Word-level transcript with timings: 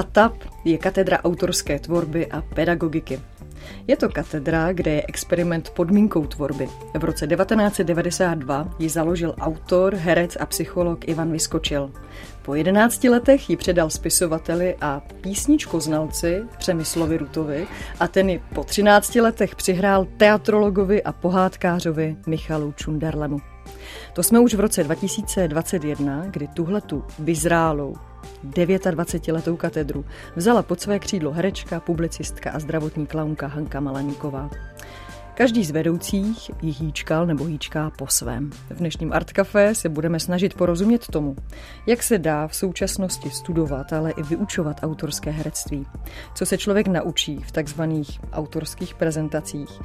Katap 0.00 0.32
je 0.64 0.78
katedra 0.78 1.20
autorské 1.24 1.78
tvorby 1.78 2.26
a 2.26 2.40
pedagogiky. 2.40 3.20
Je 3.86 3.96
to 3.96 4.08
katedra, 4.08 4.72
kde 4.72 4.90
je 4.90 5.02
experiment 5.08 5.70
podmínkou 5.70 6.26
tvorby. 6.26 6.68
V 6.98 7.04
roce 7.04 7.26
1992 7.26 8.74
ji 8.78 8.88
založil 8.88 9.34
autor, 9.40 9.94
herec 9.94 10.36
a 10.40 10.46
psycholog 10.46 11.08
Ivan 11.08 11.32
Vyskočil. 11.32 11.92
Po 12.42 12.54
11 12.54 13.04
letech 13.04 13.50
ji 13.50 13.56
předal 13.56 13.90
spisovateli 13.90 14.76
a 14.80 15.00
písničkoznalci 15.20 16.42
Přemyslovi 16.58 17.16
Rutovi 17.16 17.66
a 18.00 18.08
ten 18.08 18.30
ji 18.30 18.42
po 18.54 18.64
13 18.64 19.14
letech 19.14 19.54
přihrál 19.54 20.06
teatrologovi 20.16 21.02
a 21.02 21.12
pohádkářovi 21.12 22.16
Michalu 22.26 22.72
Čunderlemu. 22.72 23.38
To 24.12 24.22
jsme 24.22 24.40
už 24.40 24.54
v 24.54 24.60
roce 24.60 24.84
2021, 24.84 26.26
kdy 26.26 26.48
tuhletu 26.48 27.04
vyzrálou 27.18 27.94
29-letou 28.50 29.56
katedru 29.56 30.04
vzala 30.36 30.62
pod 30.62 30.80
své 30.80 30.98
křídlo 30.98 31.32
herečka, 31.32 31.80
publicistka 31.80 32.50
a 32.50 32.58
zdravotní 32.58 33.06
klaunka 33.06 33.46
Hanka 33.46 33.80
Malaníková. 33.80 34.50
Každý 35.40 35.64
z 35.64 35.70
vedoucích 35.70 36.50
ji 36.62 36.72
hýčkal 36.72 37.26
nebo 37.26 37.44
hýčká 37.44 37.90
po 37.90 38.06
svém. 38.06 38.50
V 38.50 38.74
dnešním 38.74 39.12
Art 39.12 39.32
Café 39.32 39.74
se 39.74 39.88
budeme 39.88 40.20
snažit 40.20 40.54
porozumět 40.54 41.06
tomu, 41.06 41.36
jak 41.86 42.02
se 42.02 42.18
dá 42.18 42.48
v 42.48 42.54
současnosti 42.54 43.30
studovat, 43.30 43.92
ale 43.92 44.10
i 44.10 44.22
vyučovat 44.22 44.80
autorské 44.82 45.30
herectví. 45.30 45.86
Co 46.34 46.46
se 46.46 46.58
člověk 46.58 46.86
naučí 46.86 47.38
v 47.38 47.52
takzvaných 47.52 48.20
autorských 48.32 48.94
prezentacích. 48.94 49.80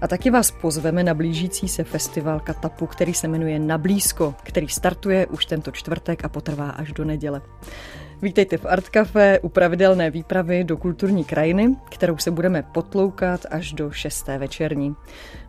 A 0.00 0.08
taky 0.08 0.30
vás 0.30 0.50
pozveme 0.50 1.04
na 1.04 1.14
blížící 1.14 1.68
se 1.68 1.84
festival 1.84 2.40
Katapu, 2.40 2.86
který 2.86 3.14
se 3.14 3.28
jmenuje 3.28 3.58
Nablízko, 3.58 4.34
který 4.42 4.68
startuje 4.68 5.26
už 5.26 5.46
tento 5.46 5.70
čtvrtek 5.70 6.24
a 6.24 6.28
potrvá 6.28 6.70
až 6.70 6.92
do 6.92 7.04
neděle. 7.04 7.42
Vítejte 8.22 8.56
v 8.56 8.66
Art 8.66 8.88
Café 8.88 9.40
u 9.40 9.48
pravidelné 9.48 10.10
výpravy 10.10 10.64
do 10.64 10.76
kulturní 10.76 11.24
krajiny, 11.24 11.76
kterou 11.90 12.16
se 12.16 12.30
budeme 12.30 12.62
potloukat 12.62 13.46
až 13.50 13.72
do 13.72 13.90
šesté 13.90 14.38
večerní. 14.38 14.94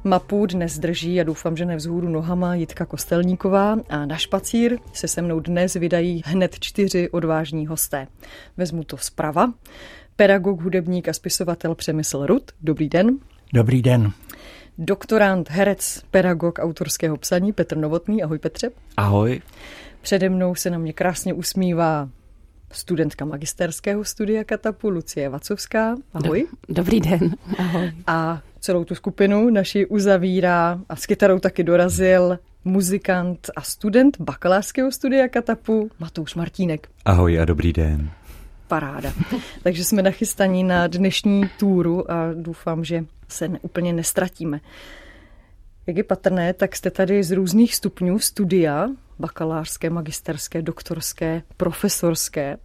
Mapu 0.04 0.46
dnes 0.46 0.80
drží 0.80 1.22
a 1.22 1.24
doufám, 1.24 1.58
že 1.58 1.66
nevzhůru 1.66 2.10
nohama 2.10 2.56
Jitka 2.56 2.86
Kostelníková 2.86 3.78
a 3.90 4.06
na 4.06 4.18
špacír 4.18 4.78
se 4.94 5.08
se 5.08 5.22
mnou 5.22 5.40
dnes 5.40 5.74
vydají 5.74 6.22
hned 6.26 6.60
čtyři 6.60 7.10
odvážní 7.10 7.68
hosté. 7.68 8.08
Vezmu 8.58 8.84
to 8.84 8.98
zprava. 8.98 9.54
Pedagog, 10.16 10.62
hudebník 10.62 11.08
a 11.08 11.14
spisovatel 11.14 11.76
Přemysl 11.76 12.26
Rud. 12.26 12.52
Dobrý 12.62 12.90
den. 12.90 13.20
Dobrý 13.54 13.82
den. 13.82 14.12
Doktorant, 14.78 15.50
herec, 15.50 16.04
pedagog 16.12 16.60
autorského 16.60 17.18
psaní 17.18 17.54
Petr 17.54 17.78
Novotný. 17.78 18.24
Ahoj 18.24 18.40
Petře. 18.40 18.70
Ahoj. 18.98 19.42
Přede 20.02 20.30
mnou 20.30 20.56
se 20.56 20.70
na 20.70 20.78
mě 20.78 20.94
krásně 20.94 21.34
usmívá 21.34 22.10
studentka 22.72 23.26
magisterského 23.26 24.04
studia 24.04 24.44
Katapu 24.44 24.90
Lucie 24.90 25.30
Vacovská. 25.30 25.96
Ahoj. 26.14 26.48
Dobrý 26.70 27.00
den. 27.00 27.36
Ahoj. 27.58 27.92
A 28.08 28.42
celou 28.60 28.84
tu 28.84 28.96
skupinu 28.96 29.50
naši 29.50 29.86
uzavírá 29.86 30.80
a 30.90 30.96
s 30.96 31.06
kytarou 31.06 31.40
taky 31.40 31.64
dorazil 31.64 32.40
muzikant 32.66 33.50
a 33.56 33.62
student 33.62 34.22
bakalářského 34.22 34.92
studia 34.92 35.28
Katapu 35.28 35.90
Matouš 36.00 36.36
Martínek. 36.36 36.88
Ahoj 37.06 37.40
a 37.40 37.46
dobrý 37.46 37.74
den. 37.74 38.10
Paráda. 38.70 39.14
Takže 39.64 39.84
jsme 39.84 40.02
nachystaní 40.02 40.64
na 40.64 40.88
dnešní 40.88 41.50
túru 41.60 42.12
a 42.12 42.34
doufám, 42.34 42.84
že 42.84 43.06
se 43.28 43.48
ne, 43.48 43.60
úplně 43.62 43.94
nestratíme. 43.94 44.60
Jak 45.88 45.98
je 45.98 46.04
patrné, 46.04 46.54
tak 46.54 46.76
jste 46.76 46.92
tady 46.92 47.24
z 47.24 47.32
různých 47.32 47.76
stupňů 47.76 48.20
studia, 48.20 48.88
bakalářské, 49.20 49.90
magisterské, 49.90 50.62
doktorské, 50.62 51.42
profesorské. 51.58 52.58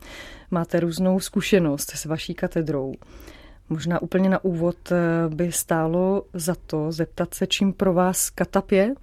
Máte 0.51 0.81
různou 0.81 1.21
zkušenost 1.21 1.91
s 1.91 2.05
vaší 2.05 2.35
katedrou. 2.35 2.95
Možná 3.69 4.03
úplně 4.03 4.29
na 4.29 4.45
úvod 4.45 4.93
eh, 4.93 4.97
by 5.35 5.53
stálo 5.53 6.25
za 6.33 6.55
to 6.67 6.93
zeptat 6.93 7.35
se, 7.35 7.47
čím 7.47 7.73
pro 7.73 7.93
vás 7.93 8.31
katap 8.31 8.71
je? 8.71 8.95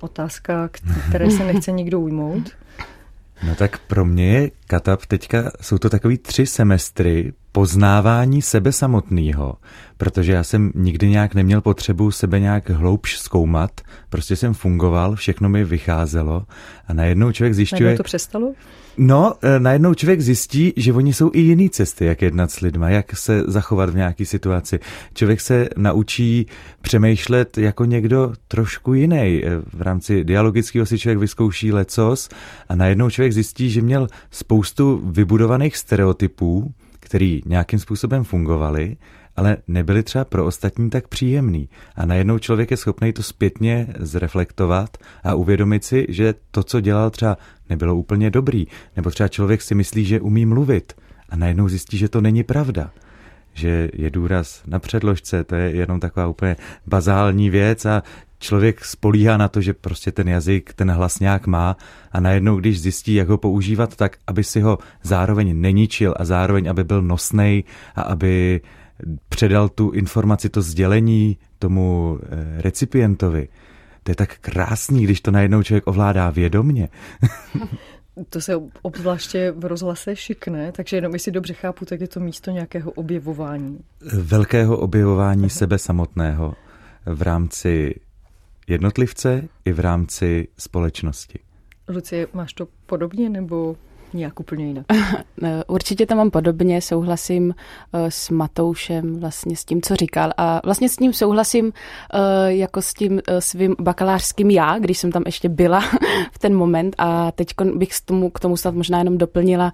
Otázka, 0.00 0.70
které 1.08 1.30
se 1.30 1.44
nechce 1.44 1.72
nikdo 1.72 2.00
ujmout. 2.00 2.48
No 3.42 3.54
tak 3.54 3.78
pro 3.78 4.04
mě 4.04 4.32
je 4.32 4.50
Katap 4.66 5.06
teďka, 5.06 5.50
jsou 5.60 5.78
to 5.78 5.90
takový 5.90 6.18
tři 6.18 6.46
semestry 6.46 7.32
poznávání 7.56 8.42
sebe 8.42 8.72
samotného, 8.72 9.54
protože 9.96 10.32
já 10.32 10.44
jsem 10.44 10.72
nikdy 10.74 11.10
nějak 11.10 11.34
neměl 11.34 11.60
potřebu 11.60 12.10
sebe 12.10 12.40
nějak 12.40 12.70
hloubš 12.70 13.18
zkoumat, 13.18 13.80
prostě 14.10 14.36
jsem 14.36 14.54
fungoval, 14.54 15.16
všechno 15.16 15.48
mi 15.48 15.64
vycházelo 15.64 16.46
a 16.88 16.92
najednou 16.92 17.32
člověk 17.32 17.54
zjišťuje... 17.54 17.80
Najednou 17.80 17.96
to 17.96 18.02
přestalo? 18.02 18.52
No, 18.98 19.34
e, 19.42 19.60
najednou 19.60 19.94
člověk 19.94 20.20
zjistí, 20.20 20.72
že 20.76 20.92
oni 20.92 21.12
jsou 21.12 21.30
i 21.34 21.40
jiný 21.40 21.70
cesty, 21.70 22.04
jak 22.04 22.22
jednat 22.22 22.50
s 22.50 22.60
lidma, 22.60 22.90
jak 22.90 23.16
se 23.16 23.42
zachovat 23.46 23.90
v 23.90 23.96
nějaké 23.96 24.24
situaci. 24.24 24.78
Člověk 25.14 25.40
se 25.40 25.68
naučí 25.76 26.46
přemýšlet 26.80 27.58
jako 27.58 27.84
někdo 27.84 28.32
trošku 28.48 28.94
jiný. 28.94 29.44
E, 29.44 29.60
v 29.72 29.82
rámci 29.82 30.24
dialogického 30.24 30.86
si 30.86 30.98
člověk 30.98 31.18
vyzkouší 31.18 31.72
lecos 31.72 32.28
a 32.68 32.74
najednou 32.74 33.10
člověk 33.10 33.32
zjistí, 33.32 33.70
že 33.70 33.82
měl 33.82 34.08
spoustu 34.30 35.02
vybudovaných 35.04 35.76
stereotypů, 35.76 36.74
který 37.06 37.42
nějakým 37.46 37.78
způsobem 37.78 38.24
fungovaly, 38.24 38.96
ale 39.36 39.56
nebyly 39.68 40.02
třeba 40.02 40.24
pro 40.24 40.44
ostatní 40.44 40.90
tak 40.90 41.08
příjemný. 41.08 41.68
A 41.96 42.06
najednou 42.06 42.38
člověk 42.38 42.70
je 42.70 42.76
schopný 42.76 43.12
to 43.12 43.22
zpětně 43.22 43.86
zreflektovat 43.98 44.96
a 45.24 45.34
uvědomit 45.34 45.84
si, 45.84 46.06
že 46.08 46.34
to, 46.50 46.62
co 46.62 46.80
dělal 46.80 47.10
třeba 47.10 47.38
nebylo 47.70 47.94
úplně 47.94 48.30
dobrý. 48.30 48.66
Nebo 48.96 49.10
třeba 49.10 49.28
člověk 49.28 49.62
si 49.62 49.74
myslí, 49.74 50.04
že 50.04 50.20
umí 50.20 50.46
mluvit 50.46 50.92
a 51.28 51.36
najednou 51.36 51.68
zjistí, 51.68 51.98
že 51.98 52.08
to 52.08 52.20
není 52.20 52.42
pravda 52.42 52.90
že 53.56 53.88
je 53.92 54.10
důraz 54.10 54.62
na 54.66 54.78
předložce, 54.78 55.44
to 55.44 55.54
je 55.54 55.70
jenom 55.70 56.00
taková 56.00 56.26
úplně 56.26 56.56
bazální 56.86 57.50
věc 57.50 57.86
a 57.86 58.02
člověk 58.38 58.84
spolíhá 58.84 59.36
na 59.36 59.48
to, 59.48 59.60
že 59.60 59.74
prostě 59.74 60.12
ten 60.12 60.28
jazyk, 60.28 60.72
ten 60.74 60.90
hlas 60.90 61.20
nějak 61.20 61.46
má 61.46 61.76
a 62.12 62.20
najednou, 62.20 62.56
když 62.56 62.80
zjistí, 62.80 63.14
jak 63.14 63.28
ho 63.28 63.38
používat, 63.38 63.96
tak 63.96 64.16
aby 64.26 64.44
si 64.44 64.60
ho 64.60 64.78
zároveň 65.02 65.60
neničil 65.60 66.14
a 66.16 66.24
zároveň, 66.24 66.70
aby 66.70 66.84
byl 66.84 67.02
nosnej 67.02 67.64
a 67.94 68.02
aby 68.02 68.60
předal 69.28 69.68
tu 69.68 69.90
informaci, 69.90 70.48
to 70.48 70.62
sdělení 70.62 71.38
tomu 71.58 72.18
eh, 72.22 72.62
recipientovi. 72.62 73.48
To 74.02 74.10
je 74.10 74.16
tak 74.16 74.38
krásný, 74.38 75.04
když 75.04 75.20
to 75.20 75.30
najednou 75.30 75.62
člověk 75.62 75.86
ovládá 75.86 76.30
vědomně. 76.30 76.88
To 78.30 78.40
se 78.40 78.52
obzvláště 78.82 79.52
v 79.56 79.64
rozhlase 79.64 80.16
šikne, 80.16 80.72
takže 80.72 80.96
jenom 80.96 81.12
jestli 81.12 81.32
dobře 81.32 81.54
chápu, 81.54 81.84
tak 81.84 82.00
je 82.00 82.08
to 82.08 82.20
místo 82.20 82.50
nějakého 82.50 82.90
objevování. 82.90 83.78
Velkého 84.12 84.76
objevování 84.76 85.50
sebe 85.50 85.78
samotného 85.78 86.54
v 87.06 87.22
rámci 87.22 87.94
jednotlivce 88.66 89.48
i 89.64 89.72
v 89.72 89.80
rámci 89.80 90.48
společnosti. 90.58 91.38
Lucie, 91.88 92.26
máš 92.32 92.52
to 92.52 92.68
podobně 92.86 93.30
nebo 93.30 93.76
nějak 94.16 94.40
úplně 94.40 94.66
jinak. 94.66 94.86
Určitě 95.66 96.06
to 96.06 96.14
mám 96.14 96.30
podobně, 96.30 96.80
souhlasím 96.80 97.54
eh, 97.92 98.10
s 98.10 98.30
Matoušem, 98.30 99.20
vlastně 99.20 99.56
s 99.56 99.64
tím, 99.64 99.82
co 99.82 99.96
říkal. 99.96 100.32
A 100.36 100.60
vlastně 100.64 100.88
s 100.88 100.98
ním 100.98 101.12
souhlasím 101.12 101.72
eh, 102.12 102.18
jako 102.52 102.82
s 102.82 102.94
tím 102.94 103.20
eh, 103.28 103.40
svým 103.40 103.76
bakalářským 103.80 104.50
já, 104.50 104.78
když 104.78 104.98
jsem 104.98 105.12
tam 105.12 105.22
ještě 105.26 105.48
byla 105.48 105.80
v 106.32 106.38
ten 106.38 106.54
moment. 106.54 106.94
A 106.98 107.32
teď 107.32 107.48
bych 107.74 107.88
k 107.88 108.04
tomu, 108.04 108.30
k 108.30 108.40
tomu 108.40 108.56
snad 108.56 108.74
možná 108.74 108.98
jenom 108.98 109.18
doplnila 109.18 109.72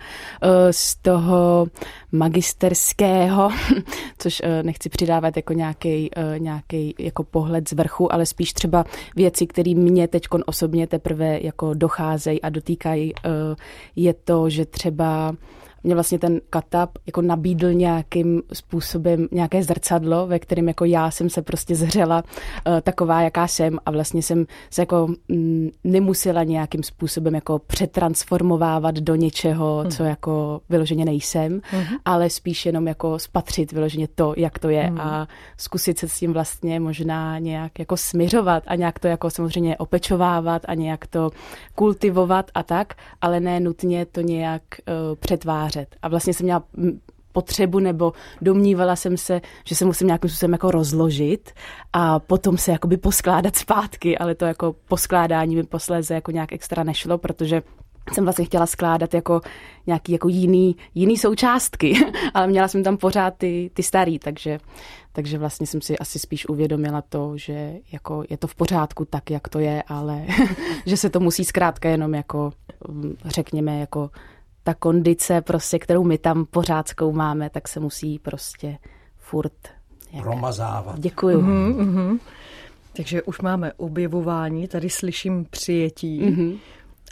z 0.71 0.97
toho 0.97 1.67
magisterského, 2.13 3.51
což 4.19 4.43
nechci 4.63 4.89
přidávat 4.89 5.37
jako 5.37 5.53
nějaký, 5.53 6.11
nějaký 6.39 6.95
jako 6.99 7.25
pohled 7.25 7.69
z 7.69 7.73
vrchu, 7.73 8.13
ale 8.13 8.27
spíš 8.27 8.53
třeba 8.53 8.85
věci, 9.17 9.47
které 9.47 9.75
mě 9.75 10.09
teď 10.09 10.25
osobně 10.47 10.87
teprve 10.87 11.39
jako 11.43 11.75
docházejí 11.75 12.43
a 12.43 12.49
dotýkají, 12.49 13.13
je 13.97 14.15
to, 14.15 14.32
že 14.49 14.67
třeba 14.67 15.35
mě 15.85 15.95
vlastně 15.95 16.19
ten 16.19 16.41
katap 16.51 16.91
jako 17.07 17.23
nabídl 17.23 17.73
nějakým 17.73 18.43
způsobem 18.53 19.29
nějaké 19.33 19.63
zrcadlo, 19.63 20.27
ve 20.27 20.39
kterém 20.39 20.69
jako 20.69 20.85
já 20.85 21.11
jsem 21.11 21.31
se 21.31 21.43
prostě 21.43 21.75
zhřela 21.75 22.23
uh, 22.23 22.81
taková, 22.81 23.23
jaká 23.23 23.47
jsem 23.47 23.79
a 23.87 23.91
vlastně 23.91 24.23
jsem 24.23 24.47
se 24.71 24.83
jako 24.83 25.09
mm, 25.29 25.69
nemusela 25.85 26.45
nějakým 26.45 26.83
způsobem 26.83 27.35
jako 27.35 27.59
přetransformovávat 27.59 28.95
do 28.95 29.15
něčeho, 29.15 29.79
hmm. 29.79 29.91
co 29.91 30.05
jako 30.05 30.61
vyloženě 30.69 31.05
nejsem, 31.05 31.61
hmm. 31.71 31.85
ale 32.05 32.31
spíš 32.31 32.67
jenom 32.67 32.89
jako 32.89 33.19
spatřit 33.19 33.73
vyloženě 33.73 34.09
to, 34.15 34.35
jak 34.37 34.59
to 34.59 34.69
je 34.69 34.83
hmm. 34.83 35.01
a 35.01 35.29
zkusit 35.57 35.99
se 35.99 36.09
s 36.09 36.19
tím 36.19 36.33
vlastně 36.33 36.81
možná 36.81 37.39
nějak 37.39 37.79
jako 37.79 37.97
smiřovat 37.97 38.63
a 38.67 38.75
nějak 38.75 38.99
to 38.99 39.09
jako 39.09 39.31
samozřejmě 39.31 39.77
opečovávat 39.77 40.63
a 40.69 40.75
nějak 40.75 41.07
to 41.07 41.31
kultivovat 41.75 42.51
a 42.55 42.63
tak, 42.63 42.95
ale 43.21 43.41
ne 43.41 43.61
nutně 43.61 44.07
to 44.07 44.21
nějak 44.21 44.63
uh, 44.63 45.17
přetvářet 45.19 45.72
vytvářet. 45.73 45.97
A 46.03 46.09
vlastně 46.09 46.35
jsem 46.35 46.45
měla 46.45 46.63
potřebu 47.33 47.79
nebo 47.79 48.13
domnívala 48.43 48.97
jsem 48.97 49.17
se, 49.17 49.41
že 49.65 49.75
se 49.75 49.85
musím 49.85 50.07
nějakým 50.07 50.31
způsobem 50.31 50.53
jako 50.53 50.71
rozložit 50.71 51.51
a 51.93 52.19
potom 52.19 52.59
se 52.59 52.73
jakoby 52.73 52.97
poskládat 52.97 53.57
zpátky, 53.57 54.19
ale 54.19 54.35
to 54.35 54.45
jako 54.45 54.75
poskládání 54.89 55.57
mi 55.57 55.63
posléze 55.63 56.15
jako 56.15 56.31
nějak 56.31 56.53
extra 56.53 56.85
nešlo, 56.85 57.19
protože 57.19 57.63
jsem 58.13 58.25
vlastně 58.25 58.45
chtěla 58.45 58.67
skládat 58.67 59.15
jako 59.15 59.41
nějaký 59.87 60.13
jako 60.13 60.29
jiný, 60.29 60.77
jiný 60.95 61.17
součástky, 61.17 61.95
ale 62.35 62.47
měla 62.47 62.69
jsem 62.69 62.83
tam 62.83 62.97
pořád 62.97 63.35
ty, 63.39 63.71
ty 63.75 63.83
starý, 63.83 64.19
takže, 64.19 64.59
takže 65.13 65.39
vlastně 65.39 65.67
jsem 65.67 65.81
si 65.81 65.99
asi 65.99 66.19
spíš 66.19 66.49
uvědomila 66.49 67.03
to, 67.03 67.33
že 67.37 67.73
jako 67.93 68.25
je 68.31 68.37
to 68.37 68.47
v 68.47 68.55
pořádku 68.55 69.05
tak, 69.05 69.31
jak 69.31 69.49
to 69.49 69.59
je, 69.59 69.83
ale 69.89 70.27
že 70.87 70.97
se 70.97 71.11
to 71.11 71.21
musí 71.21 71.45
zkrátka 71.45 71.89
jenom 71.89 72.15
jako 72.15 72.53
mm, 72.89 73.17
řekněme 73.25 73.79
jako 73.79 74.11
ta 74.65 74.75
kondice 74.75 75.41
prostě, 75.41 75.79
kterou 75.79 76.05
my 76.05 76.19
tam 76.19 76.45
pořád 76.45 76.89
zkoumáme, 76.89 77.51
tak 77.51 77.69
se 77.69 77.81
musí 77.81 78.19
prostě 78.19 78.79
furt 79.19 79.53
jak... 80.13 80.23
promazávat. 80.23 81.01
Děkuju. 81.01 81.41
Mm-hmm, 81.41 81.77
mm-hmm. 81.77 82.19
Takže 82.97 83.23
už 83.23 83.41
máme 83.41 83.73
objevování, 83.73 84.69
tady 84.69 84.91
slyším 84.91 85.47
přijetí. 85.51 86.23
Mm-hmm. 86.23 86.59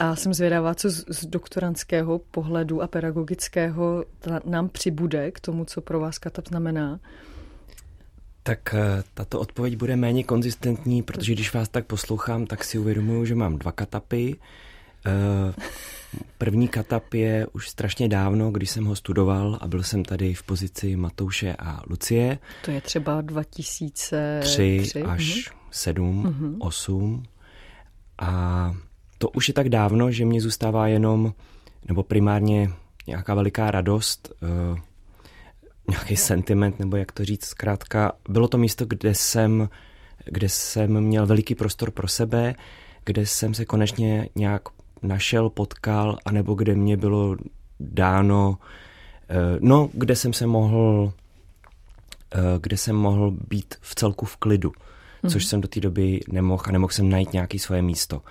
A 0.01 0.17
jsem 0.17 0.35
zvědavá, 0.35 0.75
co 0.75 0.91
z, 0.91 1.05
z 1.09 1.27
doktorantského 1.27 2.19
pohledu 2.19 2.83
a 2.83 2.87
pedagogického 2.87 4.05
nám 4.45 4.69
přibude 4.69 5.31
k 5.31 5.41
tomu, 5.41 5.65
co 5.65 5.81
pro 5.81 6.01
vás 6.01 6.19
katap 6.19 6.49
znamená. 6.49 7.01
Tak 8.43 8.75
eh, 8.75 9.03
tato 9.15 9.41
odpověď 9.41 9.77
bude 9.77 9.97
méně 9.97 10.25
konzistentní, 10.25 11.03
protože 11.03 11.33
když 11.33 11.55
vás 11.55 11.69
tak 11.69 11.87
poslouchám, 11.87 12.47
tak 12.47 12.65
si 12.65 12.79
uvědomuju, 12.79 13.25
že 13.25 13.35
mám 13.35 13.59
dva 13.59 13.73
katapy. 13.73 14.37
Eh, 15.07 15.55
první 16.39 16.69
katap 16.69 17.15
je 17.15 17.47
už 17.53 17.69
strašně 17.69 18.09
dávno, 18.09 18.51
když 18.51 18.71
jsem 18.71 18.85
ho 18.85 18.97
studoval 18.97 19.59
a 19.61 19.69
byl 19.69 19.83
jsem 19.83 20.05
tady 20.05 20.35
v 20.35 20.43
pozici 20.43 20.97
Matouše 20.97 21.57
a 21.59 21.83
Lucie. 21.91 22.39
To 22.65 22.71
je 22.71 22.81
třeba 22.81 23.21
2003 23.21 24.93
až 25.07 25.51
7, 25.71 26.25
mm-hmm. 26.25 26.57
8. 26.59 27.23
A 28.19 28.73
to 29.19 29.29
už 29.29 29.49
je 29.49 29.55
tak 29.55 29.69
dávno, 29.69 30.11
že 30.11 30.25
mě 30.25 30.41
zůstává 30.41 30.89
jenom, 30.89 31.35
nebo 31.89 32.03
primárně 32.03 32.71
nějaká 33.07 33.35
veliká 33.35 33.71
radost, 33.71 34.33
uh, 34.43 34.79
nějaký 35.91 36.17
sentiment, 36.17 36.79
nebo 36.79 36.97
jak 36.97 37.13
to 37.13 37.25
říct, 37.25 37.45
zkrátka, 37.45 38.13
bylo 38.29 38.49
to 38.49 38.59
místo, 38.59 38.85
kde 38.89 39.15
jsem, 39.15 39.69
kde 40.25 40.49
jsem 40.49 41.01
měl 41.01 41.27
veliký 41.27 41.55
prostor 41.55 41.91
pro 41.91 42.09
sebe, 42.09 42.55
kde 43.05 43.27
jsem 43.27 43.55
se 43.55 43.65
konečně 43.65 44.29
nějak 44.35 44.63
našel, 45.03 45.51
potkal, 45.51 46.19
anebo 46.25 46.55
kde 46.55 46.75
mě 46.75 46.97
bylo 46.97 47.37
dáno, 47.81 48.59
uh, 49.31 49.37
no, 49.61 49.91
kde 49.93 50.17
jsem 50.17 50.33
se 50.33 50.47
mohl, 50.47 51.13
uh, 52.35 52.43
kde 52.61 52.77
jsem 52.77 52.97
mohl 52.97 53.31
být 53.49 53.75
v 53.81 53.95
celku 53.95 54.27
v 54.27 54.37
klidu, 54.37 54.71
mm-hmm. 54.71 55.31
což 55.31 55.47
jsem 55.47 55.61
do 55.61 55.69
té 55.69 55.81
doby 55.81 56.21
nemohl 56.29 56.63
a 56.67 56.73
nemohl 56.73 56.93
jsem 56.93 57.09
najít 57.09 57.33
nějaké 57.33 57.59
svoje 57.59 57.83
místo. 57.83 58.23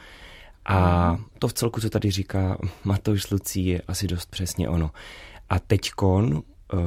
A 0.66 1.18
to 1.40 1.48
v 1.48 1.54
celku, 1.54 1.82
co 1.82 1.90
tady 1.90 2.12
říká 2.12 2.58
Matouš 2.84 3.32
Lucí, 3.32 3.66
je 3.66 3.82
asi 3.88 4.08
dost 4.08 4.30
přesně 4.30 4.70
ono. 4.70 4.92
A 5.50 5.60
teďkon, 5.60 6.44
eh, 6.74 6.78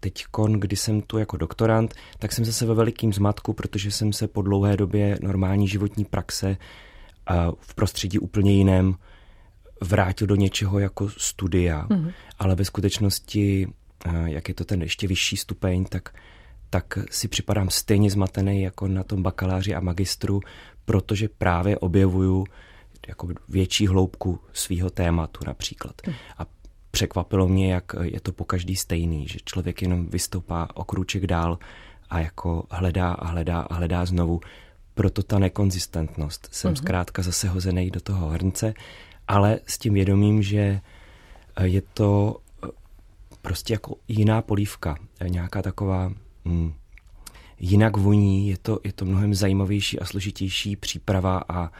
teďkon, 0.00 0.52
kdy 0.52 0.76
jsem 0.76 1.02
tu 1.02 1.18
jako 1.18 1.36
doktorant, 1.36 1.94
tak 2.18 2.32
jsem 2.32 2.44
zase 2.44 2.66
ve 2.66 2.74
velikým 2.74 3.12
zmatku, 3.12 3.52
protože 3.52 3.90
jsem 3.90 4.12
se 4.12 4.28
po 4.28 4.42
dlouhé 4.42 4.76
době 4.76 5.18
normální 5.22 5.68
životní 5.68 6.04
praxe 6.04 6.56
v 7.60 7.74
prostředí 7.74 8.18
úplně 8.18 8.52
jiném 8.52 8.94
vrátil 9.84 10.26
do 10.26 10.34
něčeho 10.34 10.78
jako 10.78 11.08
studia, 11.08 11.86
mm-hmm. 11.88 12.12
ale 12.38 12.54
ve 12.54 12.64
skutečnosti, 12.64 13.68
eh, 14.06 14.10
jak 14.26 14.48
je 14.48 14.54
to 14.54 14.64
ten 14.64 14.82
ještě 14.82 15.06
vyšší 15.06 15.36
stupeň, 15.36 15.84
tak, 15.84 16.14
tak 16.70 16.98
si 17.10 17.28
připadám 17.28 17.70
stejně 17.70 18.10
zmatený 18.10 18.62
jako 18.62 18.88
na 18.88 19.04
tom 19.04 19.22
bakaláři 19.22 19.74
a 19.74 19.80
magistru, 19.80 20.40
protože 20.84 21.28
právě 21.28 21.78
objevuju 21.78 22.44
jako 23.08 23.28
větší 23.48 23.86
hloubku 23.86 24.40
svého 24.52 24.90
tématu 24.90 25.40
například. 25.46 25.94
Hm. 26.06 26.12
A 26.38 26.46
překvapilo 26.90 27.48
mě, 27.48 27.72
jak 27.72 27.92
je 28.02 28.20
to 28.20 28.32
po 28.32 28.44
každý 28.44 28.76
stejný, 28.76 29.28
že 29.28 29.38
člověk 29.44 29.82
jenom 29.82 30.06
vystoupá 30.06 30.68
o 30.74 30.84
kruček 30.84 31.26
dál 31.26 31.58
a 32.10 32.20
jako 32.20 32.66
hledá 32.70 33.12
a 33.12 33.26
hledá 33.26 33.60
a 33.60 33.74
hledá 33.74 34.04
znovu. 34.04 34.40
Proto 34.94 35.22
ta 35.22 35.38
nekonzistentnost. 35.38 36.48
Jsem 36.52 36.72
uh-huh. 36.72 36.76
zkrátka 36.76 37.22
zase 37.22 37.48
hozený 37.48 37.90
do 37.90 38.00
toho 38.00 38.28
hrnce, 38.28 38.74
ale 39.28 39.58
s 39.66 39.78
tím 39.78 39.94
vědomím, 39.94 40.42
že 40.42 40.80
eh, 41.56 41.66
je 41.66 41.82
to 41.94 42.36
eh, 42.64 42.68
prostě 43.42 43.74
jako 43.74 43.94
jiná 44.08 44.42
polívka, 44.42 44.98
eh, 45.20 45.28
nějaká 45.28 45.62
taková 45.62 46.12
hm, 46.44 46.72
jinak 47.60 47.96
voní, 47.96 48.48
je 48.48 48.58
to, 48.58 48.80
je 48.84 48.92
to 48.92 49.04
mnohem 49.04 49.34
zajímavější 49.34 50.00
a 50.00 50.04
složitější 50.04 50.76
příprava 50.76 51.42
a 51.48 51.70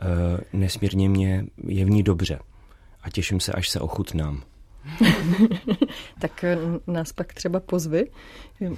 Eh, 0.00 0.40
nesmírně 0.52 1.08
mě 1.08 1.46
je 1.66 1.84
v 1.84 1.90
ní 1.90 2.02
dobře 2.02 2.38
a 3.02 3.10
těším 3.10 3.40
se, 3.40 3.52
až 3.52 3.68
se 3.68 3.80
ochutnám. 3.80 4.42
tak 6.20 6.44
nás 6.86 7.12
pak 7.12 7.34
třeba 7.34 7.60
pozvy, 7.60 8.10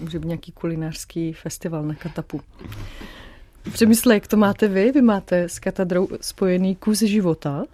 může 0.01 0.19
být 0.19 0.29
nějaký 0.29 0.53
kulinářský 0.53 1.33
festival 1.33 1.83
na 1.83 1.95
Katapu. 1.95 2.41
Přemysle, 3.73 4.15
jak 4.15 4.27
to 4.27 4.37
máte 4.37 4.69
vy? 4.69 4.93
Vy 4.93 5.03
máte 5.03 5.43
s 5.43 5.59
katedrou 5.59 6.09
spojený 6.21 6.77
kus 6.77 6.99
života. 6.99 7.65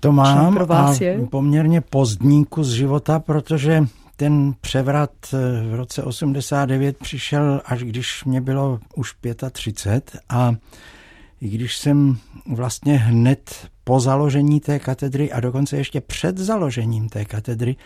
To 0.00 0.12
mám 0.12 0.54
pro 0.54 0.66
vás 0.66 1.00
a 1.00 1.04
je? 1.04 1.26
poměrně 1.30 1.80
pozdní 1.80 2.44
kus 2.44 2.68
života, 2.68 3.18
protože 3.18 3.84
ten 4.16 4.54
převrat 4.60 5.10
eh, 5.32 5.36
v 5.70 5.74
roce 5.74 6.02
89 6.02 6.98
přišel, 6.98 7.60
až 7.64 7.84
když 7.84 8.24
mě 8.24 8.40
bylo 8.40 8.80
už 8.94 9.14
35 9.52 10.20
a 10.28 10.54
i 11.40 11.48
když 11.48 11.78
jsem 11.78 12.16
vlastně 12.46 12.96
hned 12.96 13.68
po 13.84 14.00
založení 14.00 14.60
té 14.60 14.78
katedry 14.78 15.32
a 15.32 15.40
dokonce 15.40 15.76
ještě 15.76 16.00
před 16.00 16.38
založením 16.38 17.08
té 17.08 17.24
katedry 17.24 17.76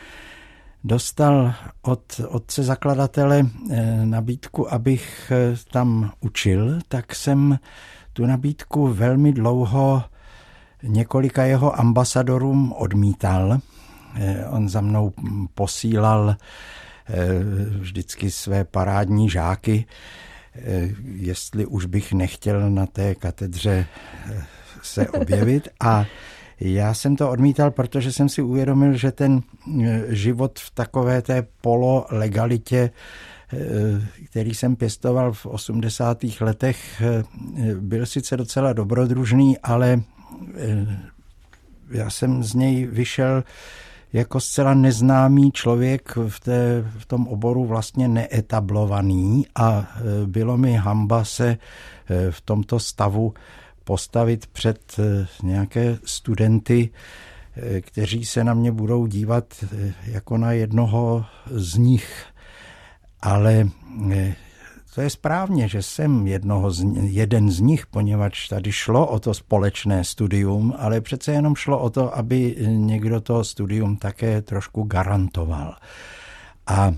dostal 0.86 1.54
od 1.82 2.20
otce 2.28 2.62
zakladatele 2.62 3.42
eh, 3.70 4.06
nabídku, 4.06 4.72
abych 4.72 5.32
eh, 5.34 5.56
tam 5.72 6.12
učil, 6.20 6.78
tak 6.88 7.14
jsem 7.14 7.58
tu 8.12 8.26
nabídku 8.26 8.86
velmi 8.86 9.32
dlouho 9.32 10.04
několika 10.82 11.44
jeho 11.44 11.80
ambasadorům 11.80 12.72
odmítal. 12.72 13.58
Eh, 14.14 14.46
on 14.46 14.68
za 14.68 14.80
mnou 14.80 15.12
posílal 15.54 16.36
vždycky 17.78 18.30
své 18.30 18.64
parádní 18.64 19.30
žáky, 19.30 19.86
jestli 21.14 21.66
už 21.66 21.86
bych 21.86 22.12
nechtěl 22.12 22.70
na 22.70 22.86
té 22.86 23.14
katedře 23.14 23.86
se 24.82 25.08
objevit 25.08 25.68
a 25.80 26.04
já 26.60 26.94
jsem 26.94 27.16
to 27.16 27.30
odmítal, 27.30 27.70
protože 27.70 28.12
jsem 28.12 28.28
si 28.28 28.42
uvědomil, 28.42 28.92
že 28.92 29.12
ten 29.12 29.40
eh, 29.82 30.02
život 30.08 30.58
v 30.58 30.70
takové 30.70 31.22
té 31.22 31.46
pololegalitě, 31.60 32.90
který 34.30 34.54
jsem 34.54 34.76
pěstoval 34.76 35.32
v 35.32 35.46
80. 35.46 36.24
letech, 36.40 37.02
byl 37.80 38.06
sice 38.06 38.36
docela 38.36 38.72
dobrodružný, 38.72 39.58
ale 39.58 40.00
já 41.90 42.10
jsem 42.10 42.42
z 42.42 42.54
něj 42.54 42.86
vyšel 42.86 43.42
jako 44.12 44.40
zcela 44.40 44.74
neznámý 44.74 45.52
člověk 45.52 46.16
v, 46.28 46.40
té, 46.40 46.84
v 46.98 47.06
tom 47.06 47.28
oboru 47.28 47.64
vlastně 47.64 48.08
neetablovaný 48.08 49.46
a 49.54 49.88
e, 50.22 50.26
bylo 50.26 50.56
mi 50.56 50.74
hamba 50.74 51.24
se 51.24 51.48
e, 51.48 51.58
v 52.30 52.40
tomto 52.40 52.78
stavu 52.78 53.34
postavit 53.86 54.46
před 54.46 54.98
e, 54.98 55.26
nějaké 55.42 55.98
studenty, 56.04 56.90
kteří 57.80 58.24
se 58.24 58.44
na 58.44 58.54
mě 58.54 58.72
budou 58.72 59.06
dívat 59.06 59.64
jako 60.04 60.38
na 60.38 60.52
jednoho 60.52 61.24
z 61.46 61.76
nich. 61.76 62.26
Ale 63.22 63.68
to 64.94 65.00
je 65.00 65.10
správně, 65.10 65.68
že 65.68 65.82
jsem 65.82 66.26
jednoho 66.26 66.70
z, 66.70 66.84
jeden 67.02 67.50
z 67.50 67.60
nich, 67.60 67.86
poněvadž 67.86 68.48
tady 68.48 68.72
šlo 68.72 69.06
o 69.06 69.18
to 69.18 69.34
společné 69.34 70.04
studium, 70.04 70.74
ale 70.78 71.00
přece 71.00 71.32
jenom 71.32 71.56
šlo 71.56 71.78
o 71.78 71.90
to, 71.90 72.16
aby 72.16 72.56
někdo 72.66 73.20
to 73.20 73.44
studium 73.44 73.96
také 73.96 74.42
trošku 74.42 74.82
garantoval. 74.82 75.76
A 76.66 76.94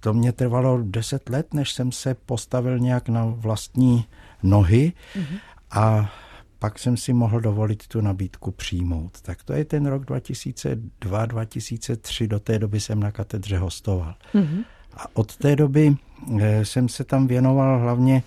to 0.00 0.14
mě 0.14 0.32
trvalo 0.32 0.78
deset 0.82 1.28
let, 1.28 1.54
než 1.54 1.72
jsem 1.72 1.92
se 1.92 2.14
postavil 2.14 2.78
nějak 2.78 3.08
na 3.08 3.24
vlastní 3.24 4.04
nohy 4.42 4.92
mm-hmm. 5.14 5.38
A 5.70 6.12
pak 6.58 6.78
jsem 6.78 6.96
si 6.96 7.12
mohl 7.12 7.40
dovolit 7.40 7.86
tu 7.86 8.00
nabídku 8.00 8.50
přijmout. 8.50 9.20
Tak 9.22 9.42
to 9.42 9.52
je 9.52 9.64
ten 9.64 9.86
rok 9.86 10.04
2002-2003, 10.04 12.28
do 12.28 12.40
té 12.40 12.58
doby 12.58 12.80
jsem 12.80 13.00
na 13.00 13.10
katedře 13.10 13.58
hostoval. 13.58 14.14
Mm-hmm. 14.34 14.64
A 14.94 15.04
od 15.12 15.36
té 15.36 15.56
doby 15.56 15.96
eh, 16.40 16.64
jsem 16.64 16.88
se 16.88 17.04
tam 17.04 17.26
věnoval 17.26 17.80
hlavně 17.80 18.22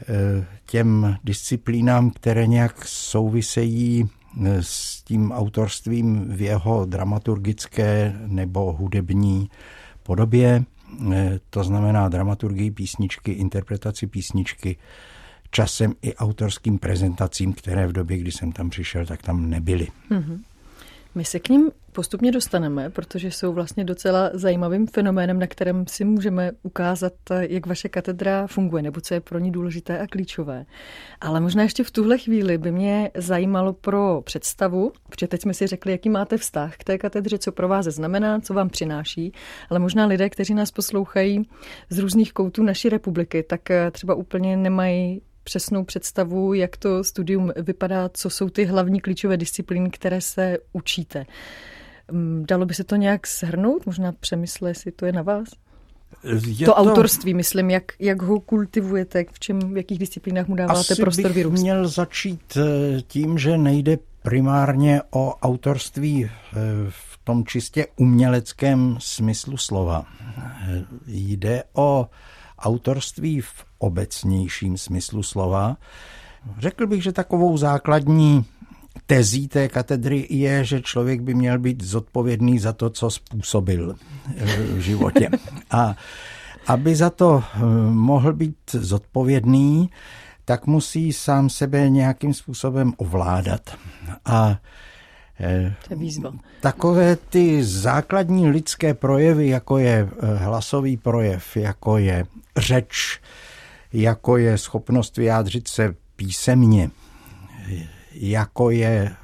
eh, 0.00 0.04
těm 0.66 1.16
disciplínám, 1.24 2.10
které 2.10 2.46
nějak 2.46 2.86
souvisejí 2.86 4.08
eh, 4.44 4.56
s 4.60 5.02
tím 5.02 5.32
autorstvím 5.32 6.28
v 6.28 6.40
jeho 6.40 6.84
dramaturgické 6.84 8.16
nebo 8.26 8.72
hudební 8.72 9.50
podobě, 10.02 10.64
to 11.50 11.64
znamená 11.64 12.08
dramaturgii 12.08 12.70
písničky, 12.70 13.32
interpretaci 13.32 14.06
písničky, 14.06 14.76
časem 15.52 15.94
i 16.02 16.14
autorským 16.14 16.78
prezentacím, 16.78 17.52
které 17.52 17.86
v 17.86 17.92
době, 17.92 18.18
kdy 18.18 18.32
jsem 18.32 18.52
tam 18.52 18.70
přišel, 18.70 19.06
tak 19.06 19.22
tam 19.22 19.50
nebyly. 19.50 19.88
Mm-hmm. 20.10 20.38
My 21.14 21.24
se 21.24 21.40
k 21.40 21.48
ním 21.48 21.70
postupně 21.92 22.32
dostaneme, 22.32 22.90
protože 22.90 23.30
jsou 23.30 23.52
vlastně 23.52 23.84
docela 23.84 24.30
zajímavým 24.32 24.86
fenoménem, 24.86 25.38
na 25.38 25.46
kterém 25.46 25.86
si 25.86 26.04
můžeme 26.04 26.50
ukázat, 26.62 27.12
jak 27.40 27.66
vaše 27.66 27.88
katedra 27.88 28.46
funguje, 28.46 28.82
nebo 28.82 29.00
co 29.00 29.14
je 29.14 29.20
pro 29.20 29.38
ní 29.38 29.52
důležité 29.52 29.98
a 29.98 30.06
klíčové. 30.06 30.64
Ale 31.20 31.40
možná 31.40 31.62
ještě 31.62 31.84
v 31.84 31.90
tuhle 31.90 32.18
chvíli 32.18 32.58
by 32.58 32.72
mě 32.72 33.10
zajímalo 33.14 33.72
pro 33.72 34.22
představu, 34.24 34.92
protože 35.08 35.28
teď 35.28 35.42
jsme 35.42 35.54
si 35.54 35.66
řekli, 35.66 35.92
jaký 35.92 36.10
máte 36.10 36.38
vztah 36.38 36.76
k 36.76 36.84
té 36.84 36.98
katedře, 36.98 37.38
co 37.38 37.52
pro 37.52 37.68
vás 37.68 37.86
znamená, 37.86 38.40
co 38.40 38.54
vám 38.54 38.68
přináší, 38.68 39.32
ale 39.70 39.78
možná 39.78 40.06
lidé, 40.06 40.30
kteří 40.30 40.54
nás 40.54 40.70
poslouchají 40.70 41.42
z 41.90 41.98
různých 41.98 42.32
koutů 42.32 42.62
naší 42.62 42.88
republiky, 42.88 43.42
tak 43.42 43.60
třeba 43.92 44.14
úplně 44.14 44.56
nemají 44.56 45.22
přesnou 45.44 45.84
představu, 45.84 46.54
jak 46.54 46.76
to 46.76 47.04
studium 47.04 47.52
vypadá, 47.56 48.08
co 48.08 48.30
jsou 48.30 48.48
ty 48.48 48.64
hlavní 48.64 49.00
klíčové 49.00 49.36
disciplíny, 49.36 49.90
které 49.90 50.20
se 50.20 50.58
učíte. 50.72 51.26
Mm, 52.12 52.44
dalo 52.48 52.66
by 52.66 52.74
se 52.74 52.84
to 52.84 52.96
nějak 52.96 53.26
shrnout? 53.26 53.86
Možná 53.86 54.12
přemysle, 54.12 54.70
jestli 54.70 54.92
to 54.92 55.06
je 55.06 55.12
na 55.12 55.22
vás? 55.22 55.48
Je 56.46 56.66
to, 56.66 56.72
to 56.72 56.74
autorství, 56.74 57.34
myslím, 57.34 57.70
jak, 57.70 57.84
jak 57.98 58.22
ho 58.22 58.40
kultivujete, 58.40 59.24
v 59.32 59.38
čem, 59.38 59.58
v 59.58 59.76
jakých 59.76 59.98
disciplínách 59.98 60.48
mu 60.48 60.54
dáváte 60.54 60.80
Asi 60.80 60.94
prostor 60.94 61.24
bych 61.24 61.34
vyrůst? 61.34 61.62
měl 61.62 61.88
začít 61.88 62.56
eh, 62.56 63.02
tím, 63.02 63.38
že 63.38 63.58
nejde 63.58 63.98
primárně 64.22 65.02
o 65.10 65.34
autorství 65.42 66.24
eh, 66.24 66.58
v 66.88 67.18
tom 67.24 67.46
čistě 67.46 67.86
uměleckém 67.96 68.96
smyslu 69.00 69.56
slova. 69.56 70.06
Eh, 70.38 70.84
jde 71.06 71.64
o 71.72 72.08
autorství 72.62 73.40
v 73.40 73.64
obecnějším 73.78 74.78
smyslu 74.78 75.22
slova. 75.22 75.76
Řekl 76.58 76.86
bych, 76.86 77.02
že 77.02 77.12
takovou 77.12 77.56
základní 77.56 78.44
tezí 79.06 79.48
té 79.48 79.68
katedry 79.68 80.26
je, 80.30 80.64
že 80.64 80.82
člověk 80.82 81.20
by 81.20 81.34
měl 81.34 81.58
být 81.58 81.84
zodpovědný 81.84 82.58
za 82.58 82.72
to, 82.72 82.90
co 82.90 83.10
způsobil 83.10 83.96
eh, 84.36 84.44
v 84.56 84.78
životě. 84.78 85.28
A 85.70 85.96
aby 86.66 86.96
za 86.96 87.10
to 87.10 87.42
eh, 87.44 87.60
mohl 87.90 88.32
být 88.32 88.56
zodpovědný, 88.72 89.90
tak 90.44 90.66
musí 90.66 91.12
sám 91.12 91.50
sebe 91.50 91.90
nějakým 91.90 92.34
způsobem 92.34 92.92
ovládat. 92.96 93.76
A 94.24 94.58
to 95.86 95.94
je 95.94 95.96
výzva. 95.96 96.32
Takové 96.60 97.16
ty 97.16 97.64
základní 97.64 98.50
lidské 98.50 98.94
projevy, 98.94 99.48
jako 99.48 99.78
je 99.78 100.08
hlasový 100.36 100.96
projev, 100.96 101.56
jako 101.56 101.98
je 101.98 102.24
řeč, 102.56 103.20
jako 103.92 104.36
je 104.36 104.58
schopnost 104.58 105.16
vyjádřit 105.16 105.68
se 105.68 105.94
písemně, 106.16 106.90
jako 108.12 108.70
je 108.70 108.88
e, 108.88 109.14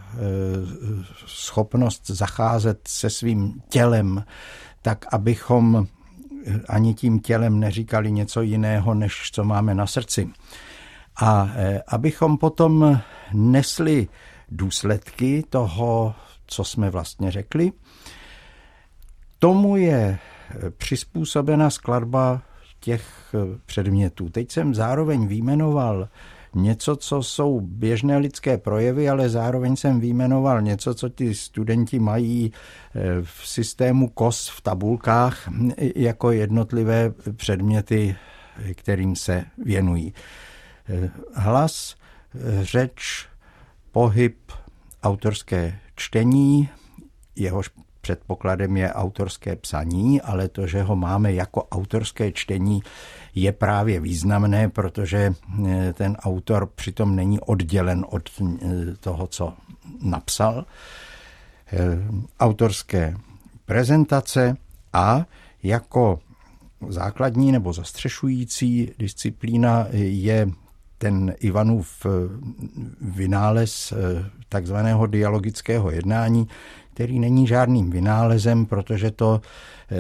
schopnost 1.27 2.07
zacházet 2.07 2.81
se 2.89 3.11
svým 3.11 3.63
tělem, 3.69 4.25
tak 4.83 5.07
abychom 5.13 5.87
ani 6.69 6.95
tím 6.95 7.21
tělem 7.21 7.61
neříkali 7.61 8.13
něco 8.13 8.43
jiného, 8.43 8.95
než 8.95 9.31
co 9.33 9.45
máme 9.45 9.75
na 9.75 9.87
srdci. 9.87 10.29
A 11.21 11.51
abychom 11.89 12.39
potom 12.39 13.01
nesli 13.33 14.09
důsledky 14.51 15.45
toho, 15.51 16.15
co 16.47 16.65
jsme 16.65 16.91
vlastně 16.91 17.31
řekli, 17.31 17.73
tomu 19.39 19.77
je 19.77 20.19
přizpůsobena 20.79 21.71
skladba 21.71 22.43
těch 22.81 23.35
předmětů. 23.67 24.29
Teď 24.29 24.53
jsem 24.53 24.75
zároveň 24.75 25.27
výjmenoval 25.27 26.09
něco, 26.55 26.97
co 26.97 27.23
jsou 27.23 27.61
běžné 27.61 28.19
lidské 28.19 28.59
projevy, 28.59 29.09
ale 29.09 29.29
zároveň 29.29 29.77
jsem 29.77 30.01
výjmenoval 30.01 30.63
něco, 30.63 30.95
co 30.95 31.09
ti 31.09 31.35
studenti 31.35 31.99
mají 31.99 32.53
eh, 32.95 33.01
v 33.23 33.49
systému 33.49 34.09
KOS 34.09 34.49
v 34.49 34.61
tabulkách 34.61 35.49
jako 35.97 36.33
jednotlivé 36.33 37.11
předměty, 37.37 38.17
kterým 38.75 39.17
se 39.17 39.45
věnují. 39.65 40.15
Eh, 40.89 41.11
hlas, 41.35 41.95
eh, 42.35 42.65
řeč, 42.65 43.28
pohyb, 43.93 44.53
autorské 45.03 45.79
čtení, 45.95 46.69
jehož 47.37 47.71
předpokladem 48.01 48.77
je 48.77 48.93
autorské 48.93 49.57
psaní, 49.57 50.21
ale 50.21 50.49
to, 50.49 50.67
že 50.67 50.83
ho 50.83 50.97
máme 50.97 51.33
jako 51.33 51.65
autorské 51.65 52.33
čtení, 52.33 52.83
je 53.35 53.53
právě 53.53 54.01
významné, 54.01 54.69
protože 54.69 55.33
eh, 55.67 55.93
ten 55.93 56.17
autor 56.17 56.67
přitom 56.75 57.17
není 57.17 57.41
oddělen 57.41 58.05
od 58.09 58.31
eh, 58.41 58.47
toho, 59.01 59.27
co 59.27 59.53
napsal. 60.03 60.65
Eh, 61.73 61.79
autorské 62.41 63.17
prezentace 63.67 64.57
a 64.93 65.27
jako 65.63 66.21
základní 66.89 67.53
nebo 67.53 67.73
zastřešující 67.73 68.91
disciplína 68.99 69.87
je 69.93 70.49
ten 70.99 71.35
Ivanův 71.41 72.07
vynález 73.01 73.93
takzvaného 74.49 75.07
dialogického 75.07 75.91
jednání, 75.91 76.49
který 76.99 77.19
není 77.19 77.47
žádným 77.47 77.91
vynálezem, 77.91 78.67
protože 78.67 79.11
to 79.11 79.41
eh, 79.41 79.97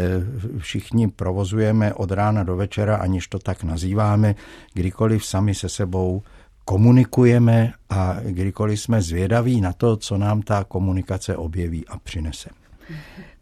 všichni 0.59 1.09
provozujeme 1.09 1.95
od 1.95 2.11
rána 2.11 2.43
do 2.43 2.57
večera, 2.57 2.97
aniž 2.97 3.29
to 3.29 3.39
tak 3.39 3.65
nazýváme, 3.65 4.35
kdykoliv 4.75 5.25
sami 5.25 5.55
se 5.55 5.69
sebou 5.69 6.23
komunikujeme 6.65 7.73
a 7.91 8.17
kdykoliv 8.23 8.81
jsme 8.81 9.03
zvědaví 9.03 9.61
na 9.61 9.73
to, 9.73 9.97
co 9.97 10.19
nám 10.19 10.43
ta 10.43 10.65
komunikace 10.65 11.37
objeví 11.37 11.87
a 11.89 11.99
přinese. 11.99 12.51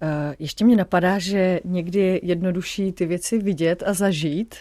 Eh, 0.03 0.35
ještě 0.39 0.65
mě 0.65 0.77
napadá, 0.77 1.19
že 1.19 1.61
někdy 1.65 1.99
je 1.99 2.21
jednodušší 2.23 2.93
ty 2.93 3.07
věci 3.07 3.39
vidět 3.39 3.83
a 3.87 3.93
zažít, 3.93 4.55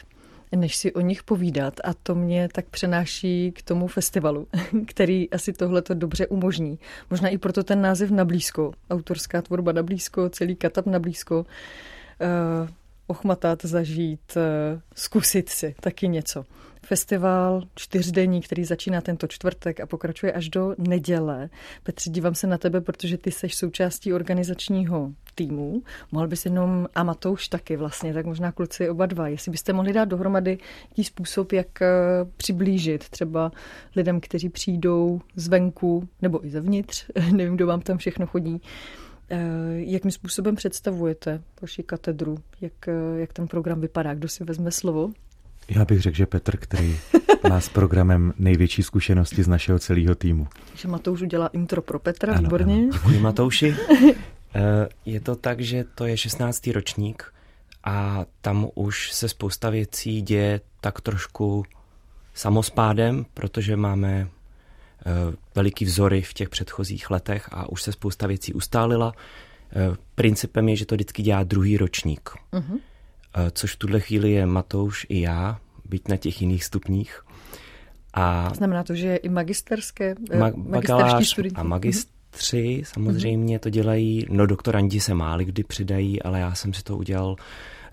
než 0.51 0.75
si 0.75 0.93
o 0.93 1.01
nich 1.01 1.23
povídat. 1.23 1.73
A 1.83 1.93
to 1.93 2.15
mě 2.15 2.49
tak 2.51 2.65
přenáší 2.65 3.51
k 3.51 3.61
tomu 3.61 3.87
festivalu, 3.87 4.47
který 4.87 5.29
asi 5.29 5.53
tohle 5.53 5.81
to 5.81 5.93
dobře 5.93 6.27
umožní. 6.27 6.79
Možná 7.09 7.29
i 7.29 7.37
proto 7.37 7.63
ten 7.63 7.81
název 7.81 8.11
na 8.11 8.25
blízko, 8.25 8.71
autorská 8.89 9.41
tvorba 9.41 9.71
na 9.71 9.83
blízko, 9.83 10.29
celý 10.29 10.55
katap 10.55 10.85
na 10.85 10.99
blízko. 10.99 11.39
Uh, 11.39 12.69
ochmatat, 13.07 13.65
zažít, 13.65 14.37
uh, 14.37 14.79
zkusit 14.95 15.49
si 15.49 15.75
taky 15.79 16.07
něco 16.07 16.45
festival 16.85 17.61
čtyřdenní, 17.75 18.41
který 18.41 18.65
začíná 18.65 19.01
tento 19.01 19.27
čtvrtek 19.27 19.79
a 19.79 19.85
pokračuje 19.85 20.33
až 20.33 20.49
do 20.49 20.75
neděle. 20.77 21.49
Petři, 21.83 22.09
dívám 22.09 22.35
se 22.35 22.47
na 22.47 22.57
tebe, 22.57 22.81
protože 22.81 23.17
ty 23.17 23.31
seš 23.31 23.55
součástí 23.55 24.13
organizačního 24.13 25.11
týmu. 25.35 25.81
Mohl 26.11 26.27
bys 26.27 26.45
jenom, 26.45 26.87
a 26.95 27.03
Matouš 27.03 27.47
taky 27.47 27.77
vlastně, 27.77 28.13
tak 28.13 28.25
možná 28.25 28.51
kluci 28.51 28.89
oba 28.89 29.05
dva, 29.05 29.27
jestli 29.27 29.51
byste 29.51 29.73
mohli 29.73 29.93
dát 29.93 30.05
dohromady 30.05 30.57
jaký 30.89 31.03
způsob, 31.03 31.51
jak 31.51 31.81
eh, 31.81 31.87
přiblížit 32.37 33.09
třeba 33.09 33.51
lidem, 33.95 34.21
kteří 34.21 34.49
přijdou 34.49 35.21
zvenku 35.35 36.07
nebo 36.21 36.45
i 36.45 36.49
zevnitř, 36.49 37.05
nevím, 37.31 37.55
kdo 37.55 37.67
vám 37.67 37.81
tam 37.81 37.97
všechno 37.97 38.27
chodí, 38.27 38.61
eh, 39.29 39.37
Jakým 39.75 40.11
způsobem 40.11 40.55
představujete 40.55 41.41
vaši 41.61 41.83
katedru? 41.83 42.37
Jak, 42.61 42.87
eh, 42.87 43.19
jak 43.19 43.33
ten 43.33 43.47
program 43.47 43.81
vypadá? 43.81 44.13
Kdo 44.13 44.27
si 44.27 44.43
vezme 44.43 44.71
slovo? 44.71 45.11
Já 45.69 45.85
bych 45.85 46.01
řekl, 46.01 46.17
že 46.17 46.25
Petr, 46.25 46.57
který 46.57 46.97
má 47.49 47.61
s 47.61 47.69
programem 47.69 48.33
největší 48.39 48.83
zkušenosti 48.83 49.43
z 49.43 49.47
našeho 49.47 49.79
celého 49.79 50.15
týmu. 50.15 50.47
Že 50.75 50.87
Matouš 50.87 51.21
udělá 51.21 51.47
intro 51.47 51.81
pro 51.81 51.99
Petra, 51.99 52.33
ano, 52.33 52.41
výborně. 52.41 52.75
Ano. 52.75 52.89
Děkuji 52.93 53.19
Matouši. 53.19 53.75
Eh, 54.57 54.89
je 55.05 55.19
to 55.19 55.35
tak, 55.35 55.61
že 55.61 55.83
to 55.95 56.05
je 56.05 56.17
16. 56.17 56.67
ročník 56.67 57.33
a 57.83 58.25
tam 58.41 58.67
už 58.75 59.11
se 59.11 59.29
spousta 59.29 59.69
věcí 59.69 60.21
děje 60.21 60.61
tak 60.81 61.01
trošku 61.01 61.65
samospádem, 62.33 63.25
protože 63.33 63.75
máme 63.75 64.27
eh, 64.27 65.11
veliký 65.55 65.85
vzory 65.85 66.21
v 66.21 66.33
těch 66.33 66.49
předchozích 66.49 67.09
letech 67.09 67.49
a 67.51 67.69
už 67.69 67.81
se 67.81 67.91
spousta 67.91 68.27
věcí 68.27 68.53
ustálila. 68.53 69.13
Eh, 69.71 69.95
principem 70.15 70.69
je, 70.69 70.75
že 70.75 70.85
to 70.85 70.95
vždycky 70.95 71.21
dělá 71.21 71.43
druhý 71.43 71.77
ročník. 71.77 72.29
Uh-huh. 72.53 72.79
Eh, 73.37 73.51
což 73.51 73.73
v 73.73 73.77
tuhle 73.77 73.99
chvíli 73.99 74.31
je 74.31 74.45
Matouš 74.45 75.05
i 75.09 75.21
já, 75.21 75.59
byť 75.85 76.07
na 76.07 76.17
těch 76.17 76.41
jiných 76.41 76.63
stupních. 76.63 77.21
A 78.13 78.53
Znamená 78.53 78.83
to, 78.83 78.95
že 78.95 79.07
je 79.07 79.17
i 79.17 79.29
magisterské, 79.29 80.15
eh, 80.31 80.39
ma- 80.39 80.69
bakalář 80.69 81.39
a 81.55 81.63
magistři 81.63 82.83
samozřejmě 82.85 83.59
to 83.59 83.69
dělají, 83.69 84.25
no 84.29 84.45
doktorandi 84.45 84.99
se 84.99 85.13
máli 85.13 85.45
kdy 85.45 85.63
přidají, 85.63 86.21
ale 86.21 86.39
já 86.39 86.55
jsem 86.55 86.73
si 86.73 86.83
to 86.83 86.97
udělal 86.97 87.35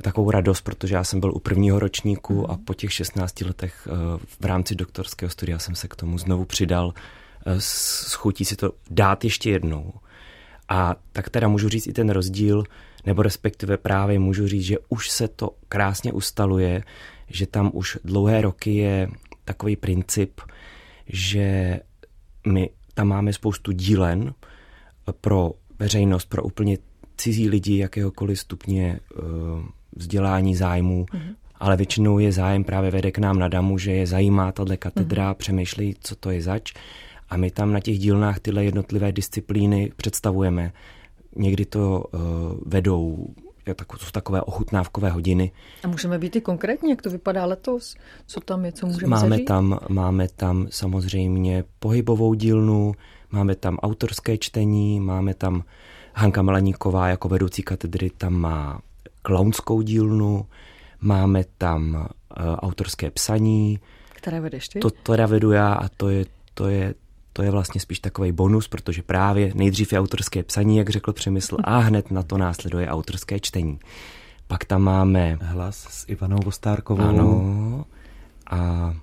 takovou 0.03 0.31
radost, 0.31 0.61
protože 0.61 0.95
já 0.95 1.05
jsem 1.05 1.21
byl 1.21 1.33
u 1.35 1.39
prvního 1.39 1.79
ročníku 1.79 2.51
a 2.51 2.59
po 2.65 2.75
těch 2.75 2.93
16 2.93 3.41
letech 3.41 3.89
eh, 3.91 4.19
v 4.41 4.45
rámci 4.45 4.75
doktorského 4.75 5.31
studia 5.31 5.59
jsem 5.59 5.75
se 5.75 5.89
k 5.89 5.97
tomu 5.97 6.19
znovu 6.19 6.45
přidal. 6.45 6.95
S 7.59 8.13
chutí 8.13 8.45
si 8.45 8.57
to 8.57 8.73
dát 8.91 9.25
ještě 9.25 9.51
jednou. 9.51 9.93
A 10.73 10.97
tak 11.13 11.31
teda 11.31 11.49
můžu 11.49 11.69
říct 11.69 11.87
i 11.87 11.93
ten 11.93 12.11
rozdíl, 12.11 12.65
nebo 13.07 13.23
respektive 13.23 13.77
právě 13.77 14.19
můžu 14.19 14.49
říct, 14.49 14.63
že 14.63 14.77
už 14.89 15.11
se 15.11 15.29
to 15.29 15.51
krásně 15.69 16.13
ustaluje, 16.13 16.83
že 17.29 17.47
tam 17.47 17.71
už 17.75 17.99
dlouhé 18.05 18.41
roky 18.41 18.77
je 18.77 19.09
takový 19.45 19.77
princip, 19.77 20.41
že 21.07 21.81
my 22.47 22.71
tam 22.95 23.09
máme 23.09 23.33
spoustu 23.33 23.73
dílen 23.73 24.35
pro 25.21 25.53
veřejnost, 25.79 26.29
pro 26.29 26.43
úplně 26.43 26.79
cizí 27.17 27.49
lidi 27.49 27.79
jakéhokoliv 27.79 28.41
stupně 28.41 29.01
uh, 29.15 29.23
vzdělání 29.97 30.57
zájmu, 30.57 31.05
mm-hmm. 31.05 31.35
ale 31.55 31.77
většinou 31.77 32.19
je 32.19 32.33
zájem 32.33 32.65
právě 32.65 32.91
vede 32.91 33.11
k 33.11 33.19
nám 33.19 33.39
na 33.39 33.49
damu, 33.49 33.79
že 33.79 33.93
je 33.93 34.07
zajímá 34.07 34.53
tahle 34.53 34.77
katedra, 34.77 35.33
mm-hmm. 35.33 35.37
přemýšlí, 35.37 35.97
co 36.01 36.17
to 36.17 36.31
je 36.31 36.43
zač 36.43 36.73
a 37.33 37.37
my 37.37 37.51
tam 37.51 37.73
na 37.73 37.81
těch 37.81 37.99
dílnách 37.99 38.41
tyhle 38.41 38.65
jednotlivé 38.65 39.13
disciplíny 39.13 39.93
představujeme. 39.97 40.73
Někdy 41.37 41.67
to 41.67 42.05
uh, 42.13 42.21
vedou 42.67 43.27
to 43.65 43.97
jsou 43.99 44.11
takové 44.13 44.43
ochutnávkové 44.43 45.11
hodiny. 45.11 45.53
A 45.85 45.89
můžeme 45.89 46.19
být 46.19 46.37
i 46.37 46.41
konkrétní, 46.41 46.91
jak 46.91 47.03
to 47.03 47.11
vypadá 47.11 47.45
letos? 47.45 47.97
Co 48.27 48.41
tam 48.41 48.65
je, 48.65 48.73
co 48.73 48.87
můžeme 48.87 49.11
máme 49.11 49.29
zažít? 49.29 49.45
tam, 49.45 49.79
máme 49.89 50.29
tam 50.37 50.67
samozřejmě 50.71 51.65
pohybovou 51.79 52.35
dílnu, 52.35 52.95
máme 53.31 53.55
tam 53.55 53.77
autorské 53.77 54.39
čtení, 54.39 55.01
máme 55.01 55.35
tam 55.35 55.65
Hanka 56.15 56.43
Malaníková 56.43 57.09
jako 57.09 57.29
vedoucí 57.29 57.63
katedry, 57.63 58.11
tam 58.11 58.33
má 58.33 58.81
klaunskou 59.23 59.83
dílnu, 59.83 60.47
máme 61.01 61.45
tam 61.59 61.95
uh, 61.95 62.55
autorské 62.55 63.11
psaní. 63.11 63.79
Které 64.13 64.41
vedeš 64.41 64.69
ty? 64.69 64.79
To 64.79 64.91
teda 64.91 65.27
vedu 65.27 65.53
já 65.53 65.75
a 65.75 65.89
to 65.89 66.09
je, 66.09 66.27
to 66.55 66.69
je 66.69 66.95
to 67.33 67.43
je 67.43 67.51
vlastně 67.51 67.81
spíš 67.81 68.01
takový 68.01 68.33
bonus, 68.33 68.69
protože 68.69 69.03
právě 69.03 69.53
nejdřív 69.55 69.93
je 69.93 70.01
autorské 70.01 70.43
psaní, 70.43 70.77
jak 70.77 70.91
řekl 70.91 71.13
Přemysl, 71.13 71.57
a 71.65 71.79
hned 71.79 72.11
na 72.11 72.23
to 72.23 72.39
následuje 72.39 72.89
autorské 72.89 73.41
čtení. 73.41 73.79
Pak 74.47 74.65
tam 74.65 74.83
máme... 74.83 75.39
Hlas 75.41 75.87
s 75.91 76.05
Ivanou 76.09 76.39
Vostárkovou. 76.45 77.03
Ano. 77.03 77.85
A 78.51 78.95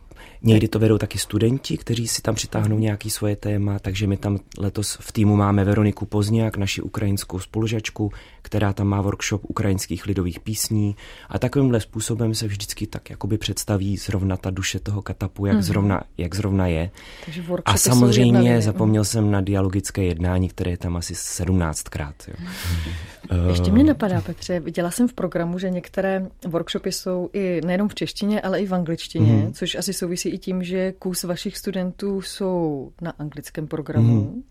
Někdy 0.42 0.68
to 0.68 0.80
vedou 0.80 0.98
taky 0.98 1.18
studenti, 1.18 1.78
kteří 1.78 2.08
si 2.08 2.22
tam 2.22 2.36
přitáhnou 2.36 2.80
nějaký 2.80 3.10
svoje 3.10 3.36
téma, 3.36 3.80
takže 3.80 4.08
my 4.08 4.18
tam 4.18 4.40
letos 4.58 4.98
v 5.02 5.12
týmu 5.12 5.36
máme 5.36 5.64
Veroniku 5.64 6.06
Pozňák, 6.06 6.58
naši 6.58 6.82
ukrajinskou 6.82 7.40
spolužačku, 7.40 8.12
která 8.42 8.74
tam 8.74 8.88
má 8.88 9.02
workshop 9.02 9.42
ukrajinských 9.48 10.06
lidových 10.06 10.40
písní 10.40 10.96
a 11.30 11.40
takovýmhle 11.40 11.80
způsobem 11.80 12.36
se 12.36 12.48
vždycky 12.48 12.88
tak 12.88 13.10
jakoby 13.10 13.38
představí 13.38 13.98
zrovna 13.98 14.38
ta 14.38 14.50
duše 14.50 14.80
toho 14.80 15.02
katapu, 15.02 15.46
jak, 15.46 15.58
mm-hmm. 15.58 15.62
zrovna, 15.62 16.04
jak 16.18 16.36
zrovna 16.36 16.68
je. 16.68 16.90
Takže 17.26 17.44
a 17.66 17.78
samozřejmě 17.78 18.62
zapomněl 18.62 19.06
jsem 19.06 19.32
na 19.32 19.42
dialogické 19.42 20.04
jednání, 20.04 20.50
které 20.50 20.72
je 20.72 20.78
tam 20.78 20.98
asi 20.98 21.14
17krát. 21.14 22.14
Jo. 22.28 22.34
Mm-hmm. 22.34 23.48
Ještě 23.50 23.72
mě 23.72 23.84
napadá, 23.84 24.22
Petře, 24.22 24.60
viděla 24.60 24.92
jsem 24.92 25.08
v 25.08 25.14
programu, 25.14 25.60
že 25.60 25.70
některé 25.70 26.28
workshopy 26.48 26.92
jsou 26.92 27.30
i 27.34 27.62
nejenom 27.66 27.88
v 27.88 27.96
češtině, 27.96 28.42
ale 28.42 28.60
i 28.60 28.66
v 28.66 28.74
angličtině, 28.74 29.34
mm-hmm. 29.34 29.54
což 29.54 29.76
asi 29.76 29.94
souvisí 29.94 30.29
i 30.30 30.38
tím, 30.38 30.64
že 30.64 30.92
kus 30.92 31.24
vašich 31.24 31.58
studentů 31.58 32.22
jsou 32.22 32.92
na 33.02 33.12
anglickém 33.12 33.68
programu. 33.68 34.22
Mm-hmm. 34.22 34.44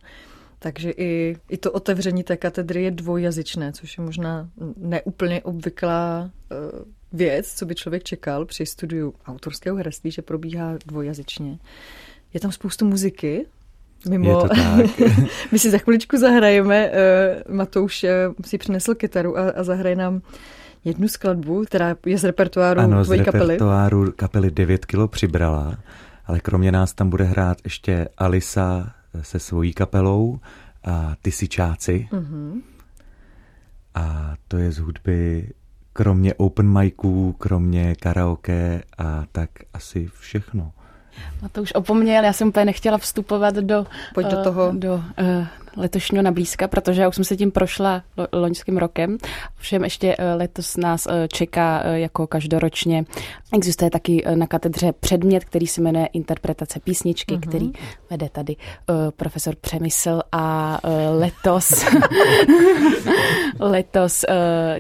Takže 0.58 0.90
i, 0.90 1.36
i 1.48 1.56
to 1.56 1.72
otevření 1.72 2.22
té 2.22 2.36
katedry 2.36 2.82
je 2.82 2.90
dvojjazyčné, 2.90 3.72
což 3.72 3.98
je 3.98 4.04
možná 4.04 4.50
neúplně 4.76 5.42
obvyklá 5.42 6.30
uh, 6.50 6.58
věc, 7.12 7.54
co 7.54 7.66
by 7.66 7.74
člověk 7.74 8.04
čekal 8.04 8.44
při 8.44 8.66
studiu 8.66 9.14
autorského 9.26 9.76
herectví, 9.76 10.10
že 10.10 10.22
probíhá 10.22 10.78
dvojjazyčně. 10.86 11.58
Je 12.34 12.40
tam 12.40 12.52
spoustu 12.52 12.86
muziky, 12.86 13.46
Mimo, 14.08 14.30
je 14.30 14.36
to 14.36 14.48
tak. 14.48 14.86
my 15.52 15.58
si 15.58 15.70
za 15.70 15.78
chviličku 15.78 16.16
zahrajeme, 16.16 16.90
uh, 16.90 17.54
Matouš 17.54 18.04
uh, 18.04 18.10
si 18.46 18.58
přinesl 18.58 18.94
kytaru 18.94 19.38
a, 19.38 19.50
a 19.50 19.62
zahraje 19.62 19.96
nám 19.96 20.22
jednu 20.84 21.08
skladbu, 21.08 21.64
která 21.64 21.96
je 22.06 22.18
z 22.18 22.24
repertoáru 22.24 22.80
ano, 22.80 23.04
tvojí 23.04 23.24
kapely. 23.24 23.40
Ano, 23.40 23.46
z 23.46 23.50
repertoáru 23.50 24.12
kapely 24.16 24.50
9 24.50 24.86
kilo 24.86 25.08
přibrala, 25.08 25.78
ale 26.26 26.40
kromě 26.40 26.72
nás 26.72 26.94
tam 26.94 27.10
bude 27.10 27.24
hrát 27.24 27.58
ještě 27.64 28.08
Alisa 28.18 28.92
se 29.22 29.38
svojí 29.38 29.72
kapelou 29.72 30.40
a 30.84 31.14
Tysičáci. 31.22 32.08
Mm-hmm. 32.12 32.62
A 33.94 34.34
to 34.48 34.56
je 34.56 34.72
z 34.72 34.78
hudby 34.78 35.48
kromě 35.92 36.34
open 36.34 36.78
miců, 36.78 37.34
kromě 37.38 37.94
karaoke 37.94 38.82
a 38.98 39.24
tak 39.32 39.50
asi 39.74 40.10
všechno. 40.20 40.72
No 41.42 41.48
to 41.48 41.62
už 41.62 41.72
opomněl, 41.74 42.24
já 42.24 42.32
jsem 42.32 42.48
úplně 42.48 42.64
nechtěla 42.64 42.98
vstupovat 42.98 43.54
do, 43.54 43.86
Pojď 44.14 44.26
do 44.26 44.38
eh, 44.38 44.42
toho. 44.42 44.72
do 44.74 44.94
uh, 44.94 45.46
letošního 45.78 46.22
nablízka, 46.22 46.68
protože 46.68 47.02
já 47.02 47.08
už 47.08 47.14
jsem 47.14 47.24
se 47.24 47.36
tím 47.36 47.50
prošla 47.50 48.02
loňským 48.32 48.78
rokem. 48.78 49.18
Všem 49.56 49.84
ještě 49.84 50.16
eh, 50.18 50.34
letos 50.34 50.76
nás 50.76 51.06
eh, 51.06 51.28
čeká 51.28 51.82
eh, 51.84 51.98
jako 51.98 52.26
každoročně. 52.26 53.04
Existuje 53.52 53.90
taky 53.90 54.24
na 54.34 54.46
katedře 54.46 54.92
předmět, 54.92 55.44
který 55.44 55.66
se 55.66 55.80
jmenuje 55.80 56.06
Interpretace 56.06 56.80
písničky, 56.80 57.34
uh-huh. 57.34 57.48
který 57.48 57.72
vede 58.10 58.28
tady 58.28 58.56
profesor 59.16 59.56
Přemysl 59.56 60.20
a 60.32 60.78
letos 61.10 61.84
letos 63.60 64.24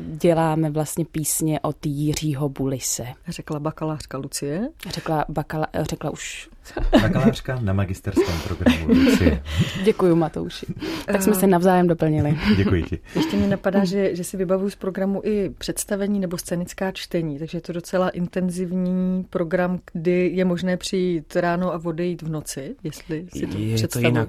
děláme 0.00 0.70
vlastně 0.70 1.04
písně 1.04 1.60
od 1.60 1.86
Jiřího 1.86 2.48
Bulise. 2.48 3.06
Řekla 3.28 3.60
bakalářka 3.60 4.18
Lucie? 4.18 4.68
Řekla, 4.90 5.24
bakala, 5.28 5.66
řekla 5.90 6.10
už 6.10 6.48
Bakalářka 7.02 7.58
na 7.60 7.72
magisterském 7.72 8.38
programu. 8.44 8.86
Lucie. 8.88 9.42
Děkuji, 9.84 10.16
Matouši. 10.16 10.66
Tak 11.06 11.22
jsme 11.22 11.34
se 11.34 11.46
navzájem 11.46 11.86
doplnili. 11.86 12.38
Děkuji 12.56 12.82
ti. 12.82 12.98
Ještě 13.14 13.36
mi 13.36 13.46
napadá, 13.46 13.84
že, 13.84 14.16
že 14.16 14.24
si 14.24 14.36
vybavuju 14.36 14.70
z 14.70 14.76
programu 14.76 15.20
i 15.24 15.50
představení 15.58 16.20
nebo 16.20 16.38
scénická 16.38 16.92
čtení, 16.92 17.38
takže 17.38 17.58
je 17.58 17.62
to 17.62 17.72
docela 17.72 18.08
intenzivní 18.08 19.24
program, 19.30 19.78
kdy 19.92 20.30
je 20.34 20.44
možné 20.44 20.76
přijít 20.76 21.36
ráno 21.36 21.74
a 21.74 21.80
odejít 21.84 22.22
v 22.22 22.28
noci, 22.30 22.74
jestli 22.84 23.26
si 23.36 23.46
to 23.46 23.58
Je 23.58 23.74
představu. 23.74 24.02
to 24.02 24.08
jinak. 24.08 24.28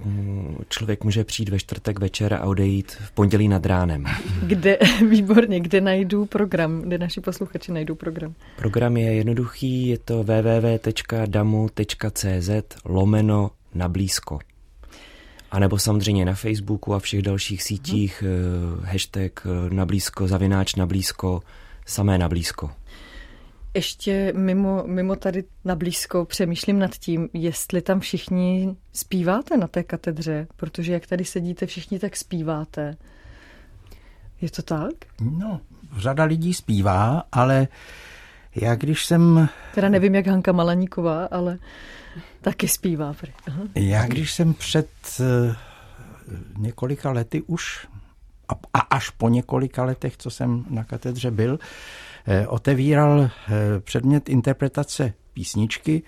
Člověk 0.69 1.04
může 1.04 1.23
přijít 1.23 1.49
ve 1.49 1.60
čtvrtek 1.60 1.99
večer 1.99 2.34
a 2.34 2.45
odejít 2.45 2.91
v 2.91 3.12
pondělí 3.12 3.47
nad 3.47 3.65
ránem. 3.65 4.06
Kde, 4.43 4.78
výborně, 5.10 5.60
kde 5.60 5.82
najdu 5.82 6.25
program, 6.25 6.82
kde 6.82 6.97
naši 6.97 7.21
posluchači 7.21 7.71
najdou 7.71 7.95
program? 7.95 8.34
Program 8.58 8.97
je 8.97 9.13
jednoduchý, 9.13 9.88
je 9.88 9.97
to 9.97 10.23
www.damu.cz 10.23 12.25
lomeno 12.86 13.52
na 13.74 13.89
blízko. 13.89 14.39
A 15.52 15.60
nebo 15.60 15.80
samozřejmě 15.80 16.26
na 16.26 16.34
Facebooku 16.34 16.94
a 16.94 17.00
všech 17.00 17.22
dalších 17.22 17.63
sítích 17.63 18.24
hmm. 18.24 18.86
hashtag 18.86 19.46
eh, 19.46 19.74
nablízko, 19.74 20.28
zavináč 20.28 20.76
nablízko, 20.76 21.42
samé 21.86 22.18
nablízko. 22.18 22.72
Ještě 23.74 24.34
mimo, 24.36 24.84
mimo 24.86 25.15
tady 25.15 25.44
na 25.65 25.76
blízko 25.76 26.26
přemýšlím 26.26 26.80
nad 26.80 26.96
tím, 26.96 27.30
jestli 27.34 27.82
tam 27.82 28.00
všichni 28.00 28.76
zpíváte 28.94 29.58
na 29.58 29.68
té 29.68 29.84
katedře, 29.84 30.48
protože 30.56 30.94
jak 30.94 31.08
tady 31.08 31.26
sedíte, 31.26 31.65
všichni 31.65 32.00
tak 32.00 32.15
zpíváte. 32.15 32.98
Je 34.42 34.52
to 34.52 34.62
tak? 34.62 34.94
No, 35.22 35.62
řada 35.98 36.24
lidí 36.24 36.54
zpívá, 36.54 37.24
ale 37.32 37.68
já 38.56 38.76
když 38.76 39.06
jsem... 39.06 39.50
Teda 39.76 39.89
nevím, 39.89 40.15
jak 40.15 40.28
Hanka 40.28 40.52
Malaníková, 40.52 41.26
ale 41.26 41.58
taky 42.41 42.67
zpívá. 42.67 43.15
Aha. 43.47 43.62
Já 43.75 44.08
když 44.08 44.34
jsem 44.34 44.54
před 44.54 44.89
uh, 45.19 45.56
několika 46.58 47.12
lety 47.12 47.41
už 47.41 47.88
a, 48.73 48.80
až 48.80 49.10
po 49.10 49.30
několika 49.30 49.84
letech, 49.84 50.17
co 50.17 50.30
jsem 50.30 50.65
na 50.69 50.84
katedře 50.84 51.32
byl, 51.32 51.60
eh, 52.28 52.47
otevíral 52.47 53.21
eh, 53.21 53.30
předmět 53.80 54.30
interpretace 54.30 55.13
písničky, 55.34 56.04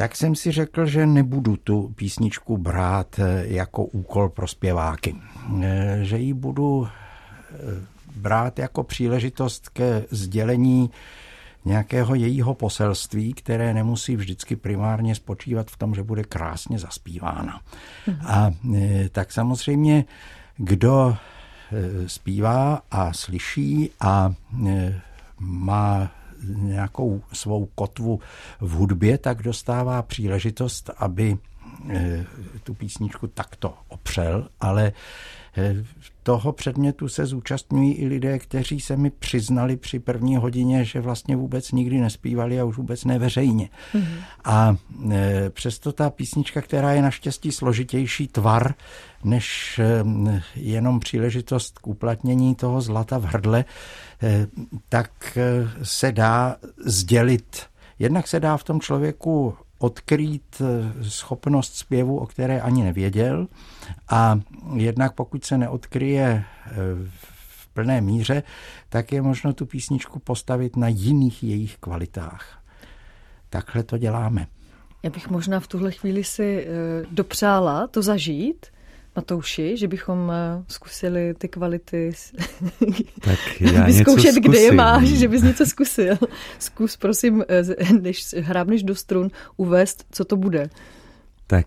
tak 0.00 0.16
jsem 0.16 0.34
si 0.34 0.52
řekl, 0.52 0.86
že 0.86 1.06
nebudu 1.06 1.56
tu 1.56 1.92
písničku 1.96 2.58
brát 2.58 3.18
eh, 3.18 3.44
jako 3.46 3.84
úkol 3.84 4.28
pro 4.28 4.48
zpěváky. 4.48 5.16
Eh, 5.62 5.98
že 6.02 6.18
ji 6.18 6.34
budu 6.34 6.88
eh, 6.88 7.56
brát 8.16 8.58
jako 8.58 8.82
příležitost 8.82 9.68
ke 9.68 10.04
sdělení 10.10 10.90
nějakého 11.64 12.14
jejího 12.14 12.54
poselství, 12.54 13.32
které 13.32 13.74
nemusí 13.74 14.16
vždycky 14.16 14.56
primárně 14.56 15.14
spočívat 15.14 15.70
v 15.70 15.76
tom, 15.76 15.94
že 15.94 16.02
bude 16.02 16.24
krásně 16.24 16.78
zaspívána. 16.78 17.60
A 18.26 18.50
e, 18.74 19.08
tak 19.08 19.32
samozřejmě, 19.32 20.04
kdo 20.56 21.16
e, 21.72 22.08
zpívá 22.08 22.82
a 22.90 23.12
slyší 23.12 23.90
a 24.00 24.34
e, 24.66 25.00
má 25.38 26.10
nějakou 26.48 27.22
svou 27.32 27.66
kotvu 27.66 28.20
v 28.60 28.70
hudbě, 28.70 29.18
tak 29.18 29.42
dostává 29.42 30.02
příležitost, 30.02 30.90
aby 30.96 31.38
tu 32.62 32.74
písničku 32.74 33.26
takto 33.26 33.74
opřel, 33.88 34.48
ale 34.60 34.92
toho 36.22 36.52
předmětu 36.52 37.08
se 37.08 37.26
zúčastňují 37.26 37.92
i 37.92 38.06
lidé, 38.06 38.38
kteří 38.38 38.80
se 38.80 38.96
mi 38.96 39.10
přiznali 39.10 39.76
při 39.76 39.98
první 39.98 40.36
hodině, 40.36 40.84
že 40.84 41.00
vlastně 41.00 41.36
vůbec 41.36 41.72
nikdy 41.72 42.00
nespívali 42.00 42.60
a 42.60 42.64
už 42.64 42.76
vůbec 42.76 43.04
neveřejně. 43.04 43.68
Mm-hmm. 43.94 44.22
A 44.44 44.76
e, 45.10 45.50
přesto 45.50 45.92
ta 45.92 46.10
písnička, 46.10 46.60
která 46.60 46.92
je 46.92 47.02
naštěstí 47.02 47.52
složitější 47.52 48.28
tvar, 48.28 48.74
než 49.24 49.78
e, 49.78 50.04
jenom 50.54 51.00
příležitost 51.00 51.78
k 51.78 51.86
uplatnění 51.86 52.54
toho 52.54 52.80
zlata 52.80 53.18
v 53.18 53.24
hrdle, 53.24 53.64
tak 54.88 55.38
se 55.82 56.12
dá 56.12 56.56
sdělit. 56.84 57.62
Jednak 57.98 58.28
se 58.28 58.40
dá 58.40 58.56
v 58.56 58.64
tom 58.64 58.80
člověku 58.80 59.54
odkrýt 59.78 60.62
schopnost 61.02 61.76
zpěvu, 61.76 62.18
o 62.18 62.26
které 62.26 62.60
ani 62.60 62.84
nevěděl. 62.84 63.48
A 64.08 64.40
jednak 64.76 65.14
pokud 65.14 65.44
se 65.44 65.58
neodkryje 65.58 66.44
v 67.56 67.68
plné 67.68 68.00
míře, 68.00 68.42
tak 68.88 69.12
je 69.12 69.22
možno 69.22 69.52
tu 69.52 69.66
písničku 69.66 70.18
postavit 70.18 70.76
na 70.76 70.88
jiných 70.88 71.42
jejich 71.42 71.76
kvalitách. 71.76 72.62
Takhle 73.50 73.82
to 73.82 73.98
děláme. 73.98 74.46
Já 75.02 75.10
bych 75.10 75.30
možná 75.30 75.60
v 75.60 75.66
tuhle 75.66 75.92
chvíli 75.92 76.24
si 76.24 76.66
dopřála 77.10 77.86
to 77.86 78.02
zažít, 78.02 78.66
Matouši, 79.16 79.76
že 79.76 79.88
bychom 79.88 80.32
eh, 80.32 80.64
zkusili 80.68 81.34
ty 81.34 81.48
kvality 81.48 82.10
tak 83.20 83.60
já 83.60 83.84
vyzkoušet, 83.84 84.34
kde 84.34 84.58
je 84.58 84.72
máš, 84.72 85.08
že 85.08 85.28
bys 85.28 85.42
něco 85.42 85.66
zkusil. 85.66 86.16
Zkus, 86.58 86.96
prosím, 86.96 87.44
než 88.00 88.34
hrábneš 88.38 88.82
do 88.82 88.94
strun, 88.94 89.30
uvést, 89.56 90.06
co 90.10 90.24
to 90.24 90.36
bude. 90.36 90.70
Tak 91.46 91.66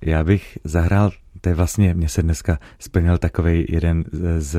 já 0.00 0.24
bych 0.24 0.58
zahrál, 0.64 1.10
to 1.40 1.48
je 1.48 1.54
vlastně, 1.54 1.94
mě 1.94 2.08
se 2.08 2.22
dneska 2.22 2.58
splnil 2.78 3.18
takový 3.18 3.66
jeden 3.68 4.04
z 4.38 4.58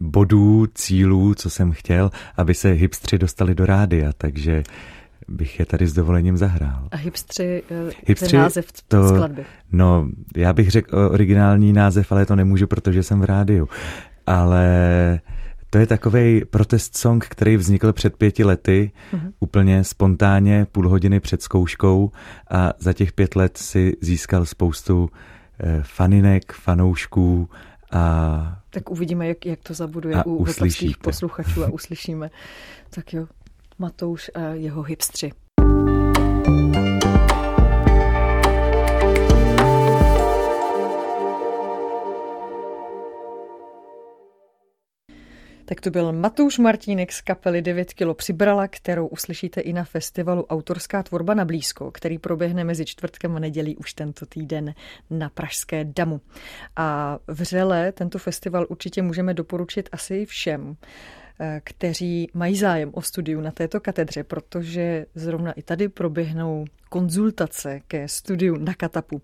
bodů, 0.00 0.66
cílů, 0.74 1.34
co 1.34 1.50
jsem 1.50 1.72
chtěl, 1.72 2.10
aby 2.36 2.54
se 2.54 2.70
hipstři 2.70 3.18
dostali 3.18 3.54
do 3.54 3.66
rádia, 3.66 4.12
takže 4.18 4.62
bych 5.28 5.58
je 5.58 5.66
tady 5.66 5.86
s 5.86 5.92
dovolením 5.92 6.36
zahrál. 6.36 6.88
A 6.90 6.96
hipstři, 6.96 7.62
eh, 7.70 7.92
hipstři 8.06 8.30
ten 8.30 8.40
název 8.40 8.66
to, 8.88 9.08
skladby? 9.08 9.44
No, 9.72 10.08
já 10.36 10.52
bych 10.52 10.70
řekl 10.70 10.98
originální 10.98 11.72
název, 11.72 12.12
ale 12.12 12.26
to 12.26 12.36
nemůžu, 12.36 12.66
protože 12.66 13.02
jsem 13.02 13.20
v 13.20 13.24
rádiu. 13.24 13.68
Ale 14.26 15.20
to 15.70 15.78
je 15.78 15.86
takový 15.86 16.44
protest 16.44 16.96
song, 16.96 17.26
který 17.28 17.56
vznikl 17.56 17.92
před 17.92 18.16
pěti 18.16 18.44
lety, 18.44 18.90
uh-huh. 19.12 19.32
úplně 19.40 19.84
spontánně, 19.84 20.66
půl 20.72 20.88
hodiny 20.88 21.20
před 21.20 21.42
zkouškou 21.42 22.10
a 22.50 22.72
za 22.78 22.92
těch 22.92 23.12
pět 23.12 23.36
let 23.36 23.56
si 23.56 23.96
získal 24.00 24.46
spoustu 24.46 25.10
eh, 25.12 25.37
faninek, 25.82 26.52
fanoušků 26.52 27.48
a... 27.92 28.62
Tak 28.70 28.90
uvidíme, 28.90 29.28
jak, 29.28 29.46
jak 29.46 29.62
to 29.62 29.74
zabuduje 29.74 30.24
u 30.24 30.44
vltavských 30.44 30.98
posluchačů 30.98 31.64
a 31.64 31.68
uslyšíme. 31.72 32.30
Tak 32.90 33.12
jo, 33.12 33.26
Matouš 33.78 34.30
a 34.34 34.40
jeho 34.40 34.82
hipstři. 34.82 35.32
Tak 45.68 45.80
to 45.80 45.90
byl 45.90 46.12
Matouš 46.12 46.58
Martínek 46.58 47.12
z 47.12 47.20
kapely 47.20 47.62
9 47.62 47.92
kilo 47.92 48.14
přibrala, 48.14 48.68
kterou 48.68 49.06
uslyšíte 49.06 49.60
i 49.60 49.72
na 49.72 49.84
festivalu 49.84 50.46
Autorská 50.46 51.02
tvorba 51.02 51.34
na 51.34 51.44
blízko, 51.44 51.90
který 51.90 52.18
proběhne 52.18 52.64
mezi 52.64 52.84
čtvrtkem 52.84 53.36
a 53.36 53.38
nedělí 53.38 53.76
už 53.76 53.94
tento 53.94 54.26
týden 54.26 54.74
na 55.10 55.28
Pražské 55.28 55.84
damu. 55.84 56.20
A 56.76 57.18
vřele 57.26 57.92
tento 57.92 58.18
festival 58.18 58.66
určitě 58.68 59.02
můžeme 59.02 59.34
doporučit 59.34 59.88
asi 59.92 60.26
všem. 60.26 60.76
Eh, 61.40 61.60
kteří 61.64 62.30
mají 62.34 62.56
zájem 62.56 62.90
o 62.94 63.02
studiu 63.02 63.40
na 63.40 63.50
této 63.50 63.80
katedře, 63.80 64.24
protože 64.24 65.06
zrovna 65.14 65.52
i 65.52 65.62
tady 65.62 65.88
proběhnou 65.88 66.64
konzultace 66.88 67.80
ke 67.88 68.08
studiu 68.08 68.56
na 68.56 68.74
Katapu. 68.74 69.22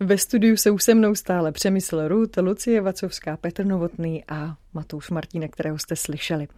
Ve 0.00 0.18
studiu 0.18 0.56
se 0.56 0.70
už 0.70 0.82
se 0.82 0.94
mnou 0.94 1.14
stále 1.14 1.52
Přemysl 1.52 2.08
Rut, 2.08 2.36
Lucie 2.36 2.80
Vacovská, 2.80 3.36
Petr 3.36 3.66
Novotný 3.66 4.24
a 4.28 4.56
Matouš 4.72 5.10
Martínek, 5.10 5.52
kterého 5.52 5.78
jste 5.78 5.96
slyšeli. 5.96 6.48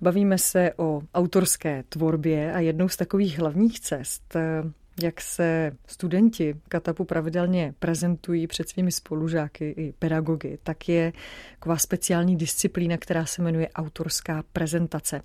Bavíme 0.00 0.38
se 0.38 0.72
o 0.76 1.02
autorské 1.14 1.84
tvorbě 1.88 2.52
a 2.52 2.60
jednou 2.60 2.88
z 2.88 2.96
takových 2.96 3.38
hlavních 3.38 3.80
cest 3.80 4.36
eh, 4.36 4.62
jak 5.02 5.20
se 5.20 5.72
studenti 5.86 6.56
Katapu 6.68 7.04
pravidelně 7.04 7.74
prezentují 7.78 8.46
před 8.46 8.68
svými 8.68 8.92
spolužáky 8.92 9.74
i 9.76 9.92
pedagogy, 9.98 10.58
tak 10.62 10.88
je 10.88 11.12
taková 11.58 11.76
speciální 11.76 12.36
disciplína, 12.36 12.96
která 12.96 13.26
se 13.26 13.42
jmenuje 13.42 13.68
autorská 13.68 14.44
prezentace, 14.52 15.22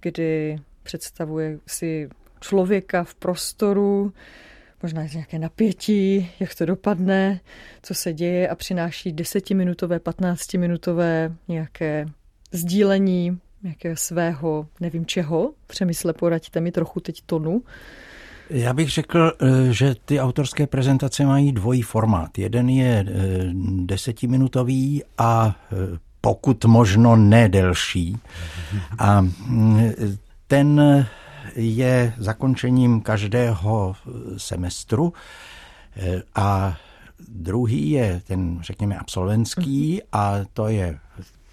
kdy 0.00 0.58
představuje 0.82 1.58
si 1.66 2.08
člověka 2.40 3.04
v 3.04 3.14
prostoru, 3.14 4.12
možná 4.82 5.06
nějaké 5.06 5.38
napětí, 5.38 6.30
jak 6.40 6.54
to 6.54 6.66
dopadne, 6.66 7.40
co 7.82 7.94
se 7.94 8.12
děje 8.12 8.48
a 8.48 8.54
přináší 8.54 9.12
desetiminutové, 9.12 10.00
patnáctiminutové 10.00 11.34
nějaké 11.48 12.06
sdílení 12.52 13.40
nějakého 13.62 13.96
svého, 13.96 14.66
nevím 14.80 15.06
čeho, 15.06 15.54
přemysle, 15.66 16.12
poraďte 16.12 16.60
mi 16.60 16.72
trochu 16.72 17.00
teď 17.00 17.22
tonu, 17.26 17.62
já 18.50 18.72
bych 18.72 18.90
řekl, 18.90 19.32
eh, 19.40 19.72
že 19.72 19.94
ty 20.04 20.20
autorské 20.20 20.66
prezentace 20.66 21.26
mají 21.26 21.52
dvojí 21.52 21.82
formát. 21.82 22.38
Jeden 22.38 22.68
je 22.68 23.06
eh, 23.08 23.14
desetiminutový 23.84 25.02
a 25.18 25.56
eh, 25.72 25.98
pokud 26.20 26.64
možno 26.64 27.16
nedelší. 27.16 28.18
A 28.98 29.20
mm, 29.20 29.92
ten 30.46 31.06
je 31.56 32.14
zakončením 32.18 33.00
každého 33.00 33.96
semestru 34.36 35.12
a 36.34 36.76
druhý 37.28 37.90
je 37.90 38.22
ten, 38.26 38.58
řekněme, 38.62 38.98
absolventský 38.98 40.02
a 40.12 40.34
to 40.52 40.68
je 40.68 40.98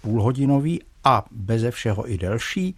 půlhodinový 0.02 0.82
a 1.04 1.24
beze 1.30 1.70
všeho 1.70 2.12
i 2.12 2.18
delší 2.18 2.76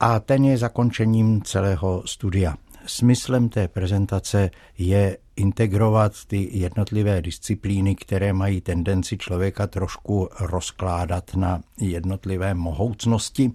a 0.00 0.20
ten 0.20 0.44
je 0.44 0.58
zakončením 0.58 1.42
celého 1.42 2.02
studia 2.06 2.54
smyslem 2.86 3.48
té 3.48 3.68
prezentace 3.68 4.50
je 4.78 5.16
integrovat 5.36 6.12
ty 6.26 6.48
jednotlivé 6.52 7.22
disciplíny, 7.22 7.94
které 7.94 8.32
mají 8.32 8.60
tendenci 8.60 9.18
člověka 9.18 9.66
trošku 9.66 10.28
rozkládat 10.40 11.34
na 11.34 11.60
jednotlivé 11.80 12.54
mohoucnosti, 12.54 13.52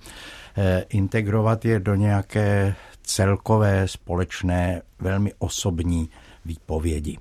eh, 0.58 0.86
integrovat 0.90 1.66
je 1.66 1.80
do 1.80 1.96
nějaké 1.96 2.76
celkové, 3.04 3.88
společné, 3.88 4.82
velmi 5.00 5.34
osobní 5.40 6.10
výpovědi. 6.46 7.18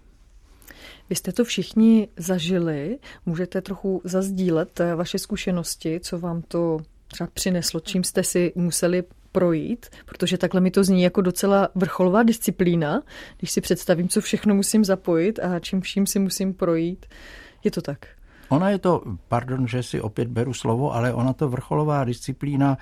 Vy 1.10 1.16
jste 1.16 1.32
to 1.32 1.44
všichni 1.44 2.08
zažili, 2.16 2.98
můžete 3.26 3.62
trochu 3.62 4.00
zazdílet 4.04 4.80
eh, 4.80 4.94
vaše 4.94 5.18
zkušenosti, 5.18 6.00
co 6.00 6.18
vám 6.18 6.42
to 6.42 6.78
třeba 7.06 7.30
přineslo, 7.34 7.80
čím 7.80 8.04
jste 8.04 8.24
si 8.24 8.52
museli 8.54 9.04
projít, 9.34 9.86
protože 10.06 10.38
takhle 10.38 10.60
mi 10.60 10.70
to 10.70 10.84
zní 10.84 11.02
jako 11.02 11.20
docela 11.20 11.68
vrcholová 11.74 12.22
disciplína, 12.22 13.02
když 13.38 13.50
si 13.50 13.60
představím, 13.60 14.08
co 14.08 14.20
všechno 14.20 14.54
musím 14.54 14.84
zapojit 14.84 15.38
a 15.38 15.58
čím 15.58 15.80
vším 15.80 16.06
si 16.06 16.18
musím 16.18 16.54
projít. 16.54 17.06
Je 17.64 17.70
to 17.70 17.82
tak? 17.82 17.98
Ona 18.48 18.70
je 18.70 18.78
to, 18.78 19.02
pardon, 19.28 19.66
že 19.66 19.82
si 19.82 20.00
opět 20.00 20.28
beru 20.28 20.54
slovo, 20.54 20.94
ale 20.94 21.12
ona 21.12 21.32
to 21.32 21.48
vrcholová 21.48 22.04
disciplína 22.04 22.78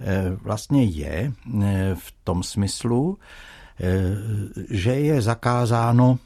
eh, 0.00 0.36
vlastně 0.42 0.84
je 0.84 1.32
eh, 1.62 1.94
v 1.94 2.14
tom 2.24 2.42
smyslu, 2.42 3.18
eh, 3.80 3.94
že 4.70 4.90
je 4.90 5.22
zakázáno 5.22 6.18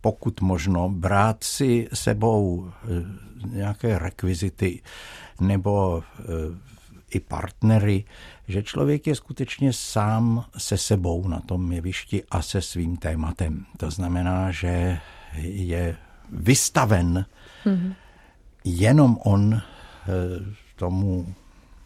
pokud 0.00 0.40
možno 0.40 0.88
brát 0.88 1.44
si 1.44 1.88
sebou 1.94 2.70
nějaké 3.50 3.98
rekvizity 3.98 4.82
nebo 5.40 6.02
i 7.16 7.20
partnery, 7.20 8.04
že 8.48 8.62
člověk 8.62 9.06
je 9.06 9.14
skutečně 9.14 9.72
sám 9.72 10.44
se 10.58 10.78
sebou 10.78 11.28
na 11.28 11.40
tom 11.40 11.72
jevišti 11.72 12.24
a 12.30 12.42
se 12.42 12.62
svým 12.62 12.96
tématem. 12.96 13.66
To 13.76 13.90
znamená, 13.90 14.50
že 14.50 14.98
je 15.42 15.96
vystaven 16.30 17.26
mm-hmm. 17.64 17.94
jenom 18.64 19.18
on 19.24 19.54
eh, 19.54 19.60
tomu 20.76 21.34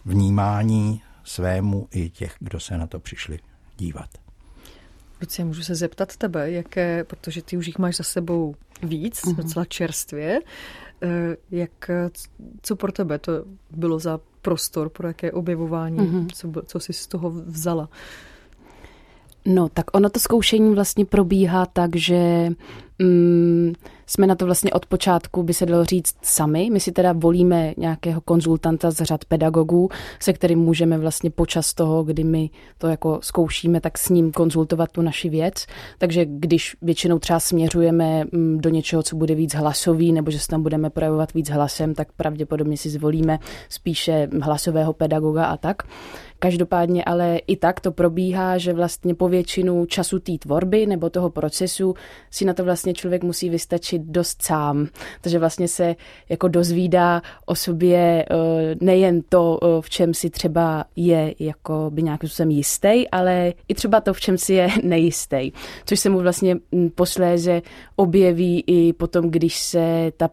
vnímání 0.05 1.03
svému 1.25 1.89
i 1.91 2.11
těch, 2.11 2.35
kdo 2.39 2.61
se 2.61 2.79
na 2.79 2.87
to 2.87 3.01
přišli 3.01 3.39
dívat. 3.79 4.11
Lucie, 5.21 5.47
můžu 5.47 5.63
se 5.63 5.75
zeptat 5.75 6.17
tebe, 6.17 6.51
jaké, 6.51 7.05
protože 7.05 7.43
ty 7.43 7.57
už 7.57 7.67
jich 7.67 7.79
máš 7.79 7.97
za 7.97 8.05
sebou 8.05 8.55
víc, 8.83 9.23
mm-hmm. 9.23 9.37
docela 9.37 9.65
čerstvě, 9.65 10.41
eh, 11.03 11.37
jak, 11.51 11.91
co 12.63 12.77
pro 12.77 12.93
tebe 12.93 13.19
to 13.19 13.45
bylo 13.71 13.99
za 13.99 14.21
prostor, 14.43 14.89
pro 14.89 15.09
jaké 15.09 15.33
objevování, 15.33 15.99
mm-hmm. 15.99 16.29
co, 16.35 16.63
co 16.67 16.81
jsi 16.81 16.93
z 16.93 17.07
toho 17.07 17.31
vzala? 17.31 17.89
No, 19.47 19.69
tak 19.69 19.87
ono 19.93 20.11
to 20.11 20.21
zkoušení 20.21 20.75
vlastně 20.75 21.05
probíhá 21.05 21.67
tak, 21.67 21.97
že 21.97 22.51
mm, 22.99 23.73
jsme 24.07 24.27
na 24.27 24.35
to 24.35 24.47
vlastně 24.47 24.73
od 24.73 24.87
počátku, 24.87 25.43
by 25.43 25.55
se 25.55 25.67
dalo 25.67 25.85
říct, 25.85 26.15
sami. 26.23 26.69
My 26.73 26.81
si 26.81 26.93
teda 26.93 27.13
volíme 27.13 27.75
nějakého 27.77 28.21
konzultanta 28.21 28.91
z 28.91 29.03
řad 29.03 29.25
pedagogů, 29.25 29.89
se 30.21 30.33
kterým 30.33 30.59
můžeme 30.59 30.99
vlastně 30.99 31.31
počas 31.31 31.75
toho, 31.75 32.05
kdy 32.05 32.25
my 32.25 32.51
to 32.79 32.87
jako 32.87 33.19
zkoušíme, 33.23 33.81
tak 33.81 33.99
s 33.99 34.09
ním 34.09 34.33
konzultovat 34.33 34.93
tu 34.93 35.03
naši 35.03 35.29
věc. 35.29 35.67
Takže 35.99 36.25
když 36.25 36.77
většinou 36.83 37.19
třeba 37.19 37.41
směřujeme 37.41 38.25
mm, 38.33 38.59
do 38.61 38.71
něčeho, 38.71 39.03
co 39.03 39.17
bude 39.17 39.35
víc 39.35 39.55
hlasový, 39.55 40.13
nebo 40.13 40.31
že 40.31 40.39
se 40.39 40.49
tam 40.49 40.63
budeme 40.63 40.91
projevovat 40.91 41.33
víc 41.35 41.51
hlasem, 41.51 41.95
tak 41.95 42.13
pravděpodobně 42.13 42.77
si 42.77 42.91
zvolíme 42.91 43.39
spíše 43.69 44.29
hlasového 44.43 44.93
pedagoga 44.93 45.45
a 45.45 45.57
tak. 45.57 45.83
Každopádně 46.43 47.05
ale 47.05 47.41
i 47.47 47.57
tak 47.57 47.81
to 47.81 47.93
probíhá, 47.93 48.59
že 48.59 48.73
vlastně 48.73 49.15
po 49.15 49.29
většinu 49.29 49.87
času 49.87 50.19
té 50.19 50.39
tvorby 50.39 50.87
nebo 50.87 51.11
toho 51.11 51.31
procesu 51.31 51.95
si 52.31 52.45
na 52.45 52.55
to 52.55 52.65
vlastně 52.65 52.95
člověk 52.95 53.25
musí 53.25 53.51
vystačit 53.51 54.03
dost 54.03 54.43
sám. 54.43 54.87
Takže 55.21 55.39
vlastně 55.39 55.69
se 55.69 55.97
jako 56.29 56.49
dozvídá 56.49 57.23
o 57.47 57.55
sobě 57.55 58.25
eh, 58.31 58.35
nejen 58.81 59.23
to, 59.29 59.59
eh, 59.63 59.67
v 59.81 59.91
čem 59.91 60.15
si 60.15 60.31
třeba 60.31 60.85
je 60.97 61.35
jako 61.39 61.91
by 61.95 62.03
nějakým 62.03 62.29
způsobem 62.29 62.51
jistý, 62.51 63.09
ale 63.09 63.53
i 63.69 63.75
třeba 63.75 64.01
to, 64.01 64.15
v 64.15 64.21
čem 64.21 64.39
si 64.39 64.55
je 64.55 64.69
nejistý. 64.83 65.53
Což 65.87 66.01
se 66.01 66.11
mu 66.11 66.19
vlastně 66.19 66.57
hm, 66.75 66.91
posléze 66.95 67.63
objeví 67.97 68.65
i 68.67 68.93
potom, 68.93 69.31
když 69.31 69.59
se 69.59 70.13
ta 70.17 70.31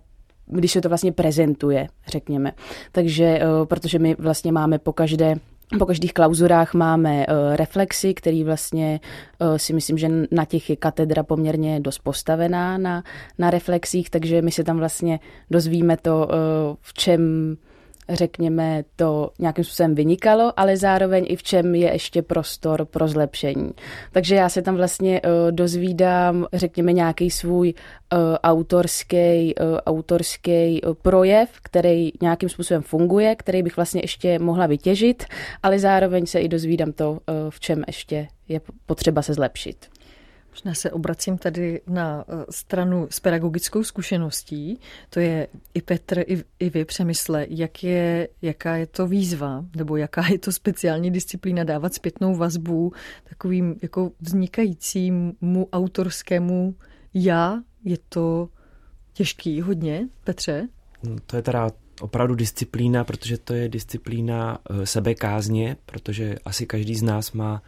když 0.49 0.71
se 0.71 0.81
to 0.81 0.89
vlastně 0.89 1.11
prezentuje, 1.11 1.87
řekněme. 2.07 2.51
Takže, 2.91 3.25
eh, 3.25 3.65
protože 3.65 3.99
my 3.99 4.15
vlastně 4.19 4.51
máme 4.51 4.79
po 4.79 4.93
každé 4.93 5.35
po 5.79 5.85
každých 5.85 6.13
klauzurách 6.13 6.73
máme 6.73 7.25
uh, 7.27 7.55
reflexy, 7.55 8.13
který 8.13 8.43
vlastně 8.43 8.99
uh, 9.41 9.57
si 9.57 9.73
myslím, 9.73 9.97
že 9.97 10.09
na 10.31 10.45
těch 10.45 10.69
je 10.69 10.75
katedra 10.75 11.23
poměrně 11.23 11.79
dost 11.79 11.99
postavená 11.99 12.77
na, 12.77 13.03
na 13.37 13.49
reflexích, 13.49 14.09
takže 14.09 14.41
my 14.41 14.51
se 14.51 14.63
tam 14.63 14.77
vlastně 14.77 15.19
dozvíme 15.51 15.97
to, 15.97 16.17
uh, 16.17 16.75
v 16.81 16.93
čem 16.93 17.21
řekněme, 18.09 18.83
to 18.95 19.31
nějakým 19.39 19.63
způsobem 19.63 19.95
vynikalo, 19.95 20.53
ale 20.57 20.77
zároveň 20.77 21.25
i 21.27 21.35
v 21.35 21.43
čem 21.43 21.75
je 21.75 21.93
ještě 21.93 22.21
prostor 22.21 22.85
pro 22.85 23.07
zlepšení. 23.07 23.71
Takže 24.11 24.35
já 24.35 24.49
se 24.49 24.61
tam 24.61 24.75
vlastně 24.75 25.21
uh, 25.21 25.51
dozvídám, 25.51 26.45
řekněme, 26.53 26.93
nějaký 26.93 27.31
svůj 27.31 27.73
autorský, 28.43 29.55
uh, 29.55 29.77
autorský 29.85 30.81
uh, 30.81 30.93
projev, 30.93 31.49
který 31.63 32.11
nějakým 32.21 32.49
způsobem 32.49 32.81
funguje, 32.81 33.35
který 33.35 33.63
bych 33.63 33.75
vlastně 33.75 34.01
ještě 34.03 34.39
mohla 34.39 34.67
vytěžit, 34.67 35.25
ale 35.63 35.79
zároveň 35.79 36.25
se 36.25 36.39
i 36.39 36.47
dozvídám 36.47 36.91
to, 36.91 37.19
v 37.49 37.59
čem 37.59 37.83
ještě 37.87 38.27
je 38.47 38.61
potřeba 38.85 39.21
se 39.21 39.33
zlepšit. 39.33 39.96
Možná 40.57 40.73
se 40.73 40.91
obracím 40.91 41.37
tady 41.37 41.81
na 41.87 42.25
eh, 42.27 42.45
stranu 42.49 43.07
s 43.11 43.19
pedagogickou 43.19 43.83
zkušeností. 43.83 44.79
To 45.09 45.19
je 45.19 45.47
i 45.73 45.81
Petr, 45.81 46.19
i, 46.19 46.43
i 46.59 46.69
vy 46.69 46.85
přemysle, 46.85 47.45
jak 47.49 47.83
je, 47.83 48.27
jaká 48.41 48.75
je 48.75 48.87
to 48.87 49.07
výzva, 49.07 49.65
nebo 49.75 49.97
jaká 49.97 50.27
je 50.27 50.39
to 50.39 50.51
speciální 50.51 51.11
disciplína 51.11 51.63
dávat 51.63 51.93
zpětnou 51.93 52.35
vazbu 52.35 52.93
takovým 53.29 53.75
jako 53.81 54.11
vznikajícímu 54.19 55.69
autorskému 55.73 56.75
já. 57.13 57.61
Je 57.83 57.97
to 58.09 58.49
těžký 59.13 59.61
hodně, 59.61 60.07
Petře? 60.23 60.67
No, 61.03 61.15
to 61.25 61.35
je 61.35 61.41
teda 61.41 61.69
opravdu 62.01 62.35
disciplína, 62.35 63.03
protože 63.03 63.37
to 63.37 63.53
je 63.53 63.69
disciplína 63.69 64.57
eh, 64.69 64.85
sebekázně, 64.85 65.77
protože 65.85 66.35
asi 66.45 66.65
každý 66.65 66.95
z 66.95 67.03
nás 67.03 67.31
má 67.31 67.61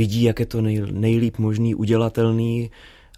vidí, 0.00 0.22
jak 0.22 0.40
je 0.40 0.46
to 0.46 0.60
nej, 0.60 0.80
nejlíp 0.92 1.38
možný, 1.38 1.74
udělatelný, 1.74 2.70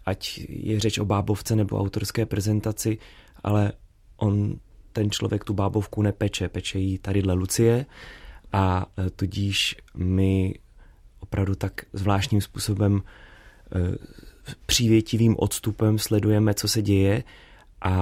ať 0.07 0.41
je 0.49 0.81
řeč 0.81 0.99
o 0.99 1.05
bábovce 1.05 1.57
nebo 1.57 1.79
autorské 1.79 2.27
prezentaci, 2.27 2.99
ale 3.43 3.73
on, 4.17 4.59
ten 4.93 5.11
člověk 5.11 5.45
tu 5.45 5.55
bábovku 5.55 6.03
nepeče, 6.03 6.49
peče 6.49 6.79
ji 6.79 6.99
tadyhle 6.99 7.35
Lucie 7.35 7.87
a 8.53 8.87
e, 8.99 9.11
tudíž 9.11 9.77
my 9.95 10.55
opravdu 11.21 11.55
tak 11.55 11.87
zvláštním 11.93 12.41
způsobem 12.41 12.99
e, 12.99 13.03
přívětivým 14.67 15.37
odstupem 15.39 15.99
sledujeme, 15.99 16.55
co 16.55 16.69
se 16.69 16.83
děje 16.83 17.23
a 17.83 17.95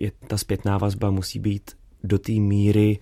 je, 0.00 0.12
ta 0.28 0.36
zpětná 0.36 0.78
vazba 0.78 1.10
musí 1.10 1.38
být 1.38 1.70
do 2.04 2.18
té 2.18 2.32
míry 2.32 2.98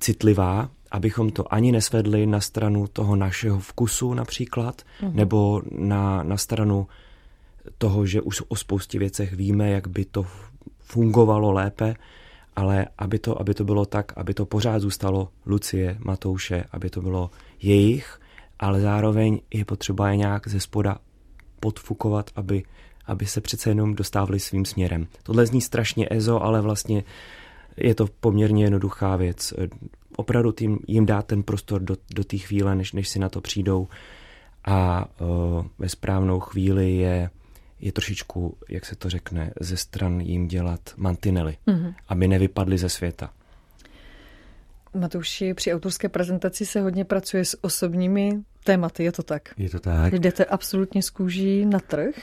citlivá, 0.00 0.70
abychom 0.90 1.30
to 1.30 1.54
ani 1.54 1.72
nesvedli 1.72 2.26
na 2.26 2.40
stranu 2.40 2.86
toho 2.86 3.16
našeho 3.16 3.58
vkusu 3.58 4.14
například, 4.14 4.82
uh-huh. 5.00 5.14
nebo 5.14 5.62
na, 5.70 6.22
na 6.22 6.36
stranu 6.36 6.86
toho, 7.78 8.06
že 8.06 8.20
už 8.20 8.42
o 8.48 8.56
spoustě 8.56 8.98
věcech 8.98 9.32
víme, 9.32 9.70
jak 9.70 9.88
by 9.88 10.04
to 10.04 10.26
fungovalo 10.78 11.52
lépe, 11.52 11.94
ale 12.56 12.86
aby 12.98 13.18
to, 13.18 13.40
aby 13.40 13.54
to 13.54 13.64
bylo 13.64 13.86
tak, 13.86 14.12
aby 14.16 14.34
to 14.34 14.46
pořád 14.46 14.78
zůstalo 14.78 15.28
Lucie, 15.46 15.96
Matouše, 16.04 16.64
aby 16.72 16.90
to 16.90 17.00
bylo 17.02 17.30
jejich, 17.62 18.20
ale 18.58 18.80
zároveň 18.80 19.40
je 19.54 19.64
potřeba 19.64 20.10
je 20.10 20.16
nějak 20.16 20.48
ze 20.48 20.60
spoda 20.60 20.98
podfukovat, 21.60 22.30
aby, 22.36 22.62
aby 23.06 23.26
se 23.26 23.40
přece 23.40 23.70
jenom 23.70 23.94
dostávali 23.94 24.40
svým 24.40 24.64
směrem. 24.64 25.06
Tohle 25.22 25.46
zní 25.46 25.60
strašně 25.60 26.06
ezo, 26.10 26.42
ale 26.42 26.60
vlastně 26.60 27.04
je 27.76 27.94
to 27.94 28.06
poměrně 28.20 28.64
jednoduchá 28.64 29.16
věc 29.16 29.54
opravdu 30.18 30.52
tím, 30.52 30.78
jim 30.86 31.06
dát 31.06 31.26
ten 31.26 31.42
prostor 31.42 31.82
do, 31.82 31.96
do 32.14 32.24
té 32.24 32.38
chvíle, 32.38 32.74
než, 32.74 32.92
než 32.92 33.08
si 33.08 33.18
na 33.18 33.28
to 33.28 33.40
přijdou 33.40 33.88
a 34.64 35.08
uh, 35.20 35.66
ve 35.78 35.88
správnou 35.88 36.40
chvíli 36.40 36.96
je, 36.96 37.30
je 37.80 37.92
trošičku, 37.92 38.56
jak 38.68 38.86
se 38.86 38.96
to 38.96 39.10
řekne, 39.10 39.52
ze 39.60 39.76
stran 39.76 40.20
jim 40.20 40.48
dělat 40.48 40.80
mantinely, 40.96 41.56
mm-hmm. 41.66 41.94
aby 42.08 42.28
nevypadly 42.28 42.78
ze 42.78 42.88
světa. 42.88 43.30
Matouši, 44.94 45.54
při 45.54 45.74
autorské 45.74 46.08
prezentaci 46.08 46.66
se 46.66 46.80
hodně 46.80 47.04
pracuje 47.04 47.44
s 47.44 47.64
osobními 47.64 48.40
tématy, 48.64 49.04
je 49.04 49.12
to 49.12 49.22
tak? 49.22 49.42
Je 49.56 49.70
to 49.70 49.80
tak. 49.80 50.12
Jdete 50.12 50.44
absolutně 50.44 51.02
z 51.02 51.10
kůží 51.10 51.66
na 51.66 51.78
trh 51.78 52.14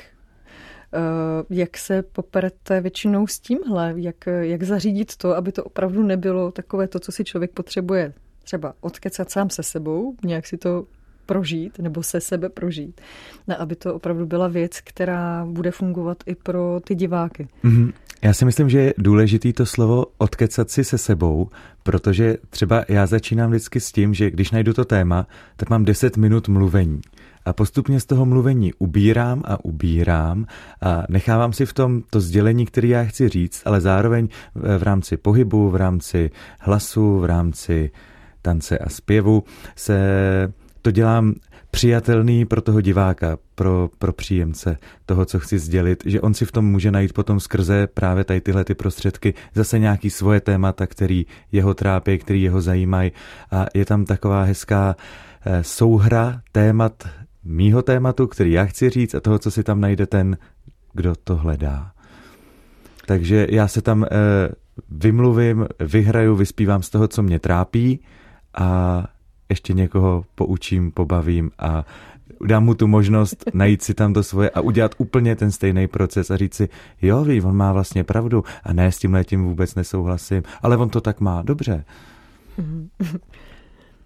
jak 1.50 1.78
se 1.78 2.02
poperete 2.02 2.82
většinou 2.82 3.28
s 3.28 3.40
tímhle? 3.40 3.94
Jak, 3.96 4.16
jak 4.40 4.64
zařídit 4.64 5.16
to, 5.16 5.36
aby 5.36 5.52
to 5.52 5.64
opravdu 5.64 6.04
nebylo 6.04 6.52
takové 6.52 6.88
to, 6.88 7.00
co 7.00 7.12
si 7.12 7.24
člověk 7.24 7.52
potřebuje 7.52 8.14
třeba 8.44 8.74
odkecat 8.82 9.32
sám 9.32 9.50
se 9.50 9.64
sebou, 9.64 10.16
nějak 10.24 10.48
si 10.48 10.58
to 10.58 10.86
prožít 11.26 11.80
nebo 11.80 12.04
se 12.04 12.22
sebe 12.22 12.50
prožít, 12.50 13.02
a 13.48 13.54
aby 13.54 13.76
to 13.76 13.96
opravdu 13.96 14.26
byla 14.26 14.48
věc, 14.48 14.82
která 14.82 15.46
bude 15.46 15.72
fungovat 15.72 16.18
i 16.26 16.36
pro 16.36 16.80
ty 16.84 16.96
diváky. 16.96 17.48
Mm-hmm. 17.64 17.94
Já 18.22 18.34
si 18.34 18.46
myslím, 18.46 18.70
že 18.70 18.80
je 18.80 18.94
důležitý 18.98 19.54
to 19.54 19.66
slovo 19.66 20.06
odkecat 20.18 20.70
si 20.70 20.84
se 20.84 20.98
sebou, 20.98 21.50
protože 21.84 22.38
třeba 22.50 22.86
já 22.90 23.06
začínám 23.06 23.50
vždycky 23.50 23.80
s 23.80 23.92
tím, 23.92 24.14
že 24.14 24.32
když 24.32 24.52
najdu 24.52 24.74
to 24.74 24.86
téma, 24.86 25.28
tak 25.56 25.70
mám 25.70 25.86
10 25.86 26.18
minut 26.18 26.48
mluvení 26.48 27.02
a 27.46 27.54
postupně 27.54 28.00
z 28.00 28.06
toho 28.06 28.26
mluvení 28.26 28.74
ubírám 28.74 29.42
a 29.46 29.66
ubírám 29.66 30.46
a 30.82 31.04
nechávám 31.10 31.54
si 31.54 31.66
v 31.66 31.74
tom 31.74 32.02
to 32.10 32.22
sdělení, 32.22 32.66
který 32.66 32.90
já 32.90 33.04
chci 33.04 33.30
říct, 33.30 33.62
ale 33.66 33.82
zároveň 33.82 34.28
v 34.56 34.84
rámci 34.84 35.18
pohybu, 35.18 35.70
v 35.70 35.76
rámci 35.76 36.32
hlasu, 36.60 37.20
v 37.20 37.26
rámci 37.26 37.92
tance 38.42 38.78
a 38.78 38.90
zpěvu 38.90 39.44
se 39.76 39.98
to 40.82 40.92
dělám 40.92 41.34
přijatelný 41.72 42.46
pro 42.46 42.62
toho 42.62 42.82
diváka, 42.82 43.38
pro, 43.56 43.90
pro 44.00 44.14
příjemce 44.14 44.78
toho, 45.06 45.26
co 45.26 45.40
chci 45.40 45.60
sdělit, 45.60 46.04
že 46.06 46.22
on 46.22 46.34
si 46.34 46.46
v 46.46 46.52
tom 46.52 46.66
může 46.66 46.92
najít 46.92 47.14
potom 47.14 47.40
skrze 47.40 47.88
právě 47.88 48.24
tady 48.24 48.42
tyhle 48.42 48.64
ty 48.64 48.76
prostředky 48.76 49.34
zase 49.56 49.80
nějaký 49.80 50.10
svoje 50.10 50.42
témata, 50.42 50.88
který 50.88 51.26
jeho 51.52 51.74
trápí, 51.74 52.18
který 52.18 52.42
jeho 52.42 52.62
zajímají. 52.62 53.12
A 53.52 53.66
je 53.74 53.86
tam 53.86 54.06
taková 54.06 54.44
hezká 54.44 54.96
eh, 55.46 55.64
souhra 55.64 56.42
témat 56.52 57.04
mýho 57.46 57.82
tématu, 57.82 58.28
který 58.28 58.52
já 58.52 58.66
chci 58.66 58.90
říct 58.90 59.16
a 59.16 59.20
toho, 59.20 59.40
co 59.40 59.52
si 59.52 59.64
tam 59.64 59.82
najde 59.82 60.06
ten, 60.06 60.38
kdo 60.94 61.16
to 61.24 61.36
hledá. 61.36 61.92
Takže 63.06 63.48
já 63.50 63.68
se 63.68 63.82
tam 63.82 64.04
e, 64.04 64.08
vymluvím, 64.90 65.68
vyhraju, 65.80 66.36
vyspívám 66.36 66.84
z 66.84 66.90
toho, 66.90 67.08
co 67.08 67.24
mě 67.24 67.40
trápí 67.40 68.00
a 68.58 69.04
ještě 69.50 69.74
někoho 69.74 70.26
poučím, 70.36 70.92
pobavím 70.92 71.52
a 71.60 71.86
dám 72.48 72.64
mu 72.64 72.74
tu 72.74 72.88
možnost 72.88 73.44
najít 73.54 73.82
si 73.82 73.94
tam 73.94 74.14
to 74.14 74.24
svoje 74.24 74.50
a 74.50 74.62
udělat 74.62 74.96
úplně 74.98 75.36
ten 75.36 75.52
stejný 75.52 75.88
proces 75.88 76.32
a 76.32 76.38
říct 76.38 76.54
si, 76.54 76.70
jo, 77.02 77.24
ví, 77.24 77.42
on 77.42 77.56
má 77.56 77.74
vlastně 77.74 78.04
pravdu 78.04 78.44
a 78.64 78.74
ne, 78.74 78.92
s 78.92 78.98
tím 78.98 79.14
letím 79.14 79.44
vůbec 79.44 79.76
nesouhlasím, 79.76 80.44
ale 80.62 80.78
on 80.78 80.90
to 80.90 81.02
tak 81.02 81.20
má, 81.20 81.42
dobře. 81.42 81.86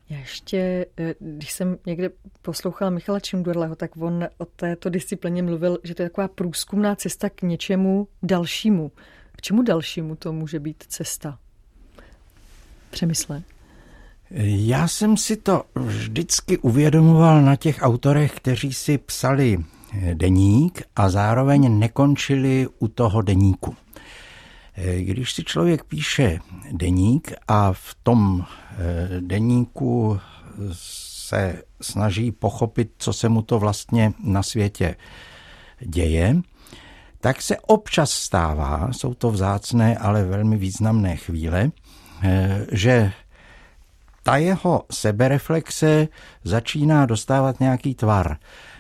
Já 0.10 0.20
ještě, 0.20 0.86
eh, 0.98 1.16
když 1.20 1.52
jsem 1.52 1.78
někde 1.86 2.10
poslouchala 2.42 2.92
Michala 2.92 3.20
Čundurleho, 3.20 3.76
tak 3.76 3.98
on 3.98 4.28
o 4.38 4.46
této 4.46 4.90
disciplině 4.90 5.44
mluvil, 5.44 5.80
že 5.84 5.96
to 5.96 6.02
je 6.02 6.10
taková 6.10 6.28
průzkumná 6.28 6.96
cesta 6.96 7.30
k 7.30 7.42
něčemu 7.42 8.08
dalšímu. 8.24 8.92
K 9.32 9.42
čemu 9.42 9.62
dalšímu 9.62 10.16
to 10.16 10.34
může 10.34 10.60
být 10.60 10.84
cesta? 10.88 11.40
Přemysle. 12.90 13.44
Já 14.42 14.88
jsem 14.88 15.18
si 15.18 15.38
to 15.38 15.64
vždycky 15.76 16.58
uvědomoval 16.58 17.42
na 17.42 17.56
těch 17.56 17.78
autorech, 17.82 18.36
kteří 18.36 18.74
si 18.74 18.98
psali 18.98 19.58
deník 20.14 20.82
a 20.96 21.10
zároveň 21.10 21.80
nekončili 21.80 22.68
u 22.80 22.88
toho 22.88 23.22
deníku. 23.22 23.76
Když 25.00 25.34
si 25.34 25.44
člověk 25.44 25.84
píše 25.84 26.40
deník 26.72 27.34
a 27.48 27.74
v 27.74 27.96
tom 28.04 28.46
deníku 29.20 30.20
se 30.74 31.64
snaží 31.82 32.32
pochopit, 32.32 32.92
co 32.98 33.14
se 33.14 33.30
mu 33.30 33.42
to 33.42 33.60
vlastně 33.60 34.14
na 34.24 34.44
světě 34.44 34.96
děje, 35.80 36.36
tak 37.22 37.42
se 37.42 37.58
občas 37.58 38.12
stává, 38.12 38.90
jsou 38.92 39.14
to 39.14 39.32
vzácné, 39.32 39.98
ale 39.98 40.24
velmi 40.24 40.58
významné 40.58 41.16
chvíle, 41.16 41.72
eh, 42.24 42.66
že 42.72 43.12
ta 44.24 44.38
jeho 44.38 44.84
sebereflexe 44.92 46.08
začíná 46.44 47.06
dostávat 47.06 47.60
nějaký 47.60 47.96
tvar. 47.96 48.38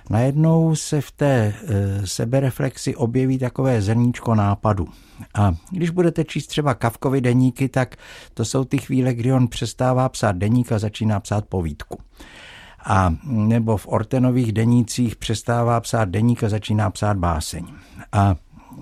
Najednou 0.09 0.75
se 0.75 1.01
v 1.01 1.11
té 1.11 1.53
eh, 1.53 2.07
sebereflexi 2.07 2.95
objeví 2.95 3.37
takové 3.37 3.81
zrníčko 3.81 4.35
nápadu. 4.35 4.87
A 5.33 5.53
když 5.71 5.89
budete 5.89 6.23
číst 6.23 6.47
třeba 6.47 6.73
Kavkovi 6.73 7.21
deníky, 7.21 7.69
tak 7.69 7.95
to 8.33 8.45
jsou 8.45 8.63
ty 8.63 8.77
chvíle, 8.77 9.13
kdy 9.13 9.33
on 9.33 9.47
přestává 9.47 10.09
psát 10.09 10.35
deník 10.35 10.71
a 10.71 10.79
začíná 10.79 11.19
psát 11.19 11.45
povídku 11.45 11.99
a 12.85 13.15
nebo 13.23 13.77
v 13.77 13.87
Ortenových 13.87 14.51
denících 14.51 15.15
přestává 15.15 15.79
psát 15.79 16.09
deník 16.09 16.43
a 16.43 16.49
začíná 16.49 16.89
psát 16.89 17.17
báseň. 17.17 17.67
A 18.11 18.35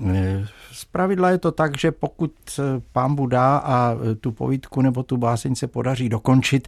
e, 0.06 0.48
z 0.72 0.86
pravidla 0.86 1.30
je 1.30 1.38
to 1.38 1.52
tak, 1.52 1.78
že 1.78 1.92
pokud 1.92 2.32
e, 2.60 2.62
pán 2.92 3.16
Buda 3.16 3.58
a 3.58 3.94
e, 3.94 4.16
tu 4.16 4.32
povídku 4.32 4.82
nebo 4.82 5.04
tu 5.04 5.18
báseň 5.18 5.56
se 5.56 5.68
podaří 5.68 6.10
dokončit, 6.10 6.68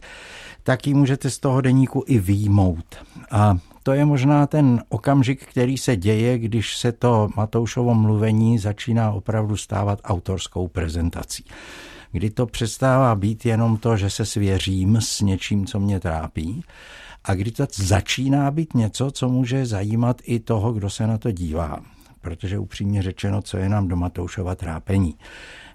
tak 0.62 0.86
ji 0.86 0.94
můžete 0.94 1.30
z 1.30 1.38
toho 1.38 1.60
deníku 1.60 2.04
i 2.06 2.18
výjmout. 2.18 2.96
A 3.30 3.56
to 3.90 3.94
je 3.94 4.04
možná 4.04 4.46
ten 4.46 4.82
okamžik, 4.88 5.46
který 5.46 5.78
se 5.78 5.96
děje, 5.96 6.38
když 6.38 6.76
se 6.76 6.92
to 6.92 7.28
Matoušovo 7.36 7.94
mluvení 7.94 8.58
začíná 8.58 9.12
opravdu 9.12 9.56
stávat 9.56 9.98
autorskou 10.04 10.68
prezentací. 10.68 11.44
Kdy 12.12 12.30
to 12.30 12.46
přestává 12.46 13.14
být 13.14 13.46
jenom 13.46 13.76
to, 13.76 13.96
že 13.96 14.10
se 14.10 14.26
svěřím 14.26 14.96
s 15.00 15.20
něčím, 15.20 15.66
co 15.66 15.80
mě 15.80 16.00
trápí, 16.00 16.64
a 17.24 17.34
kdy 17.34 17.50
to 17.50 17.66
začíná 17.74 18.50
být 18.50 18.74
něco, 18.74 19.10
co 19.10 19.28
může 19.28 19.66
zajímat 19.66 20.16
i 20.24 20.40
toho, 20.40 20.72
kdo 20.72 20.90
se 20.90 21.06
na 21.06 21.18
to 21.18 21.30
dívá. 21.30 21.80
Protože 22.20 22.58
upřímně 22.58 23.02
řečeno, 23.02 23.42
co 23.42 23.56
je 23.56 23.68
nám 23.68 23.88
do 23.88 23.96
Matoušova 23.96 24.54
trápení. 24.54 25.14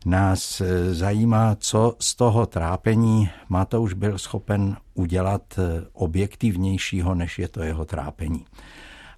Nás 0.05 0.61
e, 0.61 0.93
zajímá, 0.93 1.55
co 1.55 1.95
z 1.99 2.15
toho 2.15 2.45
trápení 2.45 3.29
Matouš 3.49 3.93
byl 3.93 4.17
schopen 4.17 4.77
udělat 4.93 5.59
e, 5.59 5.85
objektivnějšího, 5.93 7.15
než 7.15 7.39
je 7.39 7.47
to 7.47 7.63
jeho 7.63 7.85
trápení. 7.85 8.45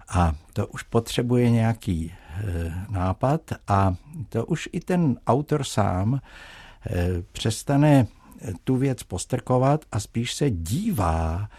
A 0.10 0.34
to 0.54 0.68
už 0.68 0.84
potřebuje 0.84 1.50
nějaký 1.50 2.14
e, 2.14 2.74
nápad 2.90 3.42
a 3.68 3.96
to 4.30 4.46
už 4.46 4.70
i 4.72 4.80
ten 4.80 5.20
autor 5.28 5.64
sám 5.64 6.22
přestane 7.32 8.08
tu 8.64 8.76
věc 8.76 9.04
postrkovat 9.04 9.86
a 9.92 10.00
spíš 10.00 10.34
se 10.34 10.50
dívá 10.50 11.50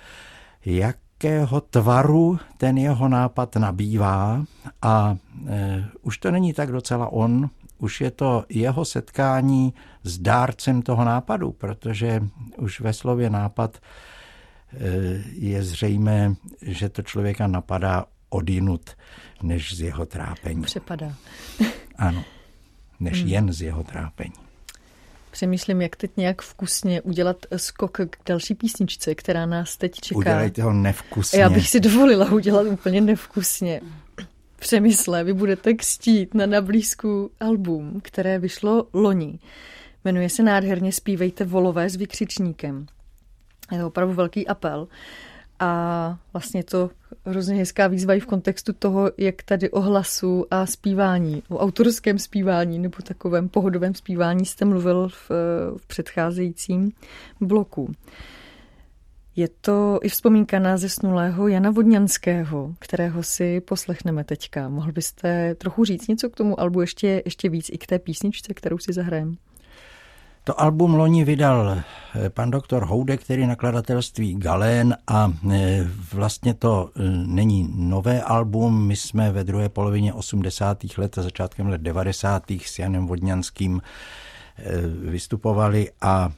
jakého 0.64 1.60
tvaru 1.60 2.38
ten 2.56 2.78
jeho 2.78 3.08
nápad 3.08 3.56
nabývá 3.56 4.44
a 4.82 5.16
už 6.02 6.18
to 6.18 6.30
není 6.30 6.52
tak 6.52 6.72
docela 6.72 7.12
on, 7.12 7.50
už 7.78 8.00
je 8.00 8.10
to 8.10 8.44
jeho 8.48 8.84
setkání 8.84 9.74
s 10.02 10.18
dárcem 10.18 10.82
toho 10.82 11.04
nápadu, 11.04 11.52
protože 11.52 12.20
už 12.58 12.80
ve 12.80 12.92
slově 12.92 13.30
nápad 13.30 13.78
e, 13.78 13.80
je 15.32 15.62
zřejmé, 15.62 16.34
že 16.62 16.88
to 16.88 17.02
člověka 17.02 17.46
napadá 17.46 18.04
odinut, 18.28 18.90
než 19.42 19.76
z 19.76 19.80
jeho 19.80 20.06
trápení. 20.06 20.62
Přepadá. 20.62 21.14
ano, 21.96 22.24
než 23.00 23.20
hmm. 23.20 23.28
jen 23.28 23.52
z 23.52 23.62
jeho 23.62 23.84
trápení. 23.84 24.48
Přemýšlím, 25.30 25.82
jak 25.82 25.96
teď 25.96 26.10
nějak 26.16 26.42
vkusně 26.42 27.02
udělat 27.02 27.36
skok 27.56 27.98
k 28.10 28.16
další 28.26 28.54
písničce, 28.54 29.14
která 29.14 29.46
nás 29.46 29.76
teď 29.76 29.94
čeká. 30.00 30.18
Udělejte 30.18 30.62
ho 30.62 30.72
nevkusně. 30.72 31.40
Já 31.40 31.50
bych 31.50 31.68
si 31.68 31.80
dovolila 31.80 32.32
udělat 32.32 32.66
úplně 32.66 33.00
nevkusně. 33.00 33.80
Přemysle, 34.59 35.25
vy 35.25 35.33
budete 35.33 35.75
kstít 35.75 36.35
na 36.35 36.47
nablízku 36.47 37.31
album, 37.40 38.01
které 38.03 38.38
vyšlo 38.38 38.87
loni. 38.92 39.38
Jmenuje 40.05 40.29
se 40.29 40.42
nádherně 40.42 40.92
Spívejte 40.92 41.44
volové 41.44 41.90
s 41.90 41.97
vykřičníkem. 41.97 42.87
Je 43.73 43.79
to 43.79 43.87
opravdu 43.87 44.14
velký 44.14 44.47
apel. 44.47 44.88
A 45.61 46.18
vlastně 46.33 46.64
to 46.64 46.90
hrozně 47.25 47.55
hezká 47.55 47.87
výzva 47.87 48.14
i 48.14 48.21
v 48.21 48.27
kontextu 48.27 48.73
toho, 48.73 49.11
jak 49.16 49.42
tady 49.42 49.71
o 49.71 49.81
hlasu 49.81 50.47
a 50.51 50.66
zpívání, 50.66 51.42
o 51.49 51.59
autorském 51.59 52.18
zpívání 52.18 52.79
nebo 52.79 52.97
takovém 53.03 53.49
pohodovém 53.49 53.94
zpívání 53.94 54.44
jste 54.44 54.64
mluvil 54.64 55.09
v, 55.09 55.31
v 55.77 55.87
předcházejícím 55.87 56.92
bloku. 57.40 57.94
Je 59.38 59.48
to 59.61 59.98
i 60.03 60.09
vzpomínka 60.09 60.59
na 60.59 60.77
zesnulého 60.77 61.48
Jana 61.48 61.70
Vodňanského, 61.70 62.74
kterého 62.79 63.22
si 63.22 63.61
poslechneme 63.61 64.24
teďka. 64.24 64.68
Mohl 64.68 64.92
byste 64.92 65.55
trochu 65.55 65.85
říct 65.85 66.09
něco 66.09 66.31
k 66.31 66.37
tomu 66.37 66.61
albu 66.61 66.81
ještě, 66.81 67.22
ještě 67.24 67.48
víc 67.48 67.70
i 67.72 67.79
k 67.79 67.87
té 67.87 67.98
písničce, 67.98 68.55
kterou 68.55 68.79
si 68.79 68.92
zahrajeme? 68.92 69.35
To 70.44 70.61
album 70.61 70.94
loni 70.94 71.24
vydal 71.24 71.70
eh, 71.70 72.31
pan 72.31 72.51
doktor 72.51 72.85
Houdek, 72.85 73.20
který 73.20 73.46
nakladatelství 73.46 74.35
Galén 74.35 74.96
a 75.07 75.33
eh, 75.53 75.87
vlastně 76.12 76.55
to 76.55 76.90
eh, 76.96 77.03
není 77.27 77.70
nové 77.77 78.22
album. 78.22 78.87
My 78.87 78.96
jsme 78.96 79.33
ve 79.33 79.44
druhé 79.44 79.68
polovině 79.68 80.12
80. 80.12 80.79
let 80.96 81.18
a 81.18 81.22
začátkem 81.22 81.66
let 81.66 81.81
90. 81.81 82.51
s 82.51 82.79
Janem 82.79 83.07
Vodňanským 83.07 83.83
vystupovali 85.05 85.90
a 86.01 86.33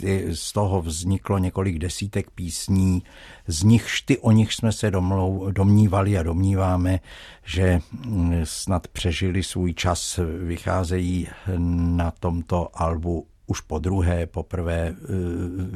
ty, 0.00 0.26
z 0.34 0.52
toho 0.52 0.82
vzniklo 0.82 1.38
několik 1.38 1.78
desítek 1.78 2.30
písní, 2.30 3.02
z 3.46 3.62
nichž 3.62 4.00
ty, 4.00 4.18
o 4.18 4.30
nich 4.30 4.54
jsme 4.54 4.72
se 4.72 4.90
domlou, 4.90 5.50
domnívali 5.50 6.18
a 6.18 6.22
domníváme, 6.22 7.00
že 7.44 7.80
mm, 8.06 8.40
snad 8.44 8.88
přežili 8.88 9.42
svůj 9.42 9.74
čas, 9.74 10.20
vycházejí 10.46 11.28
na 11.96 12.10
tomto 12.10 12.68
albu 12.74 13.26
už 13.46 13.60
po 13.60 13.78
druhé, 13.78 14.26
poprvé 14.26 14.88
e, 14.88 14.94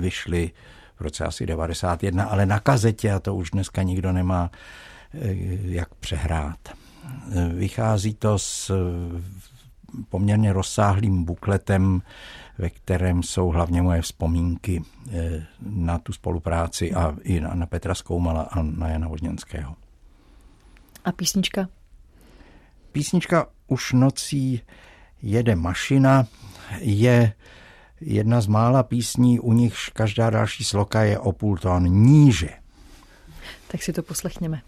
vyšly 0.01 0.51
v 0.97 1.01
roce 1.01 1.25
asi 1.25 1.47
91, 1.47 2.25
ale 2.25 2.47
na 2.47 2.61
kazetě, 2.61 3.13
a 3.13 3.21
to 3.21 3.35
už 3.35 3.51
dneska 3.51 3.83
nikdo 3.83 4.13
nemá 4.13 4.51
e, 5.15 5.37
jak 5.65 5.95
přehrát. 5.95 6.59
Vychází 7.55 8.15
to 8.15 8.39
s 8.39 8.73
poměrně 10.09 10.53
rozsáhlým 10.53 11.25
bukletem 11.25 12.03
ve 12.61 12.71
kterém 12.71 13.23
jsou 13.23 13.49
hlavně 13.49 13.83
moje 13.83 14.03
vzpomínky 14.03 14.83
eh, 15.13 15.47
na 15.61 15.99
tu 15.99 16.13
spolupráci 16.13 16.95
a 16.95 17.17
i 17.23 17.41
na, 17.41 17.67
Petra 17.67 17.95
Skoumala 17.95 18.43
a 18.43 18.63
na 18.63 18.89
Jana 18.89 19.09
Vodňanského. 19.09 19.77
A 21.05 21.13
písnička? 21.13 21.69
Písnička 22.93 23.47
Už 23.67 23.93
nocí 23.93 24.61
jede 25.23 25.57
mašina 25.57 26.27
je 26.79 27.33
jedna 28.01 28.41
z 28.41 28.47
mála 28.47 28.83
písní, 28.83 29.41
u 29.41 29.53
nichž 29.53 29.89
každá 29.89 30.31
další 30.31 30.65
sloka 30.65 31.03
je 31.03 31.19
o 31.19 31.33
půl 31.33 31.59
tón 31.59 31.83
níže. 31.83 32.49
Tak 33.69 33.83
si 33.83 33.93
to 33.93 34.03
poslechněme. 34.03 34.63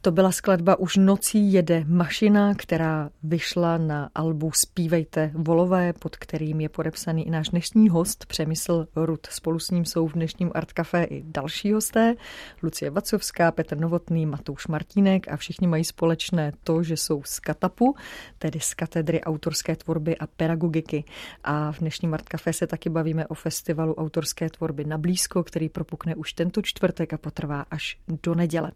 To 0.00 0.12
byla 0.12 0.32
skladba 0.32 0.78
Už 0.78 0.96
nocí 0.96 1.52
jede 1.52 1.84
mašina, 1.86 2.54
která 2.54 3.10
vyšla 3.22 3.78
na 3.78 4.10
albu 4.14 4.50
Spívejte 4.54 5.30
volové, 5.34 5.92
pod 5.92 6.16
kterým 6.16 6.60
je 6.60 6.68
podepsaný 6.68 7.26
i 7.26 7.30
náš 7.30 7.48
dnešní 7.48 7.88
host 7.88 8.26
Přemysl 8.26 8.86
Rud. 8.96 9.26
Spolu 9.30 9.58
s 9.58 9.70
ním 9.70 9.84
jsou 9.84 10.08
v 10.08 10.12
dnešním 10.12 10.50
Art 10.54 10.72
Café 10.72 11.04
i 11.04 11.22
další 11.26 11.72
hosté, 11.72 12.14
Lucie 12.62 12.90
Vacovská, 12.90 13.52
Petr 13.52 13.76
Novotný, 13.76 14.26
Matouš 14.26 14.66
Martínek 14.66 15.32
a 15.32 15.36
všichni 15.36 15.66
mají 15.66 15.84
společné 15.84 16.52
to, 16.64 16.82
že 16.82 16.96
jsou 16.96 17.22
z 17.24 17.40
Katapu, 17.40 17.96
tedy 18.38 18.60
z 18.60 18.74
katedry 18.74 19.20
autorské 19.20 19.76
tvorby 19.76 20.16
a 20.16 20.26
pedagogiky. 20.26 21.04
A 21.44 21.72
v 21.72 21.78
dnešním 21.78 22.14
Art 22.14 22.28
Café 22.28 22.52
se 22.52 22.66
taky 22.66 22.90
bavíme 22.90 23.26
o 23.26 23.34
festivalu 23.34 23.94
autorské 23.94 24.50
tvorby 24.50 24.84
na 24.84 24.98
blízko, 24.98 25.44
který 25.44 25.68
propukne 25.68 26.14
už 26.14 26.32
tento 26.32 26.62
čtvrtek 26.62 27.12
a 27.12 27.18
potrvá 27.18 27.64
až 27.70 27.98
do 28.22 28.34
neděle. 28.34 28.72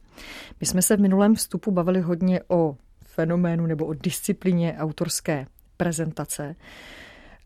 My 0.61 0.67
jsme 0.67 0.83
se 0.83 0.97
v 0.97 1.01
minulém 1.01 1.13
vstupu 1.35 1.71
bavili 1.71 2.01
hodně 2.01 2.41
o 2.49 2.77
fenoménu 3.05 3.67
nebo 3.67 3.87
o 3.87 3.95
disciplíně 3.95 4.77
autorské 4.79 5.47
prezentace. 5.77 6.57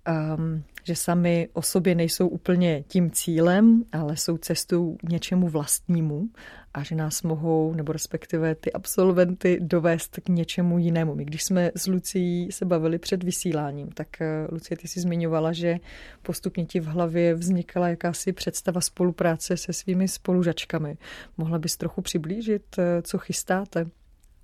Um, 0.09 0.62
že 0.84 0.96
sami 0.96 1.48
o 1.52 1.62
sobě 1.62 1.94
nejsou 1.94 2.28
úplně 2.28 2.84
tím 2.88 3.11
cílem, 3.11 3.84
ale 3.92 4.16
jsou 4.16 4.38
cestou 4.38 4.96
něčemu 5.09 5.48
vlastnímu 5.48 6.28
a 6.74 6.82
že 6.82 6.94
nás 6.94 7.22
mohou, 7.22 7.74
nebo 7.74 7.92
respektive 7.92 8.54
ty 8.54 8.72
absolventy, 8.72 9.59
dovést 9.61 10.16
k 10.24 10.28
něčemu 10.28 10.78
jinému. 10.78 11.14
My 11.14 11.24
když 11.24 11.44
jsme 11.44 11.70
s 11.76 11.86
Lucí 11.86 12.48
se 12.52 12.64
bavili 12.64 12.98
před 12.98 13.24
vysíláním, 13.24 13.88
tak 13.88 14.20
eh, 14.20 14.46
Lucie, 14.52 14.78
ty 14.78 14.88
si 14.88 15.00
zmiňovala, 15.00 15.52
že 15.52 15.78
postupně 16.22 16.64
ti 16.66 16.80
v 16.80 16.86
hlavě 16.86 17.34
vznikala 17.34 17.88
jakási 17.88 18.32
představa 18.32 18.80
spolupráce 18.80 19.57
se 19.57 19.72
svými 19.72 20.09
spolužačkami. 20.09 20.96
Mohla 21.38 21.59
bys 21.59 21.76
trochu 21.76 22.00
přiblížit, 22.00 22.62
eh, 22.78 23.02
co 23.02 23.18
chystáte? 23.18 23.86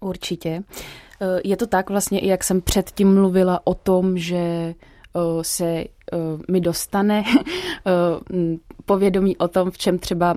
Určitě. 0.01 0.63
Eh, 1.21 1.41
je 1.45 1.57
to 1.57 1.67
tak 1.67 1.91
vlastně, 1.91 2.21
jak 2.23 2.45
jsem 2.45 2.61
předtím 2.61 3.15
mluvila 3.15 3.67
o 3.67 3.75
tom, 3.75 4.19
že 4.19 4.75
se 5.43 5.85
mi 6.51 6.61
dostane 6.61 7.25
povědomí 8.85 9.37
o 9.37 9.49
tom, 9.49 9.71
v 9.71 9.79
čem 9.79 9.99
třeba 9.99 10.35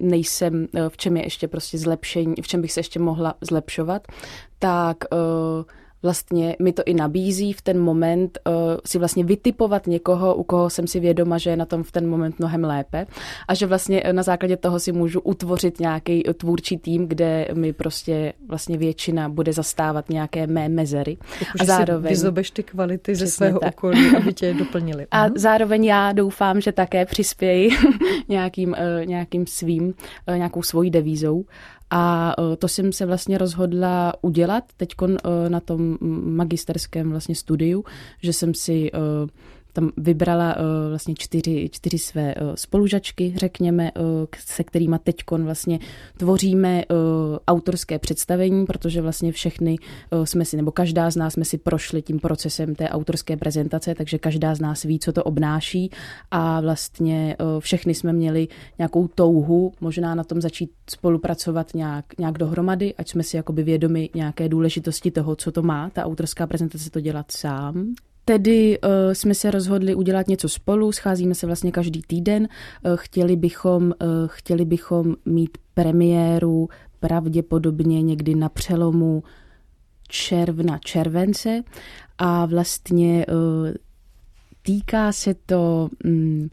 nejsem, 0.00 0.66
v 0.88 0.96
čem 0.96 1.16
je 1.16 1.24
ještě 1.24 1.48
prostě 1.48 1.78
zlepšení, 1.78 2.34
v 2.42 2.46
čem 2.46 2.62
bych 2.62 2.72
se 2.72 2.80
ještě 2.80 2.98
mohla 2.98 3.34
zlepšovat, 3.40 4.06
tak 4.58 5.04
vlastně 6.02 6.56
mi 6.58 6.72
to 6.72 6.82
i 6.86 6.94
nabízí 6.94 7.52
v 7.52 7.62
ten 7.62 7.80
moment 7.80 8.38
uh, 8.46 8.54
si 8.86 8.98
vlastně 8.98 9.24
vytipovat 9.24 9.86
někoho, 9.86 10.34
u 10.34 10.42
koho 10.42 10.70
jsem 10.70 10.86
si 10.86 11.00
vědoma, 11.00 11.38
že 11.38 11.50
je 11.50 11.56
na 11.56 11.66
tom 11.66 11.82
v 11.82 11.92
ten 11.92 12.08
moment 12.08 12.38
mnohem 12.38 12.64
lépe 12.64 13.06
a 13.48 13.54
že 13.54 13.66
vlastně 13.66 14.02
na 14.12 14.22
základě 14.22 14.56
toho 14.56 14.80
si 14.80 14.92
můžu 14.92 15.20
utvořit 15.20 15.80
nějaký 15.80 16.22
tvůrčí 16.22 16.78
tým, 16.78 17.08
kde 17.08 17.48
mi 17.54 17.72
prostě 17.72 18.32
vlastně 18.48 18.76
většina 18.76 19.28
bude 19.28 19.52
zastávat 19.52 20.10
nějaké 20.10 20.46
mé 20.46 20.68
mezery. 20.68 21.16
Jako, 21.40 21.58
a 21.60 21.64
zároveň... 21.64 22.10
vyzobeš 22.10 22.50
ty 22.50 22.62
kvality 22.62 23.14
ze 23.14 23.26
svého 23.26 23.58
tak. 23.58 23.74
okolí, 23.74 24.16
aby 24.16 24.34
tě 24.34 24.54
doplnili. 24.58 25.06
A 25.10 25.26
mhm. 25.26 25.32
zároveň 25.36 25.84
já 25.84 26.12
doufám, 26.12 26.60
že 26.60 26.72
také 26.72 27.06
přispěji 27.06 27.70
nějakým, 28.28 28.70
uh, 28.70 29.06
nějakým 29.06 29.46
svým, 29.46 29.94
uh, 30.28 30.36
nějakou 30.36 30.62
svojí 30.62 30.90
devízou 30.90 31.44
a 31.90 32.34
e, 32.52 32.56
to 32.56 32.68
jsem 32.68 32.92
se 32.92 33.06
vlastně 33.06 33.38
rozhodla 33.38 34.14
udělat 34.22 34.64
teď 34.76 34.90
e, 35.02 35.48
na 35.48 35.60
tom 35.60 35.98
magisterském 36.24 37.10
vlastně 37.10 37.34
studiu, 37.34 37.84
že 38.22 38.32
jsem 38.32 38.54
si 38.54 38.90
e, 38.94 38.98
tam 39.72 39.90
vybrala 39.96 40.56
uh, 40.56 40.62
vlastně 40.88 41.14
čtyři, 41.18 41.68
čtyři 41.72 41.98
své 41.98 42.34
uh, 42.34 42.54
spolužačky, 42.54 43.34
řekněme, 43.36 43.92
uh, 43.92 44.26
se 44.38 44.64
kterými 44.64 44.96
teď 45.02 45.16
vlastně 45.30 45.78
tvoříme 46.16 46.82
autorské 47.48 47.98
představení, 47.98 48.66
protože 48.66 49.02
vlastně 49.02 49.32
všechny 49.32 49.76
jsme 50.24 50.44
si, 50.44 50.56
nebo 50.56 50.70
každá 50.70 51.10
z 51.10 51.16
nás 51.16 51.32
jsme 51.32 51.44
si 51.44 51.58
prošli 51.58 52.02
tím 52.02 52.20
procesem 52.20 52.74
té 52.74 52.88
autorské 52.88 53.36
prezentace, 53.36 53.94
takže 53.94 54.18
každá 54.18 54.54
z 54.54 54.60
nás 54.60 54.82
ví, 54.82 54.98
co 54.98 55.12
to 55.12 55.24
obnáší. 55.24 55.90
A 56.30 56.60
vlastně 56.60 57.36
všechny 57.58 57.94
jsme 57.94 58.12
měli 58.12 58.48
nějakou 58.78 59.08
touhu, 59.08 59.72
možná 59.80 60.14
na 60.14 60.24
tom 60.24 60.40
začít 60.40 60.70
spolupracovat 60.90 61.74
nějak, 61.74 62.04
nějak 62.18 62.38
dohromady, 62.38 62.94
ať 62.94 63.08
jsme 63.08 63.22
si 63.22 63.36
jakoby 63.36 63.62
vědomi 63.62 64.10
nějaké 64.14 64.48
důležitosti 64.48 65.10
toho, 65.10 65.36
co 65.36 65.52
to 65.52 65.62
má, 65.62 65.90
ta 65.90 66.04
autorská 66.04 66.46
prezentace 66.46 66.90
to 66.90 67.00
dělat 67.00 67.30
sám, 67.30 67.94
Tedy 68.30 68.78
uh, 68.80 68.90
jsme 69.12 69.34
se 69.34 69.50
rozhodli 69.50 69.94
udělat 69.94 70.28
něco 70.28 70.48
spolu, 70.48 70.92
scházíme 70.92 71.34
se 71.34 71.46
vlastně 71.46 71.72
každý 71.72 72.02
týden. 72.06 72.42
Uh, 72.42 72.96
chtěli, 72.96 73.36
bychom, 73.36 73.82
uh, 73.82 73.92
chtěli 74.26 74.64
bychom 74.64 75.16
mít 75.24 75.58
premiéru 75.74 76.68
pravděpodobně 77.00 78.02
někdy 78.02 78.34
na 78.34 78.48
přelomu 78.48 79.22
června, 80.08 80.78
července 80.78 81.62
a 82.18 82.46
vlastně 82.46 83.26
týká 84.62 85.12
se 85.12 85.34
to... 85.46 85.88
Um, 86.04 86.50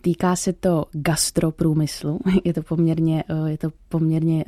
Týká 0.00 0.36
se 0.36 0.52
to 0.52 0.84
gastroprůmyslu. 0.92 2.20
Je 2.44 2.54
to 2.54 2.62
poměrně, 2.62 3.24
je 3.46 3.58
to 3.58 3.70
poměrně 3.88 4.44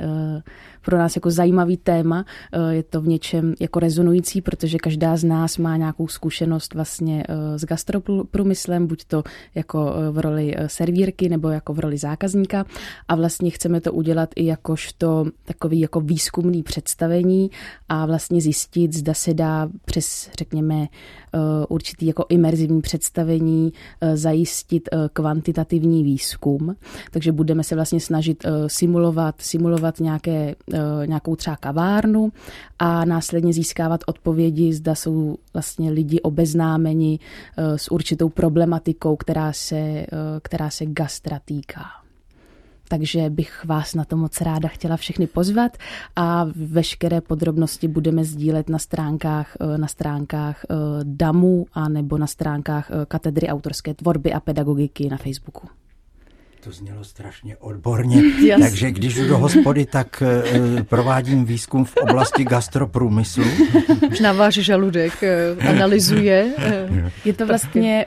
pro 0.82 0.98
nás 0.98 1.16
jako 1.16 1.30
zajímavý 1.30 1.76
téma. 1.76 2.24
Eh, 2.52 2.74
je 2.74 2.82
to 2.82 3.00
v 3.00 3.08
něčem 3.08 3.54
jako 3.60 3.80
rezonující, 3.80 4.40
protože 4.40 4.78
každá 4.78 5.16
z 5.16 5.24
nás 5.24 5.58
má 5.58 5.76
nějakou 5.76 6.08
zkušenost 6.08 6.74
vlastně 6.74 7.24
eh, 7.28 7.58
s 7.58 7.64
gastroprůmyslem, 7.64 8.86
buď 8.86 9.04
to 9.04 9.22
jako 9.54 9.94
eh, 9.94 10.10
v 10.10 10.18
roli 10.18 10.54
servírky 10.66 11.28
nebo 11.28 11.48
jako 11.48 11.74
v 11.74 11.78
roli 11.78 11.98
zákazníka 11.98 12.64
a 13.08 13.14
vlastně 13.14 13.50
chceme 13.50 13.80
to 13.80 13.92
udělat 13.92 14.30
i 14.36 14.46
jakožto 14.46 15.26
takový 15.44 15.80
jako 15.80 16.00
výzkumný 16.00 16.62
představení 16.62 17.50
a 17.88 18.06
vlastně 18.06 18.40
zjistit, 18.40 18.92
zda 18.92 19.14
se 19.14 19.34
dá 19.34 19.68
přes, 19.84 20.30
řekněme, 20.38 20.86
určitý 21.68 22.06
jako 22.06 22.26
imerzivní 22.28 22.80
představení 22.80 23.72
zajistit 24.14 24.88
kvantitativní 25.12 26.04
výzkum. 26.04 26.76
Takže 27.10 27.32
budeme 27.32 27.64
se 27.64 27.74
vlastně 27.74 28.00
snažit 28.00 28.46
simulovat, 28.66 29.34
simulovat 29.38 30.00
nějaké 30.00 30.54
Eh, 30.74 31.06
nějakou 31.06 31.36
třeba 31.36 31.56
kavárnu 31.56 32.32
a 32.78 33.04
následně 33.04 33.52
získávat 33.52 34.00
odpovědi, 34.06 34.72
zda 34.72 34.94
jsou 34.94 35.36
vlastně 35.54 35.90
lidi 35.90 36.20
obeznámeni 36.20 37.18
eh, 37.56 37.78
s 37.78 37.92
určitou 37.92 38.28
problematikou, 38.28 39.16
která 39.16 39.52
se, 39.52 39.76
eh, 39.76 40.06
která 40.42 40.70
se 40.70 40.86
gastra 40.86 41.40
týká. 41.44 41.82
Takže 42.90 43.30
bych 43.30 43.64
vás 43.64 43.94
na 43.94 44.04
to 44.04 44.16
moc 44.16 44.40
ráda 44.40 44.68
chtěla 44.68 44.96
všechny 44.96 45.26
pozvat 45.26 45.76
a 46.16 46.46
veškeré 46.54 47.20
podrobnosti 47.20 47.88
budeme 47.88 48.24
sdílet 48.24 48.68
na 48.68 48.78
stránkách, 48.78 49.56
na 49.76 49.86
stránkách 49.86 50.64
DAMu 51.02 51.66
a 51.72 51.88
nebo 51.88 52.18
na 52.18 52.26
stránkách 52.26 52.90
katedry 53.08 53.48
autorské 53.48 53.94
tvorby 53.94 54.32
a 54.32 54.40
pedagogiky 54.40 55.08
na 55.08 55.16
Facebooku. 55.16 55.68
To 56.64 56.70
znělo 56.72 57.04
strašně 57.04 57.56
odborně. 57.56 58.22
Yes. 58.40 58.60
Takže 58.60 58.90
když 58.90 59.14
jdu 59.14 59.28
do 59.28 59.38
hospody, 59.38 59.86
tak 59.86 60.22
provádím 60.88 61.44
výzkum 61.44 61.84
v 61.84 61.96
oblasti 61.96 62.44
gastroprůmyslu. 62.44 63.44
Na 64.22 64.32
váš 64.32 64.54
žaludek 64.54 65.12
analyzuje. 65.68 66.54
Je 67.24 67.32
to 67.32 67.46
vlastně, 67.46 68.04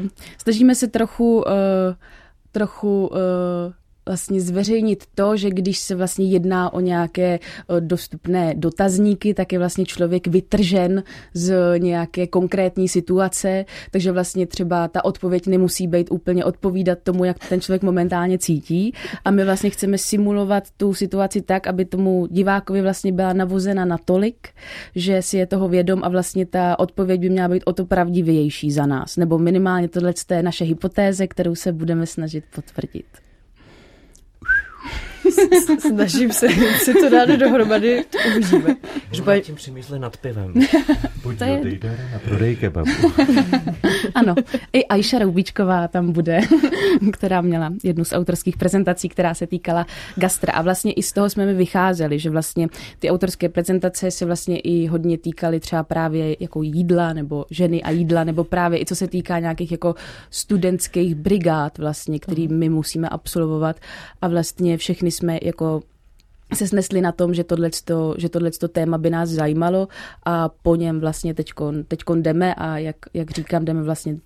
uh, 0.00 0.08
snažíme 0.38 0.74
se 0.74 0.88
trochu, 0.88 1.36
uh, 1.36 1.44
trochu 2.52 3.06
uh, 3.06 3.16
vlastně 4.06 4.40
zveřejnit 4.40 5.04
to, 5.14 5.36
že 5.36 5.50
když 5.50 5.78
se 5.78 5.94
vlastně 5.94 6.26
jedná 6.26 6.72
o 6.72 6.80
nějaké 6.80 7.38
eh, 7.38 7.80
dostupné 7.80 8.54
dotazníky, 8.54 9.34
tak 9.34 9.52
je 9.52 9.58
vlastně 9.58 9.84
člověk 9.84 10.26
vytržen 10.26 11.02
z 11.34 11.78
nějaké 11.78 12.26
konkrétní 12.26 12.88
situace, 12.88 13.64
takže 13.90 14.12
vlastně 14.12 14.46
třeba 14.46 14.88
ta 14.88 15.04
odpověď 15.04 15.46
nemusí 15.46 15.86
být 15.86 16.08
úplně 16.10 16.44
odpovídat 16.44 16.98
tomu, 17.02 17.24
jak 17.24 17.48
ten 17.48 17.60
člověk 17.60 17.82
momentálně 17.82 18.38
cítí. 18.38 18.92
A 19.24 19.30
my 19.30 19.44
vlastně 19.44 19.70
chceme 19.70 19.98
simulovat 19.98 20.64
tu 20.76 20.94
situaci 20.94 21.42
tak, 21.42 21.66
aby 21.66 21.84
tomu 21.84 22.26
divákovi 22.30 22.82
vlastně 22.82 23.12
byla 23.12 23.32
navozena 23.32 23.84
natolik, 23.84 24.48
že 24.94 25.22
si 25.22 25.36
je 25.36 25.46
toho 25.46 25.68
vědom 25.68 26.00
a 26.04 26.08
vlastně 26.08 26.46
ta 26.46 26.78
odpověď 26.78 27.20
by 27.20 27.30
měla 27.30 27.48
být 27.48 27.62
o 27.66 27.72
to 27.72 27.86
pravdivější 27.86 28.70
za 28.70 28.86
nás, 28.86 29.16
nebo 29.16 29.38
minimálně 29.38 29.88
tohle 29.88 30.14
je 30.30 30.42
naše 30.42 30.64
hypotéze, 30.64 31.26
kterou 31.26 31.54
se 31.54 31.72
budeme 31.72 32.06
snažit 32.06 32.44
potvrdit. 32.54 33.23
Snažím 35.80 36.32
se 36.32 36.48
si 36.78 36.94
to 36.94 37.10
dát 37.10 37.28
dohromady, 37.28 38.04
uvidíme. 38.28 38.76
Možná 39.08 39.40
tím 39.40 39.54
přemýšlej 39.54 40.00
nad 40.00 40.16
pivem. 40.16 40.54
Pojď 41.22 41.38
to 41.38 41.44
je... 41.44 42.10
na 42.12 42.18
prodej 42.18 42.56
kebabu. 42.56 42.90
ano, 44.14 44.34
i 44.72 44.84
Aisha 44.84 45.18
Roubíčková 45.18 45.88
tam 45.88 46.12
bude, 46.12 46.40
která 47.12 47.40
měla 47.40 47.72
jednu 47.82 48.04
z 48.04 48.12
autorských 48.12 48.56
prezentací, 48.56 49.08
která 49.08 49.34
se 49.34 49.46
týkala 49.46 49.86
gastra. 50.16 50.52
A 50.52 50.62
vlastně 50.62 50.92
i 50.92 51.02
z 51.02 51.12
toho 51.12 51.30
jsme 51.30 51.46
mi 51.46 51.54
vycházeli, 51.54 52.18
že 52.18 52.30
vlastně 52.30 52.68
ty 52.98 53.10
autorské 53.10 53.48
prezentace 53.48 54.10
se 54.10 54.26
vlastně 54.26 54.58
i 54.58 54.86
hodně 54.86 55.18
týkaly 55.18 55.60
třeba 55.60 55.82
právě 55.82 56.36
jako 56.40 56.62
jídla 56.62 57.12
nebo 57.12 57.44
ženy 57.50 57.82
a 57.82 57.90
jídla, 57.90 58.24
nebo 58.24 58.44
právě 58.44 58.80
i 58.80 58.86
co 58.86 58.96
se 58.96 59.08
týká 59.08 59.38
nějakých 59.38 59.72
jako 59.72 59.94
studentských 60.30 61.14
brigád 61.14 61.78
vlastně, 61.78 62.18
který 62.18 62.48
my 62.48 62.68
musíme 62.68 63.08
absolvovat 63.08 63.76
a 64.22 64.28
vlastně 64.28 64.76
všechny 64.76 65.10
jsme 65.14 65.38
jako 65.42 65.82
se 66.54 66.68
snesli 66.68 67.00
na 67.00 67.12
tom, 67.12 67.34
že 67.34 67.44
tohleto, 67.44 68.14
že 68.18 68.28
tohleto 68.28 68.68
téma 68.68 68.98
by 68.98 69.10
nás 69.10 69.28
zajímalo 69.28 69.88
a 70.24 70.48
po 70.48 70.76
něm 70.76 71.00
vlastně 71.00 71.34
teďkon, 71.34 71.84
teďkon 71.84 72.22
jdeme 72.22 72.54
a 72.54 72.78
jak, 72.78 72.96
jak 73.14 73.30
říkám, 73.30 73.64
jdeme 73.64 73.82
vlastně 73.82 74.16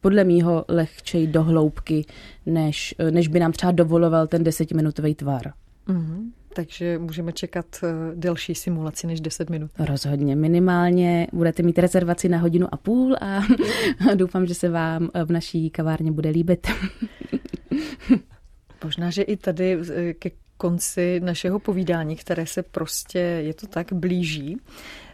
podle 0.00 0.24
mýho 0.24 0.64
lehčej 0.68 1.26
do 1.26 1.42
hloubky, 1.42 2.06
než, 2.46 2.94
než 3.10 3.28
by 3.28 3.40
nám 3.40 3.52
třeba 3.52 3.72
dovoloval 3.72 4.26
ten 4.26 4.44
desetiminutový 4.44 5.14
tvar. 5.14 5.52
Mm-hmm. 5.88 6.30
Takže 6.54 6.98
můžeme 6.98 7.32
čekat 7.32 7.66
eh, 7.82 7.88
delší 8.14 8.54
simulaci 8.54 9.06
než 9.06 9.20
10 9.20 9.50
minut. 9.50 9.70
Rozhodně. 9.78 10.36
Minimálně 10.36 11.26
budete 11.32 11.62
mít 11.62 11.78
rezervaci 11.78 12.28
na 12.28 12.38
hodinu 12.38 12.66
a 12.72 12.76
půl 12.76 13.16
a 13.20 13.40
doufám, 14.14 14.46
že 14.46 14.54
se 14.54 14.68
vám 14.68 15.08
v 15.24 15.32
naší 15.32 15.70
kavárně 15.70 16.12
bude 16.12 16.30
líbit. 16.30 16.66
Možná, 18.84 19.10
že 19.10 19.22
i 19.22 19.36
tady 19.36 19.78
ke 20.18 20.30
konci 20.56 21.20
našeho 21.20 21.58
povídání, 21.58 22.16
které 22.16 22.46
se 22.46 22.62
prostě, 22.62 23.18
je 23.18 23.54
to 23.54 23.66
tak, 23.66 23.92
blíží, 23.92 24.56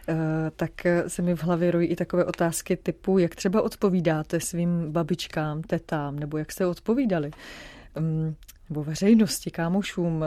eh, 0.07 0.15
tak 0.55 0.71
se 1.07 1.21
mi 1.21 1.35
v 1.35 1.43
hlavě 1.43 1.71
rojí 1.71 1.87
i 1.87 1.95
takové 1.95 2.25
otázky 2.25 2.77
typu, 2.77 3.17
jak 3.17 3.35
třeba 3.35 3.61
odpovídáte 3.61 4.39
svým 4.39 4.91
babičkám, 4.91 5.61
tetám, 5.61 6.19
nebo 6.19 6.37
jak 6.37 6.51
jste 6.51 6.65
odpovídali, 6.65 7.31
mm, 7.99 8.35
nebo 8.69 8.83
veřejnosti, 8.83 9.51
kámošům, 9.51 10.25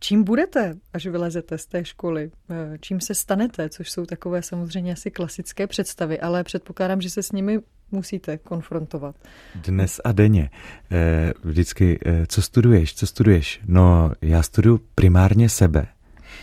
čím 0.00 0.24
budete, 0.24 0.74
až 0.92 1.06
vylezete 1.06 1.58
z 1.58 1.66
té 1.66 1.84
školy, 1.84 2.30
eh, 2.50 2.78
čím 2.80 3.00
se 3.00 3.14
stanete, 3.14 3.68
což 3.68 3.90
jsou 3.90 4.06
takové 4.06 4.42
samozřejmě 4.42 4.92
asi 4.92 5.10
klasické 5.10 5.66
představy, 5.66 6.20
ale 6.20 6.44
předpokládám, 6.44 7.00
že 7.00 7.10
se 7.10 7.22
s 7.22 7.32
nimi 7.32 7.60
musíte 7.92 8.38
konfrontovat. 8.38 9.16
Dnes 9.54 10.00
a 10.04 10.12
denně. 10.12 10.50
Eh, 10.90 11.32
vždycky, 11.44 11.98
eh, 12.06 12.26
co 12.26 12.42
studuješ, 12.42 12.94
co 12.94 13.06
studuješ? 13.06 13.60
No, 13.66 14.12
já 14.22 14.42
studuju 14.42 14.80
primárně 14.94 15.48
sebe. 15.48 15.86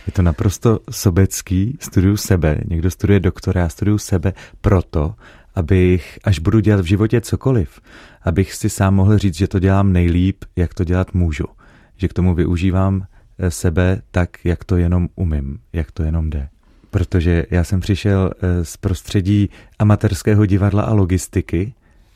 Je 0.06 0.12
to 0.12 0.22
naprosto 0.22 0.80
sobecký, 0.90 1.76
studuju 1.80 2.16
sebe. 2.16 2.58
Někdo 2.68 2.90
studuje 2.90 3.20
doktora, 3.20 3.60
já 3.60 3.68
studuju 3.68 3.98
sebe 3.98 4.32
proto, 4.60 5.14
abych, 5.54 6.18
až 6.24 6.38
budu 6.38 6.60
dělat 6.60 6.80
v 6.80 6.84
životě 6.84 7.20
cokoliv, 7.20 7.80
abych 8.22 8.54
si 8.54 8.70
sám 8.70 8.94
mohl 8.94 9.18
říct, 9.18 9.36
že 9.36 9.48
to 9.48 9.58
dělám 9.58 9.92
nejlíp, 9.92 10.44
jak 10.56 10.74
to 10.74 10.84
dělat 10.84 11.14
můžu. 11.14 11.44
Že 11.96 12.08
k 12.08 12.12
tomu 12.12 12.34
využívám 12.34 13.06
Eh, 13.38 13.50
sebe 13.50 14.02
tak, 14.10 14.44
jak 14.44 14.64
to 14.64 14.76
jenom 14.76 15.08
umím, 15.14 15.58
jak 15.72 15.92
to 15.92 16.02
jenom 16.02 16.30
jde. 16.30 16.48
Protože 16.92 17.46
já 17.50 17.64
jsem 17.64 17.80
přišel 17.80 18.30
eh, 18.42 18.64
z 18.64 18.76
prostředí 18.76 19.50
amatérského 19.78 20.46
divadla 20.46 20.82
a 20.82 20.92
logistiky 20.92 21.74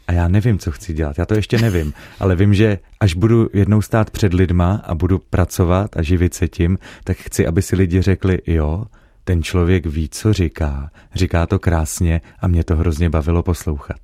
a 0.09 0.13
já 0.13 0.29
nevím, 0.29 0.59
co 0.59 0.71
chci 0.71 0.93
dělat. 0.93 1.19
Já 1.19 1.27
to 1.27 1.35
ještě 1.35 1.59
nevím, 1.59 1.93
ale 2.21 2.37
vím, 2.37 2.55
že 2.55 2.79
až 3.01 3.15
budu 3.15 3.49
jednou 3.53 3.83
stát 3.83 4.11
před 4.11 4.35
lidma 4.35 4.83
a 4.85 4.95
budu 4.95 5.19
pracovat 5.19 5.97
a 5.97 6.03
živit 6.03 6.35
se 6.35 6.49
tím, 6.49 6.79
tak 7.05 7.17
chci, 7.17 7.47
aby 7.47 7.63
si 7.63 7.77
lidi 7.77 8.03
řekli, 8.03 8.39
jo, 8.47 8.85
ten 9.25 9.43
člověk 9.43 9.87
ví, 9.87 10.09
co 10.09 10.33
říká, 10.33 10.91
říká 11.15 11.47
to 11.47 11.59
krásně 11.59 12.21
a 12.41 12.49
mě 12.49 12.65
to 12.65 12.77
hrozně 12.77 13.11
bavilo 13.11 13.43
poslouchat. 13.43 14.01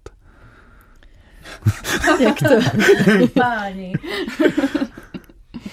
Jak 2.20 2.38
to? 2.38 2.78
Páni. 3.40 3.92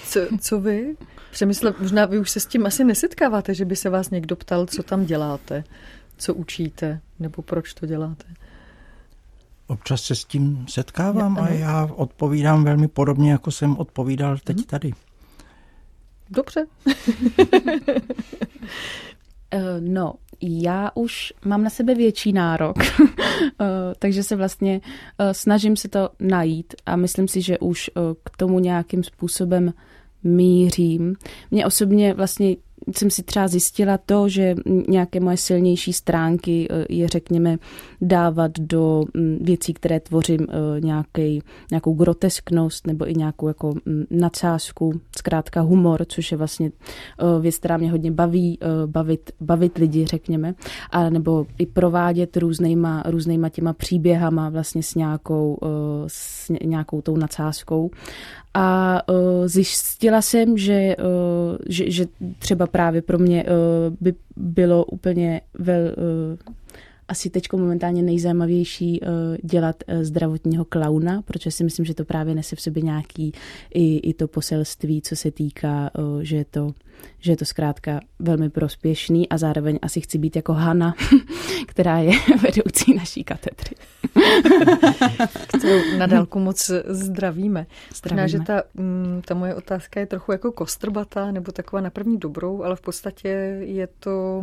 Co, 0.04 0.20
co 0.40 0.60
vy? 0.60 0.96
Přemysle, 1.30 1.74
možná 1.78 2.06
vy 2.06 2.18
už 2.18 2.30
se 2.30 2.40
s 2.40 2.46
tím 2.46 2.66
asi 2.66 2.84
nesetkáváte, 2.84 3.54
že 3.54 3.64
by 3.64 3.76
se 3.76 3.90
vás 3.90 4.10
někdo 4.10 4.36
ptal, 4.36 4.66
co 4.66 4.82
tam 4.82 5.04
děláte, 5.04 5.64
co 6.16 6.34
učíte, 6.34 7.00
nebo 7.18 7.42
proč 7.42 7.74
to 7.74 7.86
děláte. 7.86 8.24
Občas 9.66 10.02
se 10.02 10.14
s 10.14 10.24
tím 10.24 10.66
setkávám 10.68 11.36
já, 11.36 11.44
a 11.44 11.48
já 11.48 11.88
odpovídám 11.96 12.64
velmi 12.64 12.88
podobně, 12.88 13.32
jako 13.32 13.50
jsem 13.50 13.76
odpovídal 13.76 14.38
teď 14.44 14.56
hmm. 14.56 14.64
tady. 14.64 14.92
Dobře. 16.30 16.66
Eh, 19.52 19.80
no, 19.80 20.14
já 20.42 20.90
už 20.94 21.32
mám 21.44 21.62
na 21.62 21.70
sebe 21.70 21.94
větší 21.94 22.32
nárok, 22.32 22.76
eh, 22.82 23.66
takže 23.98 24.22
se 24.22 24.36
vlastně 24.36 24.80
eh, 25.18 25.34
snažím 25.34 25.76
se 25.76 25.88
to 25.88 26.10
najít 26.20 26.74
a 26.86 26.96
myslím 26.96 27.28
si, 27.28 27.42
že 27.42 27.58
už 27.58 27.90
k 28.24 28.36
tomu 28.36 28.58
nějakým 28.58 29.04
způsobem 29.04 29.72
mířím. 30.22 31.14
Mě 31.50 31.66
osobně 31.66 32.14
vlastně 32.14 32.56
jsem 32.92 33.10
si 33.10 33.22
třeba 33.22 33.48
zjistila 33.48 33.98
to, 33.98 34.28
že 34.28 34.54
nějaké 34.88 35.20
moje 35.20 35.36
silnější 35.36 35.92
stránky 35.92 36.68
eh, 36.70 36.86
je, 36.88 37.08
řekněme, 37.08 37.58
dávat 38.00 38.52
do 38.58 39.04
mm, 39.14 39.38
věcí, 39.40 39.74
které 39.74 40.00
tvořím 40.00 40.46
eh, 40.48 40.80
nějaký, 40.80 41.42
nějakou 41.70 41.94
grotesknost 41.94 42.86
nebo 42.86 43.10
i 43.10 43.14
nějakou 43.14 43.48
jako 43.48 43.74
mm, 43.84 44.04
nadsázku, 44.10 45.00
zkrátka 45.16 45.60
humor, 45.60 46.04
což 46.08 46.32
je 46.32 46.38
vlastně 46.38 46.70
eh, 46.70 47.40
věc, 47.40 47.58
která 47.58 47.76
mě 47.76 47.90
hodně 47.90 48.10
baví, 48.10 48.58
bavit, 48.86 49.30
bavit 49.40 49.78
lidi, 49.78 50.06
řekněme, 50.06 50.54
a 50.90 51.10
nebo 51.10 51.46
i 51.58 51.66
provádět 51.66 52.36
různýma, 52.36 53.02
různýma 53.06 53.48
těma 53.48 53.72
příběhama 53.72 54.48
vlastně 54.48 54.82
s 54.82 54.94
nějakou, 54.94 55.58
s 56.06 56.52
nějakou 56.64 57.02
tou 57.02 57.16
nadsázkou. 57.16 57.90
A 58.54 59.00
zjistila 59.46 60.22
jsem, 60.22 60.58
že, 60.58 60.96
že, 61.68 61.90
že 61.90 62.06
třeba 62.38 62.66
právě 62.70 63.02
pro 63.02 63.18
mě 63.18 63.44
uh, 63.44 63.50
by 64.00 64.14
bylo 64.36 64.84
úplně 64.84 65.40
vel, 65.58 65.82
uh, 65.82 66.54
asi 67.10 67.30
teď 67.30 67.52
momentálně 67.52 68.02
nejzajímavější 68.02 69.00
uh, 69.00 69.08
dělat 69.42 69.76
uh, 69.88 70.02
zdravotního 70.02 70.64
klauna, 70.64 71.22
protože 71.22 71.50
si 71.50 71.64
myslím, 71.64 71.86
že 71.86 71.94
to 71.94 72.04
právě 72.04 72.34
nese 72.34 72.56
v 72.56 72.60
sobě 72.60 72.82
nějaký 72.82 73.32
i, 73.74 73.96
i 73.96 74.14
to 74.14 74.28
poselství, 74.28 75.02
co 75.02 75.16
se 75.16 75.30
týká, 75.30 75.90
uh, 75.98 76.20
že 76.20 76.36
je 76.36 76.44
to 76.44 76.74
že 77.18 77.32
je 77.32 77.36
to 77.36 77.44
zkrátka 77.44 78.00
velmi 78.18 78.50
prospěšný 78.50 79.28
a 79.28 79.38
zároveň 79.38 79.78
asi 79.82 80.00
chci 80.00 80.18
být 80.18 80.36
jako 80.36 80.52
Hana, 80.52 80.94
která 81.66 81.98
je 81.98 82.12
vedoucí 82.42 82.94
naší 82.94 83.24
katedry. 83.24 83.76
Kterou 85.58 85.98
na 85.98 86.06
dálku 86.06 86.38
moc 86.38 86.70
zdravíme. 86.88 87.66
zdravíme. 87.94 88.28
že 88.28 88.40
ta, 88.40 88.62
mm, 88.74 89.22
ta 89.24 89.34
moje 89.34 89.54
otázka 89.54 90.00
je 90.00 90.06
trochu 90.06 90.32
jako 90.32 90.52
kostrbatá, 90.52 91.30
nebo 91.30 91.52
taková 91.52 91.82
na 91.82 91.90
první 91.90 92.18
dobrou, 92.18 92.62
ale 92.62 92.76
v 92.76 92.80
podstatě 92.80 93.28
je 93.60 93.88
to 94.00 94.42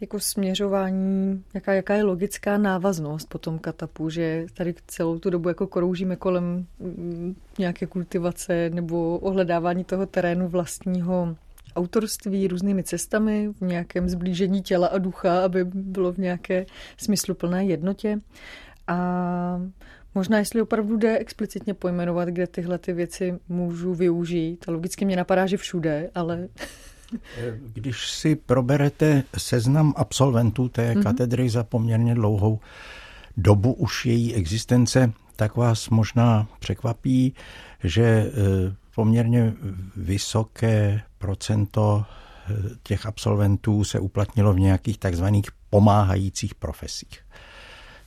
jako 0.00 0.20
směřování, 0.20 1.44
jaká, 1.54 1.72
jaká 1.72 1.94
je 1.94 2.02
logická 2.02 2.58
návaznost 2.58 3.28
potom 3.28 3.58
katapu, 3.58 4.10
že 4.10 4.46
tady 4.54 4.74
celou 4.86 5.18
tu 5.18 5.30
dobu 5.30 5.48
jako 5.48 5.66
kroužíme 5.66 6.16
kolem 6.16 6.66
mm, 6.78 7.36
nějaké 7.58 7.86
kultivace 7.86 8.70
nebo 8.70 9.18
ohledávání 9.18 9.84
toho 9.84 10.06
terénu 10.06 10.48
vlastního 10.48 11.36
autorství 11.76 12.48
různými 12.48 12.82
cestami, 12.82 13.48
v 13.60 13.64
nějakém 13.64 14.08
zblížení 14.08 14.62
těla 14.62 14.86
a 14.86 14.98
ducha, 14.98 15.44
aby 15.44 15.64
bylo 15.64 16.12
v 16.12 16.18
nějaké 16.18 16.66
smysluplné 16.96 17.64
jednotě. 17.64 18.20
A 18.86 19.60
možná, 20.14 20.38
jestli 20.38 20.62
opravdu 20.62 20.96
jde 20.96 21.18
explicitně 21.18 21.74
pojmenovat, 21.74 22.28
kde 22.28 22.46
tyhle 22.46 22.78
ty 22.78 22.92
věci 22.92 23.38
můžu 23.48 23.94
využít. 23.94 24.64
A 24.68 24.72
logicky 24.72 25.04
mě 25.04 25.16
napadá, 25.16 25.46
že 25.46 25.56
všude, 25.56 26.10
ale 26.14 26.48
když 27.72 28.10
si 28.10 28.36
proberete 28.36 29.22
seznam 29.38 29.94
absolventů 29.96 30.68
té 30.68 30.94
mm-hmm. 30.94 31.02
katedry 31.02 31.50
za 31.50 31.64
poměrně 31.64 32.14
dlouhou 32.14 32.60
dobu 33.36 33.72
už 33.72 34.06
její 34.06 34.34
existence, 34.34 35.12
tak 35.36 35.56
vás 35.56 35.88
možná 35.88 36.48
překvapí, 36.58 37.34
že 37.84 38.04
e, 38.04 38.30
poměrně 38.94 39.54
vysoké 39.96 41.02
procento 41.18 42.04
e, 42.04 42.54
těch 42.82 43.06
absolventů 43.06 43.84
se 43.84 44.00
uplatnilo 44.00 44.52
v 44.52 44.60
nějakých 44.60 44.98
takzvaných 44.98 45.46
pomáhajících 45.70 46.54
profesích. 46.54 47.20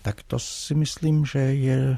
Tak 0.02 0.24
to 0.24 0.40
si 0.40 0.76
myslím, 0.76 1.26
že 1.26 1.40
je 1.40 1.78
e, 1.78 1.98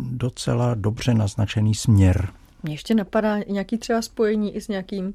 docela 0.00 0.74
dobře 0.74 1.14
naznačený 1.14 1.74
směr 1.74 2.28
mě 2.62 2.74
ještě 2.74 2.94
napadá 2.94 3.38
nějaký 3.38 3.78
třeba 3.78 4.02
spojení 4.02 4.56
i 4.56 4.60
s 4.60 4.68
nějakým 4.68 5.06
uh, 5.06 5.12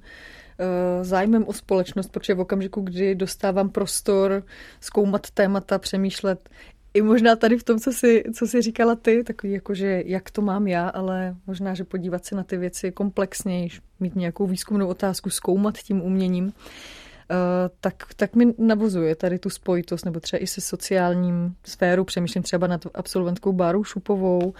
zájmem 1.01 1.43
o 1.47 1.53
společnost, 1.53 2.11
protože 2.11 2.33
v 2.33 2.39
okamžiku, 2.39 2.81
kdy 2.81 3.15
dostávám 3.15 3.69
prostor 3.69 4.43
zkoumat 4.79 5.31
témata, 5.31 5.79
přemýšlet, 5.79 6.49
i 6.93 7.01
možná 7.01 7.35
tady 7.35 7.57
v 7.57 7.63
tom, 7.63 7.79
co 7.79 7.93
jsi, 7.93 8.23
co 8.33 8.47
jsi 8.47 8.61
říkala 8.61 8.95
ty, 8.95 9.23
takový 9.23 9.53
jako, 9.53 9.73
že 9.73 10.03
jak 10.05 10.31
to 10.31 10.41
mám 10.41 10.67
já, 10.67 10.89
ale 10.89 11.35
možná, 11.47 11.73
že 11.73 11.83
podívat 11.83 12.25
se 12.25 12.35
na 12.35 12.43
ty 12.43 12.57
věci 12.57 12.91
komplexněji, 12.91 13.69
mít 13.99 14.15
nějakou 14.15 14.47
výzkumnou 14.47 14.87
otázku, 14.87 15.29
zkoumat 15.29 15.77
tím 15.77 16.01
uměním, 16.01 16.45
uh, 16.45 16.51
tak, 17.81 17.95
tak 18.15 18.35
mi 18.35 18.53
navozuje 18.57 19.15
tady 19.15 19.39
tu 19.39 19.49
spojitost, 19.49 20.05
nebo 20.05 20.19
třeba 20.19 20.43
i 20.43 20.47
se 20.47 20.61
sociálním 20.61 21.55
sféru, 21.63 22.03
přemýšlím 22.03 22.43
třeba 22.43 22.67
nad 22.67 22.87
absolventkou 22.93 23.53
Bárou 23.53 23.83
Šupovou, 23.83 24.53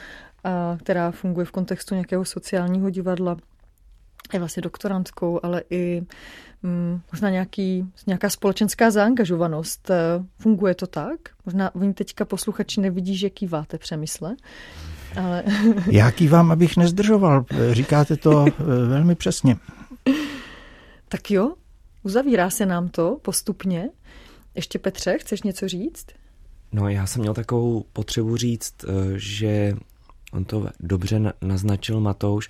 a 0.44 0.78
která 0.80 1.12
funguje 1.12 1.46
v 1.46 1.52
kontextu 1.52 1.96
nějakého 1.96 2.26
sociálního 2.26 2.90
divadla. 2.90 3.38
Je 4.34 4.40
vlastně 4.40 4.62
doktorantkou, 4.62 5.40
ale 5.44 5.64
i 5.70 6.02
mm, 6.64 7.02
možná 7.12 7.30
nějaký, 7.30 7.92
nějaká 8.08 8.30
společenská 8.30 8.92
zaangažovanost. 8.92 9.90
E, 9.90 9.96
funguje 10.40 10.76
to 10.76 10.88
tak? 10.88 11.20
Možná 11.46 11.76
oni 11.76 11.94
teďka 11.94 12.26
posluchači 12.26 12.82
nevidí, 12.82 13.18
že 13.18 13.30
kýváte 13.30 13.78
přemysle. 13.78 14.36
Ale... 15.16 15.44
Já 15.92 16.12
kývám, 16.12 16.52
abych 16.52 16.78
nezdržoval. 16.78 17.46
Říkáte 17.72 18.18
to 18.18 18.46
e, 18.48 18.52
velmi 18.88 19.16
přesně. 19.16 19.58
Tak 21.08 21.32
jo, 21.32 21.54
uzavírá 22.04 22.50
se 22.50 22.66
nám 22.66 22.90
to 22.90 23.20
postupně. 23.22 23.90
Ještě 24.56 24.80
Petře, 24.80 25.18
chceš 25.18 25.44
něco 25.44 25.68
říct? 25.68 26.06
No 26.72 26.90
já 26.90 27.06
jsem 27.06 27.22
měl 27.22 27.34
takovou 27.34 27.86
potřebu 27.94 28.38
říct, 28.38 28.74
e, 28.84 28.88
že 29.16 29.74
On 30.34 30.46
to 30.46 30.68
dobře 30.80 31.34
naznačil 31.42 32.00
Matouš, 32.00 32.50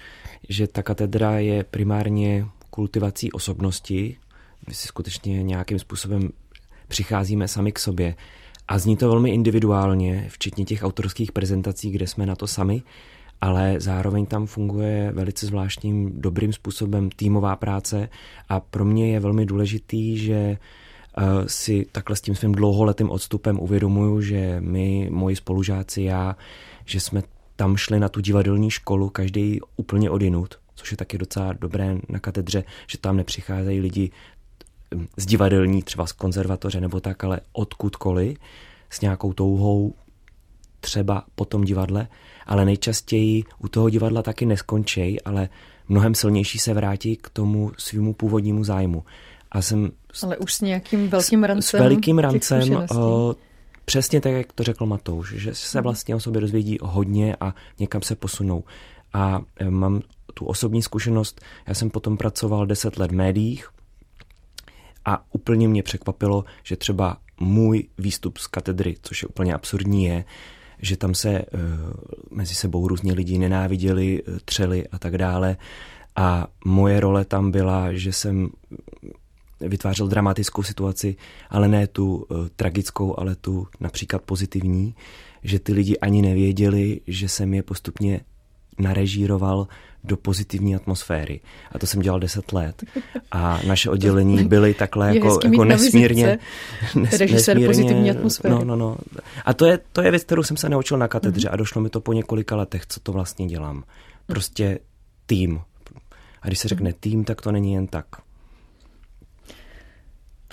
že 0.50 0.68
ta 0.68 0.84
katedra 0.84 1.40
je 1.40 1.64
primárně 1.64 2.46
kultivací 2.70 3.32
osobnosti. 3.32 4.18
My 4.68 4.74
si 4.74 4.88
skutečně 4.88 5.44
nějakým 5.44 5.80
způsobem 5.80 6.30
přicházíme 6.88 7.48
sami 7.48 7.72
k 7.72 7.80
sobě. 7.80 8.16
A 8.68 8.78
zní 8.80 8.98
to 8.98 9.10
velmi 9.10 9.30
individuálně, 9.30 10.28
včetně 10.30 10.66
těch 10.66 10.84
autorských 10.84 11.32
prezentací, 11.32 11.92
kde 11.92 12.08
jsme 12.08 12.26
na 12.26 12.36
to 12.36 12.48
sami. 12.48 12.84
ale 13.44 13.76
zároveň 13.80 14.26
tam 14.26 14.46
funguje 14.46 15.12
velice 15.12 15.46
zvláštním, 15.46 16.22
dobrým 16.22 16.54
způsobem 16.54 17.10
týmová 17.10 17.56
práce 17.56 18.10
a 18.50 18.60
pro 18.60 18.86
mě 18.86 19.12
je 19.12 19.20
velmi 19.20 19.46
důležitý, 19.46 20.18
že 20.18 20.58
uh, 21.18 21.24
si 21.48 21.86
takhle 21.92 22.16
s 22.16 22.22
tím 22.22 22.36
svým 22.36 22.52
dlouholetým 22.52 23.10
odstupem 23.10 23.60
uvědomuju, 23.60 24.22
že 24.22 24.58
my, 24.60 25.10
moji 25.12 25.36
spolužáci, 25.36 26.02
já, 26.02 26.36
že 26.86 27.00
jsme 27.00 27.22
tam 27.56 27.78
šli 27.78 28.00
na 28.00 28.10
tu 28.10 28.22
divadelní 28.22 28.70
školu, 28.70 29.10
každý 29.10 29.60
úplně 29.76 30.10
odinut, 30.10 30.56
což 30.76 30.92
je 30.92 30.98
taky 30.98 31.18
docela 31.18 31.54
dobré 31.54 31.98
na 32.10 32.20
katedře, 32.20 32.64
že 32.88 32.98
tam 32.98 33.18
nepřicházejí 33.18 33.80
lidi 33.80 34.12
hm, 34.96 35.08
z 35.18 35.26
divadelní, 35.26 35.84
třeba 35.84 36.08
z 36.08 36.12
konzervatoře 36.12 36.82
nebo 36.82 37.00
tak, 37.00 37.24
ale 37.24 37.40
odkudkoliv, 37.54 38.38
s 38.90 39.02
nějakou 39.02 39.34
touhou 39.34 39.94
třeba 40.80 41.24
po 41.36 41.46
tom 41.46 41.64
divadle, 41.64 42.08
ale 42.46 42.66
nejčastěji 42.66 43.44
u 43.60 43.68
toho 43.68 43.90
divadla 43.90 44.22
taky 44.22 44.46
neskončí, 44.46 45.22
ale 45.22 45.50
mnohem 45.90 46.16
silnější 46.16 46.60
se 46.60 46.74
vrátí 46.74 47.16
k 47.16 47.30
tomu 47.30 47.72
svýmu 47.78 48.14
původnímu 48.14 48.64
zájmu. 48.64 49.04
A 49.52 49.62
jsem 49.62 49.92
ale 50.24 50.38
už 50.38 50.54
s 50.54 50.62
nějakým 50.62 51.10
velkým 51.10 51.44
rancem. 51.44 51.80
S 51.80 51.82
velikým 51.82 52.20
rancem, 52.20 52.86
přesně 53.86 54.22
tak, 54.22 54.32
jak 54.32 54.54
to 54.54 54.64
řekl 54.64 54.86
Matouš, 54.86 55.34
že 55.34 55.56
se 55.56 55.78
mhm. 55.78 55.84
vlastně 55.84 56.16
o 56.16 56.20
sobě 56.20 56.42
dozvědí 56.42 56.78
hodně 56.82 57.36
a 57.40 57.56
někam 57.80 58.02
se 58.02 58.16
posunou. 58.16 58.64
A 59.14 59.42
e, 59.60 59.70
mám 59.70 60.02
tu 60.34 60.46
osobní 60.46 60.82
zkušenost, 60.82 61.42
já 61.68 61.74
jsem 61.74 61.90
potom 61.90 62.18
pracoval 62.18 62.66
deset 62.66 62.98
let 62.98 63.12
v 63.12 63.16
médiích 63.16 63.70
a 65.06 65.26
úplně 65.32 65.68
mě 65.68 65.84
překvapilo, 65.84 66.46
že 66.64 66.76
třeba 66.76 67.18
můj 67.40 67.88
výstup 67.98 68.38
z 68.38 68.48
katedry, 68.48 68.96
což 69.02 69.24
je 69.24 69.28
úplně 69.28 69.54
absurdní, 69.54 70.06
je, 70.06 70.26
že 70.82 70.98
tam 70.98 71.16
se 71.16 71.30
uh, 71.40 71.60
mezi 72.32 72.56
sebou 72.56 72.88
různě 72.88 73.14
lidi 73.14 73.38
nenáviděli, 73.38 74.24
uh, 74.24 74.38
třeli 74.46 74.88
a 74.88 75.00
tak 75.00 75.18
dále. 75.18 75.58
A 76.16 76.48
moje 76.66 77.00
role 77.00 77.26
tam 77.26 77.52
byla, 77.52 77.94
že 77.94 78.14
jsem 78.14 78.50
vytvářel 79.68 80.08
dramatickou 80.08 80.64
situaci, 80.64 81.16
ale 81.50 81.68
ne 81.68 81.88
tu 81.88 82.16
uh, 82.16 82.48
tragickou, 82.56 83.20
ale 83.20 83.36
tu 83.36 83.68
například 83.80 84.22
pozitivní, 84.22 84.96
že 85.44 85.60
ty 85.60 85.74
lidi 85.74 85.98
ani 85.98 86.22
nevěděli, 86.22 87.02
že 87.08 87.30
jsem 87.30 87.54
je 87.54 87.64
postupně 87.64 88.22
narežíroval 88.80 89.68
do 90.04 90.18
pozitivní 90.18 90.76
atmosféry. 90.76 91.40
A 91.72 91.80
to 91.80 91.88
jsem 91.88 92.02
dělal 92.02 92.20
deset 92.20 92.54
let. 92.54 92.84
A 93.32 93.60
naše 93.68 93.90
oddělení 93.90 94.44
byly 94.48 94.74
takhle 94.74 95.16
jako, 95.16 95.40
jako 95.44 95.66
nesmírně... 95.66 96.40
Režisér 97.20 97.66
pozitivní 97.66 98.12
atmosféry. 98.12 98.54
No, 98.54 98.64
no, 98.64 98.76
no. 98.76 98.98
A 99.46 99.54
to 99.54 99.66
je, 99.66 99.80
to 99.92 100.02
je 100.02 100.12
věc, 100.12 100.24
kterou 100.24 100.44
jsem 100.44 100.58
se 100.58 100.70
naučil 100.70 100.98
na 100.98 101.08
katedře 101.08 101.48
mm-hmm. 101.48 101.54
a 101.54 101.56
došlo 101.56 101.82
mi 101.82 101.90
to 101.90 102.02
po 102.02 102.14
několika 102.14 102.56
letech, 102.56 102.86
co 102.86 103.00
to 103.00 103.12
vlastně 103.12 103.48
dělám. 103.48 103.84
Prostě 104.26 104.80
tým. 105.26 105.62
A 106.42 106.48
když 106.48 106.60
se 106.60 106.68
řekne 106.68 106.90
mhm. 106.90 106.98
tým, 107.00 107.24
tak 107.24 107.42
to 107.42 107.52
není 107.52 107.74
jen 107.74 107.88
tak. 107.88 108.06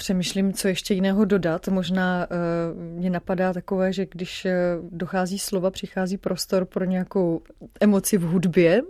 Přemýšlím, 0.01 0.53
co 0.53 0.69
ještě 0.69 0.95
jiného 0.95 1.25
dodat. 1.25 1.69
Možná 1.69 2.27
uh, 2.31 2.83
mě 2.99 3.11
napadá 3.11 3.53
takové, 3.53 3.93
že 3.93 4.07
když 4.07 4.45
uh, 4.45 4.51
dochází 4.91 5.39
slova, 5.39 5.71
přichází 5.71 6.19
prostor 6.19 6.65
pro 6.65 6.85
nějakou 6.85 7.43
emoci 7.81 8.19
v 8.19 8.23
hudbě 8.23 8.83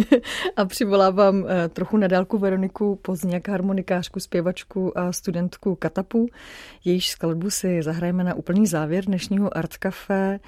a 0.56 0.64
přivolávám 0.64 1.42
uh, 1.42 1.48
trochu 1.68 1.96
nadálku 1.96 2.38
Veroniku 2.38 2.96
Pozněk, 2.96 3.48
harmonikářku, 3.48 4.20
zpěvačku 4.20 4.98
a 4.98 5.12
studentku 5.12 5.74
Katapu. 5.74 6.26
Jejíž 6.84 7.10
skladbu 7.10 7.50
si 7.50 7.82
zahrajeme 7.82 8.24
na 8.24 8.34
úplný 8.34 8.66
závěr 8.66 9.04
dnešního 9.04 9.56
Art 9.56 9.76
Café. 9.76 10.40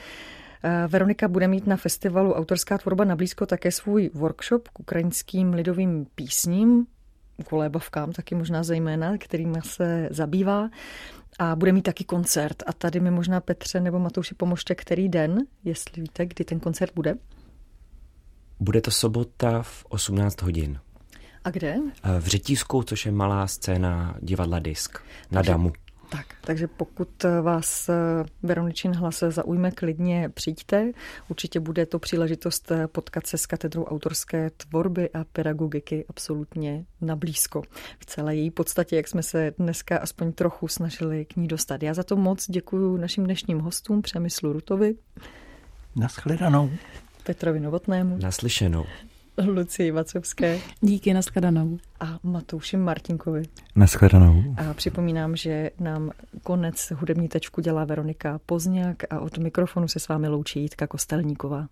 Veronika 0.89 1.29
bude 1.29 1.49
mít 1.49 1.67
na 1.67 1.77
festivalu 1.77 2.33
Autorská 2.33 2.79
tvorba 2.79 3.05
na 3.05 3.17
blízko 3.17 3.47
také 3.47 3.73
svůj 3.73 4.11
workshop 4.15 4.69
k 4.69 4.81
ukrajinským 4.81 5.53
lidovým 5.55 6.07
písním 6.15 6.87
kolébavkám, 7.49 8.13
taky 8.13 8.35
možná 8.35 8.63
zejména, 8.63 9.19
kterými 9.19 9.59
se 9.63 10.09
zabývá. 10.11 10.71
A 11.39 11.57
bude 11.57 11.73
mít 11.73 11.83
taky 11.83 12.05
koncert. 12.05 12.63
A 12.67 12.73
tady 12.73 13.01
mi 13.01 13.11
možná 13.11 13.41
Petře 13.41 13.81
nebo 13.81 13.99
Matouši 13.99 14.35
pomožte, 14.35 14.75
který 14.75 15.09
den, 15.09 15.39
jestli 15.65 16.03
víte, 16.03 16.27
kdy 16.27 16.45
ten 16.45 16.61
koncert 16.61 16.93
bude. 16.95 17.15
Bude 18.61 18.81
to 18.81 18.91
sobota 18.91 19.63
v 19.63 19.85
18 19.89 20.43
hodin. 20.43 20.81
A 21.45 21.51
kde? 21.51 21.77
V 22.19 22.27
Řetísku, 22.27 22.83
což 22.83 23.07
je 23.07 23.13
malá 23.13 23.47
scéna 23.47 24.17
divadla 24.21 24.59
Disk 24.59 24.99
na 25.31 25.39
Takže 25.39 25.51
Damu. 25.51 25.73
Tak, 26.17 26.27
takže 26.41 26.67
pokud 26.67 27.25
vás 27.43 27.89
eh, 27.89 27.95
Veroničin 28.43 28.93
hlas 28.95 29.25
zaujme, 29.29 29.71
klidně 29.71 30.29
přijďte. 30.35 30.93
Určitě 31.29 31.61
bude 31.61 31.87
to 31.87 31.99
příležitost 31.99 32.71
eh, 32.71 32.87
potkat 32.87 33.27
se 33.27 33.39
s 33.39 33.47
katedrou 33.47 33.85
autorské 33.85 34.51
tvorby 34.51 35.11
a 35.11 35.25
pedagogiky 35.25 36.05
absolutně 36.09 36.85
na 37.01 37.17
blízko. 37.17 37.63
V 37.99 38.07
celé 38.07 38.37
její 38.37 38.51
podstatě, 38.51 38.97
jak 38.97 39.09
jsme 39.09 39.23
se 39.23 39.53
dneska 39.59 39.99
aspoň 39.99 40.33
trochu 40.33 40.69
snažili 40.69 41.25
k 41.25 41.37
ní 41.37 41.49
dostat. 41.49 41.83
Já 41.83 41.95
za 41.95 42.03
to 42.03 42.17
moc 42.17 42.47
děkuji 42.51 42.97
našim 42.97 43.25
dnešním 43.25 43.59
hostům, 43.59 44.03
Přemyslu 44.03 44.53
Rutovi. 44.53 44.95
Naschledanou. 45.97 46.71
Petrovi 47.25 47.61
Novotnému. 47.61 48.19
Naslyšenou. 48.23 48.85
Lucii 49.47 49.91
Vacovské. 49.91 50.59
Díky, 50.81 51.15
nashledanou. 51.15 51.79
A 52.01 52.19
Matouši 52.23 52.77
Martinkovi. 52.77 53.43
Nashledanou. 53.77 54.55
A 54.57 54.75
připomínám, 54.75 55.37
že 55.37 55.71
nám 55.81 56.11
konec 56.43 56.93
hudební 56.97 57.29
tečku 57.29 57.61
dělá 57.61 57.85
Veronika 57.85 58.41
Pozňák 58.47 58.97
a 59.11 59.21
od 59.21 59.39
mikrofonu 59.39 59.89
se 59.89 60.01
s 60.01 60.09
vámi 60.09 60.29
loučí 60.29 60.61
Jitka 60.61 60.87
Kostelníková. 60.87 61.67